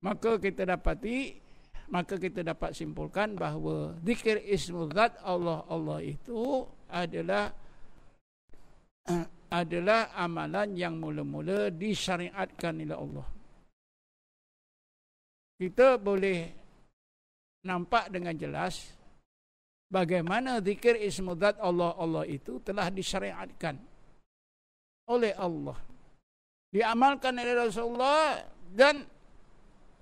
maka 0.06 0.40
kita 0.40 0.64
dapati 0.64 1.45
maka 1.86 2.18
kita 2.18 2.42
dapat 2.42 2.74
simpulkan 2.74 3.38
bahawa 3.38 3.94
zikir 4.02 4.42
ismul 4.42 4.90
zat 4.90 5.14
Allah 5.22 5.62
Allah 5.70 6.02
itu 6.02 6.66
adalah 6.90 7.54
adalah 9.46 10.10
amalan 10.18 10.74
yang 10.74 10.98
mula-mula 10.98 11.70
disyariatkan 11.70 12.82
oleh 12.82 12.96
Allah. 12.98 13.26
Kita 15.56 15.96
boleh 15.96 16.38
nampak 17.64 18.12
dengan 18.12 18.34
jelas 18.36 18.92
bagaimana 19.88 20.60
zikir 20.60 20.98
ismudat 21.00 21.56
Allah 21.62 21.94
Allah 21.96 22.24
itu 22.28 22.60
telah 22.60 22.90
disyariatkan 22.90 23.78
oleh 25.08 25.32
Allah. 25.38 25.78
Diamalkan 26.70 27.40
oleh 27.40 27.54
Rasulullah 27.56 28.42
dan 28.74 29.06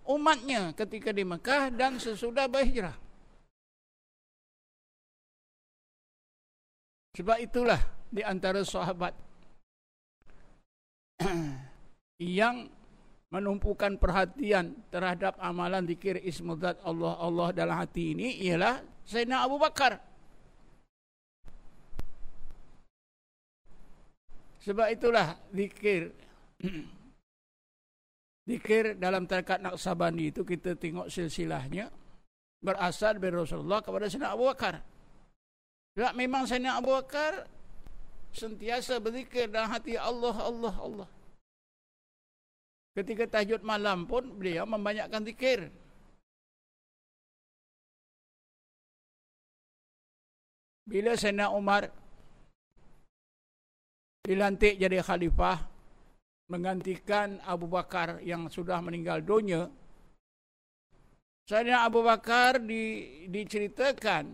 umatnya 0.05 0.77
ketika 0.77 1.11
di 1.11 1.25
Mekah 1.25 1.73
dan 1.73 1.97
sesudah 1.97 2.45
berhijrah. 2.49 2.97
Sebab 7.15 7.39
itulah 7.39 7.79
di 8.11 8.27
antara 8.27 8.67
sahabat 8.67 9.15
yang 12.19 12.67
menumpukan 13.31 13.99
perhatian 13.99 14.75
terhadap 14.91 15.35
amalan 15.43 15.87
zikir 15.87 16.19
ismudzat 16.23 16.79
Allah 16.87 17.19
Allah 17.19 17.49
dalam 17.51 17.75
hati 17.75 18.15
ini 18.15 18.39
ialah 18.47 18.83
Sayyidina 19.07 19.43
Abu 19.43 19.59
Bakar. 19.59 19.99
Sebab 24.63 24.87
itulah 24.91 25.37
zikir 25.53 26.15
zikir 28.45 28.97
dalam 29.01 29.25
tarekat 29.25 29.61
Naqsabandi 29.65 30.31
itu 30.31 30.45
kita 30.45 30.77
tengok 30.77 31.09
silsilahnya 31.09 31.89
berasal 32.65 33.21
dari 33.21 33.37
Rasulullah 33.37 33.85
kepada 33.85 34.09
Sayyidina 34.09 34.33
Abu 34.33 34.45
Bakar. 34.49 34.81
Sebab 35.97 36.13
memang 36.17 36.49
Sayyidina 36.49 36.81
Abu 36.81 36.97
Bakar 36.97 37.45
sentiasa 38.33 39.01
berzikir 39.01 39.53
dalam 39.53 39.69
hati 39.69 39.97
Allah 40.01 40.37
Allah 40.37 40.75
Allah. 40.81 41.09
Ketika 42.95 43.27
tahajud 43.27 43.61
malam 43.67 44.07
pun 44.07 44.23
beliau 44.39 44.65
membanyakkan 44.65 45.25
zikir. 45.27 45.69
Bila 50.85 51.17
Sayyidina 51.17 51.49
Umar 51.53 51.89
dilantik 54.25 54.81
jadi 54.81 55.05
khalifah 55.05 55.74
menggantikan 56.49 57.41
Abu 57.45 57.67
Bakar 57.71 58.21
yang 58.21 58.49
sudah 58.53 58.81
meninggal 58.85 59.25
dunia 59.25 59.69
Sayyidina 61.45 61.85
Abu 61.85 62.01
Bakar 62.01 62.57
di, 62.57 63.05
diceritakan 63.29 64.33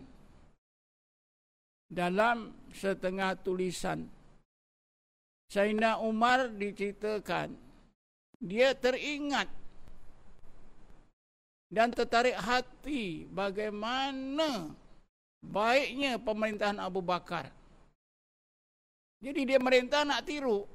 dalam 1.90 2.54
setengah 2.70 3.34
tulisan 3.42 4.06
Sayyidina 5.50 5.98
Umar 6.02 6.50
diceritakan 6.54 7.54
dia 8.40 8.72
teringat 8.72 9.50
dan 11.70 11.94
tertarik 11.94 12.34
hati 12.34 13.30
bagaimana 13.30 14.74
baiknya 15.38 16.18
pemerintahan 16.18 16.82
Abu 16.82 16.98
Bakar. 16.98 17.48
Jadi 19.20 19.40
dia 19.46 19.58
merintah 19.62 20.02
nak 20.02 20.26
tiru. 20.26 20.66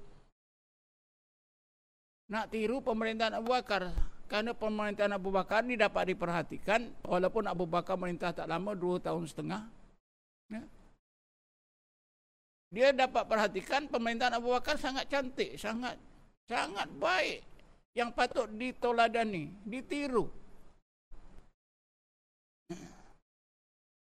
Nak 2.26 2.50
tiru 2.50 2.82
pemerintahan 2.82 3.38
Abu 3.38 3.54
Bakar. 3.54 3.94
Kerana 4.26 4.58
pemerintahan 4.58 5.14
Abu 5.14 5.30
Bakar 5.30 5.62
ni 5.62 5.78
dapat 5.78 6.10
diperhatikan. 6.10 6.90
Walaupun 7.06 7.46
Abu 7.46 7.70
Bakar 7.70 7.94
merintah 8.02 8.34
tak 8.34 8.50
lama, 8.50 8.74
dua 8.74 8.98
tahun 8.98 9.30
setengah. 9.30 9.62
Ya. 10.50 10.62
Dia 12.74 12.90
dapat 12.92 13.30
perhatikan 13.30 13.86
pemerintahan 13.86 14.42
Abu 14.42 14.50
Bakar 14.50 14.82
sangat 14.82 15.06
cantik. 15.06 15.54
Sangat 15.62 16.02
sangat 16.50 16.90
baik. 16.98 17.46
Yang 17.96 18.10
patut 18.12 18.50
ditoladani, 18.52 19.54
ditiru. 19.64 20.28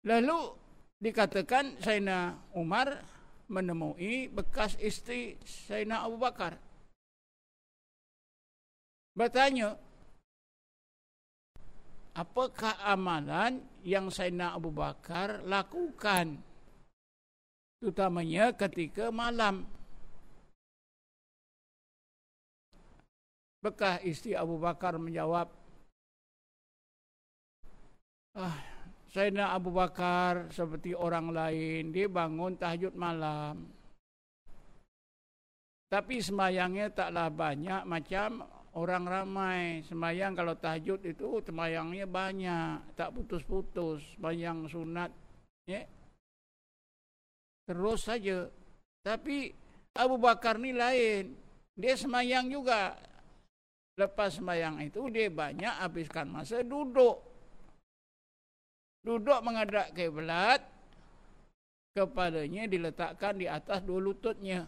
Lalu 0.03 0.39
dikatakan 0.99 1.79
Sayyidina 1.79 2.35
Umar 2.57 2.99
menemui 3.47 4.27
bekas 4.27 4.75
istri 4.81 5.39
Sayyidina 5.45 6.03
Abu 6.03 6.17
Bakar. 6.19 6.68
Bertanya, 9.19 9.75
apakah 12.15 12.71
amalan 12.87 13.59
yang 13.83 14.07
Sayyidina 14.07 14.55
Abu 14.55 14.71
Bakar 14.71 15.43
lakukan? 15.43 16.39
Terutamanya 17.83 18.55
ketika 18.55 19.11
malam. 19.11 19.67
Bekas 23.59 23.99
istri 24.07 24.39
Abu 24.39 24.55
Bakar 24.55 24.95
menjawab, 24.95 25.51
ah, 28.39 28.55
Sayyidina 29.11 29.51
Abu 29.51 29.75
Bakar 29.75 30.47
seperti 30.47 30.95
orang 30.95 31.35
lain, 31.35 31.91
dia 31.91 32.07
bangun 32.07 32.55
tahajud 32.55 32.95
malam. 32.95 33.67
Tapi 35.91 36.23
semayangnya 36.23 36.87
taklah 36.87 37.27
banyak 37.27 37.83
macam 37.83 38.58
orang 38.79 39.03
ramai. 39.03 39.83
Semayang 39.83 40.39
kalau 40.39 40.55
tahajud 40.55 41.03
itu 41.03 41.43
semayangnya 41.43 42.07
banyak. 42.07 42.95
Tak 42.95 43.11
putus-putus. 43.11 43.99
Semayang 44.15 44.71
sunat. 44.71 45.11
Ya. 45.67 45.83
Terus 47.67 48.07
saja. 48.07 48.47
Tapi 49.03 49.51
Abu 49.99 50.15
Bakar 50.15 50.55
ni 50.55 50.71
lain. 50.71 51.35
Dia 51.75 51.99
semayang 51.99 52.47
juga. 52.47 52.95
Lepas 53.99 54.39
semayang 54.39 54.79
itu 54.79 55.11
dia 55.11 55.27
banyak 55.27 55.75
habiskan 55.83 56.31
masa 56.31 56.63
duduk 56.63 57.29
duduk 59.03 59.39
menghadap 59.43 59.95
kiblat 59.95 60.59
kepalanya 61.95 62.67
diletakkan 62.67 63.35
di 63.39 63.47
atas 63.47 63.79
dua 63.83 63.99
lututnya 63.99 64.67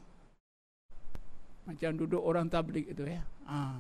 macam 1.68 1.92
duduk 1.94 2.20
orang 2.20 2.48
tablik 2.50 2.90
itu 2.90 3.06
ya 3.06 3.22
ha. 3.46 3.76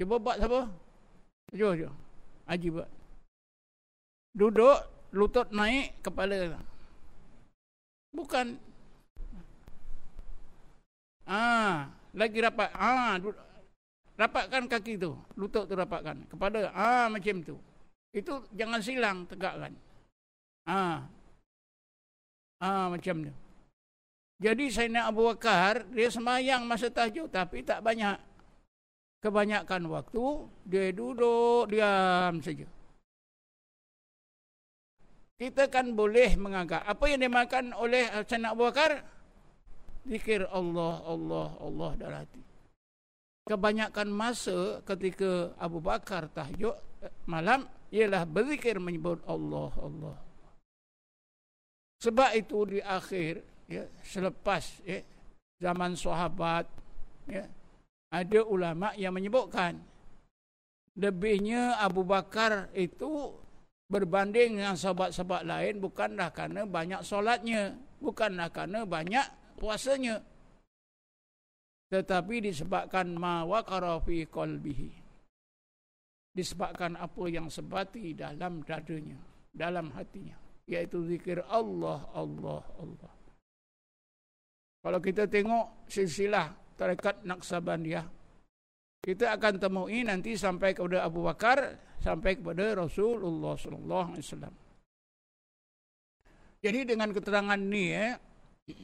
Cuba 0.00 0.16
buat 0.16 0.40
siapa? 0.40 0.60
Cuba 1.52 1.76
cuba 1.76 1.92
haji 2.50 2.68
buat. 2.74 2.88
Duduk 4.34 4.78
lutut 5.14 5.48
naik 5.54 6.02
kepala. 6.02 6.58
Bukan. 8.10 8.58
Ah 11.28 11.92
lagi 12.10 12.38
rapat. 12.42 12.72
Ah 12.74 13.20
rapatkan 14.18 14.66
kaki 14.66 14.98
tu. 14.98 15.14
Lutut 15.38 15.68
tu 15.68 15.74
rapatkan. 15.78 16.26
Kepala. 16.26 16.74
Ah 16.74 17.06
macam 17.06 17.38
tu. 17.44 17.54
Itu 18.10 18.42
jangan 18.50 18.82
silang 18.82 19.28
tegakkan. 19.30 19.70
Ah. 20.66 21.06
Ah 22.58 22.90
macam 22.90 23.30
tu. 23.30 23.34
Jadi 24.40 24.72
nak 24.88 25.12
Abu 25.12 25.28
Bakar, 25.28 25.84
dia 25.92 26.08
semayang 26.08 26.64
masa 26.64 26.88
tahajud 26.88 27.28
tapi 27.28 27.60
tak 27.60 27.84
banyak. 27.84 28.16
Kebanyakan 29.20 29.84
waktu 29.92 30.24
dia 30.64 30.88
duduk 30.96 31.68
diam 31.68 32.40
saja. 32.40 32.64
Kita 35.36 35.68
kan 35.68 35.92
boleh 35.92 36.36
menganggap 36.40 36.84
apa 36.84 37.04
yang 37.08 37.24
dimakan 37.24 37.72
oleh 37.76 38.08
Sayyidina 38.24 38.52
Abu 38.52 38.64
Bakar 38.68 39.00
zikir 40.08 40.44
Allah 40.48 41.04
Allah 41.04 41.48
Allah 41.60 41.90
dalam 41.96 42.18
hati. 42.24 42.42
Kebanyakan 43.44 44.08
masa 44.08 44.80
ketika 44.84 45.52
Abu 45.60 45.80
Bakar 45.80 46.28
tahajud 46.32 46.76
eh, 47.04 47.12
malam 47.28 47.68
ialah 47.92 48.24
berzikir 48.24 48.80
menyebut 48.80 49.20
Allah 49.28 49.72
Allah. 49.80 50.16
Sebab 52.00 52.30
itu 52.36 52.56
di 52.64 52.80
akhir 52.80 53.44
ya 53.68 53.84
selepas 54.00 54.80
ya 54.88 55.04
zaman 55.60 55.92
sahabat 55.92 56.64
ya 57.28 57.44
ada 58.10 58.40
ulama 58.46 58.90
yang 58.98 59.14
menyebutkan 59.14 59.78
lebihnya 60.98 61.78
Abu 61.78 62.02
Bakar 62.02 62.68
itu 62.74 63.34
berbanding 63.90 64.58
dengan 64.58 64.74
sahabat-sahabat 64.74 65.42
lain 65.46 65.74
bukanlah 65.78 66.30
kerana 66.34 66.66
banyak 66.66 67.00
solatnya, 67.06 67.74
bukanlah 68.02 68.50
kerana 68.50 68.86
banyak 68.86 69.26
puasanya. 69.58 70.22
Tetapi 71.90 72.50
disebabkan 72.50 73.18
ma 73.18 73.42
waqara 73.42 73.98
fi 74.02 74.22
qalbihi 74.26 75.00
disebabkan 76.30 76.94
apa 76.94 77.24
yang 77.26 77.50
sebati 77.50 78.14
dalam 78.14 78.62
dadanya, 78.62 79.18
dalam 79.50 79.90
hatinya, 79.94 80.38
iaitu 80.70 81.02
zikir 81.10 81.42
Allah, 81.50 82.06
Allah, 82.14 82.62
Allah. 82.78 83.12
Kalau 84.80 85.00
kita 85.02 85.28
tengok 85.28 85.90
silsilah 85.90 86.54
tarekat 86.80 87.20
Naqsabandiyah, 87.28 88.08
kita 89.04 89.36
akan 89.36 89.60
temui 89.60 90.00
nanti 90.00 90.40
sampai 90.40 90.72
kepada 90.72 91.04
Abu 91.04 91.28
Bakar, 91.28 91.76
sampai 92.00 92.40
kepada 92.40 92.72
Rasulullah 92.72 93.52
sallallahu 93.56 94.16
alaihi 94.16 94.24
wasallam. 94.24 94.54
Jadi 96.60 96.80
dengan 96.84 97.08
keterangan 97.12 97.60
ni 97.60 97.92
eh 97.92 98.16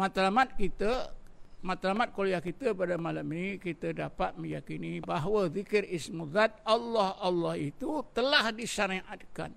matlamat 0.00 0.58
kita 0.58 1.14
matlamat 1.62 2.10
kuliah 2.10 2.42
kita 2.42 2.74
pada 2.74 2.98
malam 2.98 3.26
ini 3.30 3.62
kita 3.62 3.94
dapat 3.94 4.34
meyakini 4.34 4.98
bahawa 4.98 5.46
zikir 5.46 5.86
ismuzat 5.86 6.58
Allah 6.66 7.14
Allah 7.22 7.54
itu 7.58 8.02
telah 8.10 8.50
disyariatkan. 8.50 9.54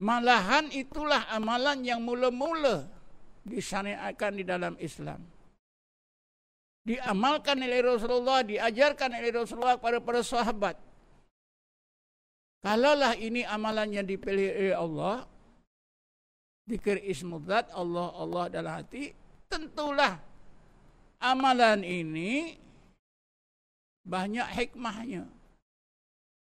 Malahan 0.00 0.72
itulah 0.72 1.28
amalan 1.32 1.84
yang 1.84 2.00
mula-mula 2.00 2.88
disyariatkan 3.44 4.40
di 4.40 4.44
dalam 4.48 4.74
Islam. 4.80 5.33
Diamalkan 6.84 7.64
oleh 7.64 7.80
Rasulullah, 7.80 8.44
diajarkan 8.44 9.16
oleh 9.16 9.32
Rasulullah 9.32 9.80
kepada 9.80 9.98
para 10.04 10.20
sahabat. 10.20 10.76
Kalaulah 12.60 13.16
ini 13.16 13.44
amalan 13.44 13.88
yang 13.92 14.06
dipilih 14.08 14.52
oleh 14.52 14.76
Allah, 14.76 15.16
zikir 16.68 17.00
ismuzat 17.04 17.72
Allah 17.72 18.08
Allah 18.16 18.44
dalam 18.52 18.72
hati, 18.84 19.16
tentulah 19.48 20.20
amalan 21.20 21.80
ini 21.80 22.60
banyak 24.04 24.48
hikmahnya. 24.52 25.24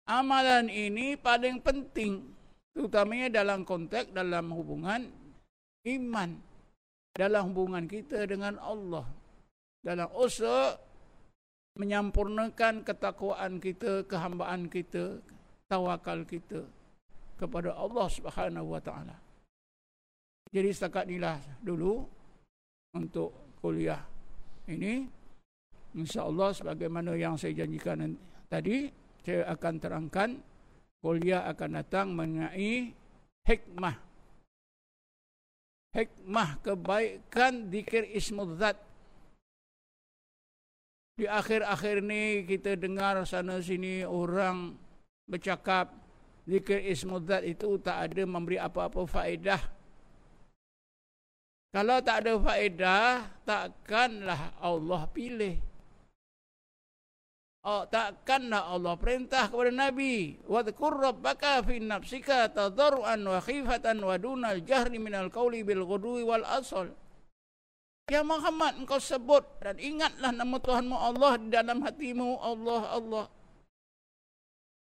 Amalan 0.08 0.68
ini 0.72 1.16
paling 1.20 1.60
penting 1.60 2.32
terutamanya 2.72 3.44
dalam 3.44 3.68
konteks 3.68 4.16
dalam 4.16 4.52
hubungan 4.52 5.08
iman 5.88 6.30
dalam 7.12 7.52
hubungan 7.52 7.86
kita 7.88 8.24
dengan 8.24 8.56
Allah 8.64 9.04
dalam 9.82 10.10
usaha 10.14 10.78
menyampurnakan 11.78 12.86
ketakwaan 12.86 13.58
kita 13.58 14.06
kehambaan 14.06 14.70
kita 14.70 15.18
tawakal 15.66 16.22
kita 16.28 16.62
kepada 17.40 17.74
Allah 17.74 18.08
Subhanahu 18.12 18.78
wa 18.78 18.82
taala. 18.82 19.18
Jadi 20.52 20.70
setakat 20.70 21.08
inilah 21.10 21.40
dulu 21.64 22.06
untuk 22.94 23.58
kuliah 23.64 24.04
ini. 24.68 25.08
insya-Allah 25.92 26.56
sebagaimana 26.56 27.20
yang 27.20 27.36
saya 27.36 27.52
janjikan 27.52 28.16
tadi 28.48 28.88
saya 29.28 29.44
akan 29.52 29.74
terangkan 29.76 30.30
kuliah 31.04 31.44
akan 31.52 31.84
datang 31.84 32.16
mengenai 32.16 32.96
hikmah. 33.44 33.96
Hikmah 35.92 36.50
kebaikan 36.64 37.68
zikir 37.68 38.08
ismul 38.16 38.56
zat 38.56 38.80
di 41.22 41.30
akhir-akhir 41.30 42.02
ini 42.02 42.50
kita 42.50 42.74
dengar 42.74 43.22
sana 43.30 43.62
sini 43.62 44.02
orang 44.02 44.74
bercakap 45.30 45.94
zikir 46.50 46.82
ismul 46.82 47.22
zat 47.22 47.46
itu 47.46 47.78
tak 47.78 48.10
ada 48.10 48.26
memberi 48.26 48.58
apa-apa 48.58 49.06
faedah 49.06 49.62
kalau 51.72 52.04
tak 52.04 52.28
ada 52.28 52.36
faedah, 52.36 53.32
takkanlah 53.48 54.60
Allah 54.60 55.08
pilih. 55.08 55.56
Oh, 57.64 57.88
takkanlah 57.88 58.76
Allah 58.76 59.00
perintah 59.00 59.48
kepada 59.48 59.72
Nabi. 59.72 60.36
Wadhkur 60.52 61.00
rabbaka 61.00 61.64
fi 61.64 61.80
nafsika 61.80 62.52
tadarruan 62.52 63.24
wa 63.24 63.40
khifatan 63.40 64.04
wa 64.04 64.20
dunal 64.20 64.60
jahri 64.68 65.00
minal 65.00 65.32
qawli 65.32 65.64
bil 65.64 65.88
ghudwi 65.88 66.28
wal 66.28 66.44
asal. 66.44 66.92
Ya 68.12 68.28
Muhammad 68.28 68.76
engkau 68.76 69.00
sebut 69.00 69.40
dan 69.64 69.80
ingatlah 69.80 70.36
nama 70.36 70.60
Tuhanmu 70.60 70.98
Allah 71.00 71.40
di 71.40 71.48
dalam 71.48 71.80
hatimu. 71.80 72.44
Allah 72.44 72.82
Allah. 72.92 73.26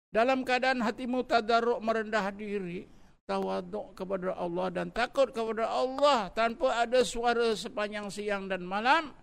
Dalam 0.10 0.42
keadaan 0.42 0.82
hatimu 0.82 1.22
tadarruk 1.30 1.86
merendah 1.86 2.34
diri 2.34 2.90
tawaduk 3.30 3.94
kepada 3.94 4.34
Allah 4.42 4.74
dan 4.74 4.90
takut 4.90 5.30
kepada 5.30 5.70
Allah 5.70 6.34
tanpa 6.34 6.82
ada 6.82 7.06
suara 7.06 7.54
sepanjang 7.54 8.10
siang 8.10 8.50
dan 8.50 8.66
malam 8.66 9.14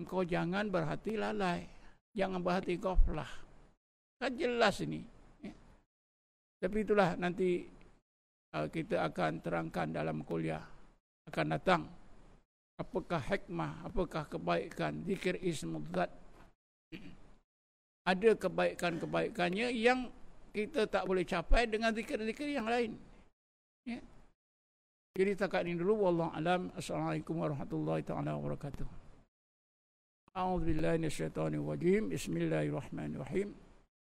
engkau 0.00 0.24
jangan 0.24 0.72
berhati 0.72 1.20
lalai. 1.20 1.68
Jangan 2.16 2.40
berhati 2.40 2.80
goflah. 2.80 3.28
Kan 4.16 4.32
jelas 4.40 4.80
ini. 4.80 5.04
Ya. 5.44 5.52
tapi 6.64 6.88
itulah 6.88 7.20
nanti 7.20 7.68
uh, 8.56 8.64
kita 8.64 9.12
akan 9.12 9.44
terangkan 9.44 9.92
dalam 9.92 10.24
kuliah 10.24 10.64
akan 11.28 11.46
datang 11.52 11.99
apakah 12.80 13.20
hikmah 13.20 13.84
apakah 13.84 14.24
kebaikan 14.24 15.04
zikir 15.04 15.36
ismul 15.44 15.84
zat 15.92 16.08
ada 18.08 18.30
kebaikan-kebaikannya 18.32 19.68
yang 19.76 20.08
kita 20.50 20.88
tak 20.88 21.06
boleh 21.06 21.22
capai 21.22 21.68
dengan 21.70 21.94
zikir-zikir 21.94 22.50
yang 22.50 22.66
lain. 22.66 22.98
Ya. 23.86 24.02
Jadi 25.14 25.38
takat 25.38 25.66
ini 25.66 25.78
dulu 25.78 26.10
wallahu 26.10 26.34
alam. 26.34 26.74
Assalamualaikum 26.74 27.38
warahmatullahi 27.38 28.02
taala 28.02 28.34
wabarakatuh. 28.34 28.86
A'udzu 30.34 30.74
billahi 30.74 30.96
minasyaitonir 31.02 31.62
rajim. 31.62 32.02
Bismillahirrahmanirrahim. 32.10 33.54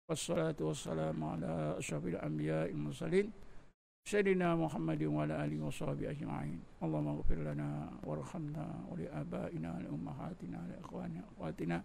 Wassalatu 0.09 0.73
wassalamu 0.73 1.37
ala 1.37 1.77
asyrafil 1.77 2.21
anbiya'i 2.21 2.73
wal 2.73 2.93
mursalin. 2.93 3.29
سيدنا 4.09 4.57
محمد 4.65 5.03
وعلى 5.05 5.35
آله 5.45 5.59
وصحبه 5.67 6.11
أجمعين. 6.11 6.61
اللهم 6.85 7.09
اغفر 7.15 7.39
لنا 7.49 7.71
وارحمنا 8.09 8.67
ولآبائنا 8.91 9.71
لأمهاتنا 9.85 10.59
لإخواننا 10.71 11.23
وأخواتنا 11.29 11.79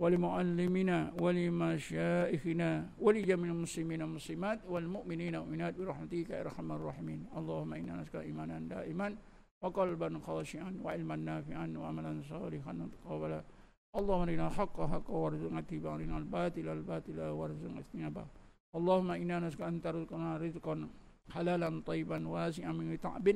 ولمعلمنا 0.00 0.98
ولمشائخنا 1.22 2.70
ولجميع 3.04 3.50
المسلمين 3.52 4.00
والمسلمات 4.02 4.60
والمؤمنين 4.72 5.34
والمؤمنات 5.36 5.74
برحمتك 5.78 6.30
يا 6.30 6.40
أرحم 6.44 6.68
الراحمين. 6.72 7.20
اللهم 7.38 7.70
إنا 7.80 7.92
نسألك 8.00 8.16
إيمانا 8.28 8.56
دائما 8.74 9.08
وقلبا 9.62 10.08
خاشعا 10.26 10.72
وعلما 10.84 11.16
نافعا 11.16 11.66
وعملا 11.80 12.12
صالحا 12.32 12.72
متقبلا 12.72 13.40
اللهم 13.98 14.20
أرنا 14.22 14.46
الحق 14.48 14.76
حقا 14.92 15.14
وارزقنا 15.22 15.60
اتباعنا 15.64 16.16
الباطل 16.22 16.66
الباطل 16.78 17.18
وارزقنا 17.38 17.78
اجتنابه. 17.84 18.24
اللهم 18.78 19.10
إنا 19.22 19.36
نسألك 19.44 19.62
أن 19.70 19.76
ترزقنا 19.84 20.28
رزقا 20.44 20.74
حلالا 21.33 21.81
طيبا 21.85 22.27
واسعا 22.27 22.71
من 22.71 22.99
تعب 22.99 23.27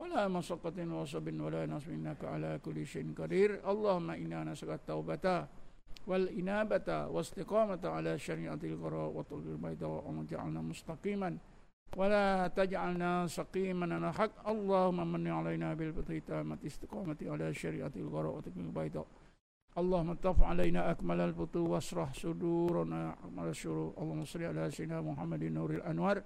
ولا 0.00 0.28
مشقة 0.28 0.94
وصب 0.94 1.40
ولا 1.40 1.66
نصب 1.66 1.90
انك 1.90 2.24
على 2.24 2.60
كل 2.64 2.86
شيء 2.86 3.14
قدير 3.18 3.70
اللهم 3.70 4.10
انا 4.10 4.44
نسال 4.44 4.70
التوبه 4.70 5.46
والإنابة 6.06 7.06
واستقامة 7.06 7.80
على 7.84 8.18
شريعة 8.18 8.58
القراء 8.64 9.08
وطلب 9.16 9.46
البيضاء 9.46 10.10
وجعلنا 10.10 10.60
مستقيما 10.60 11.38
ولا 11.96 12.48
تجعلنا 12.48 13.26
سقيما 13.26 13.94
على 13.94 14.12
حق 14.12 14.48
اللهم 14.48 15.12
من 15.12 15.26
علينا 15.26 15.74
بالبطيئة 15.74 16.58
استقامة 16.66 17.16
على 17.22 17.54
شريعة 17.54 17.92
القراء 17.96 18.32
وطلب 18.36 18.58
البيضاء 18.58 19.06
اللهم 19.78 20.10
اطف 20.10 20.42
علينا 20.42 20.90
أكمل 20.90 21.20
البطو 21.20 21.66
واسرح 21.72 22.12
صدورنا 22.14 23.12
أكمل 23.12 23.46
الشرور 23.48 23.94
اللهم 23.98 24.24
صل 24.24 24.42
على 24.42 24.70
سيدنا 24.70 25.00
محمد 25.00 25.44
نور 25.44 25.70
الأنوار 25.70 26.22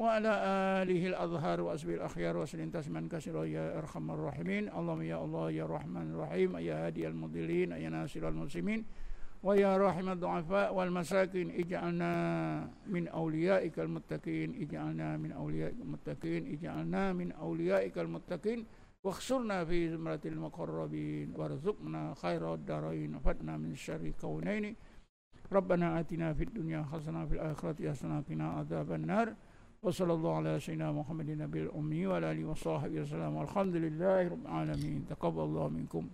وعلى 0.00 0.32
آله 0.82 1.02
الأظهار 1.12 1.60
وأسبي 1.60 1.94
الأخيار 1.94 2.36
وسلم 2.36 2.70
تسما 2.70 3.08
كثيرا 3.12 3.44
يا 3.44 3.78
أرحم 3.78 4.10
الراحمين. 4.10 4.72
اللهم 4.72 5.02
يا 5.02 5.24
الله 5.24 5.50
يا 5.50 5.66
رحمن 5.66 6.06
الرحيم 6.16 6.56
يا 6.56 6.86
هادي 6.86 7.08
المضلين 7.08 7.72
يا 7.72 7.88
ناصر 7.92 8.28
المسلمين 8.28 8.84
ويا 9.42 9.76
راحم 9.76 10.08
الضعفاء 10.08 10.74
والمساكين. 10.74 11.50
اجعلنا 11.50 12.12
من 12.86 13.08
أوليائك 13.08 13.76
المتقين 13.78 14.48
اجعلنا 14.64 15.16
من 15.16 15.32
أوليائك 15.32 15.76
المتقين 15.84 16.42
اجعلنا 16.56 17.12
من 17.12 17.32
أوليائك 17.32 17.98
المتقين. 17.98 18.64
واخسرنا 19.04 19.64
في 19.64 19.88
زمرة 19.88 20.24
المقربين 20.24 21.34
وارزقنا 21.36 22.14
خير 22.14 22.54
الدارين 22.54 23.14
وفتنا 23.14 23.56
من 23.56 23.76
شر 23.76 24.12
كونين. 24.20 24.76
ربنا 25.52 26.00
آتنا 26.00 26.32
في 26.32 26.44
الدنيا 26.44 26.88
حسنة 26.92 27.26
في 27.26 27.34
الآخرة 27.34 27.90
حسنة 27.90 28.18
وقنا 28.18 28.46
عذاب 28.48 28.92
النار. 28.92 29.28
وصلى 29.82 30.12
الله 30.12 30.36
على 30.36 30.60
سيدنا 30.60 30.92
محمد 30.92 31.28
النبي 31.28 31.62
الأمي 31.62 32.06
وعلى 32.06 32.32
آله 32.32 32.44
وصحبه 32.44 33.00
وسلم 33.00 33.36
والحمد 33.36 33.76
لله 33.76 34.28
رب 34.28 34.44
العالمين. 34.44 35.04
تقبل 35.08 35.42
الله 35.42 35.68
منكم. 35.68 36.04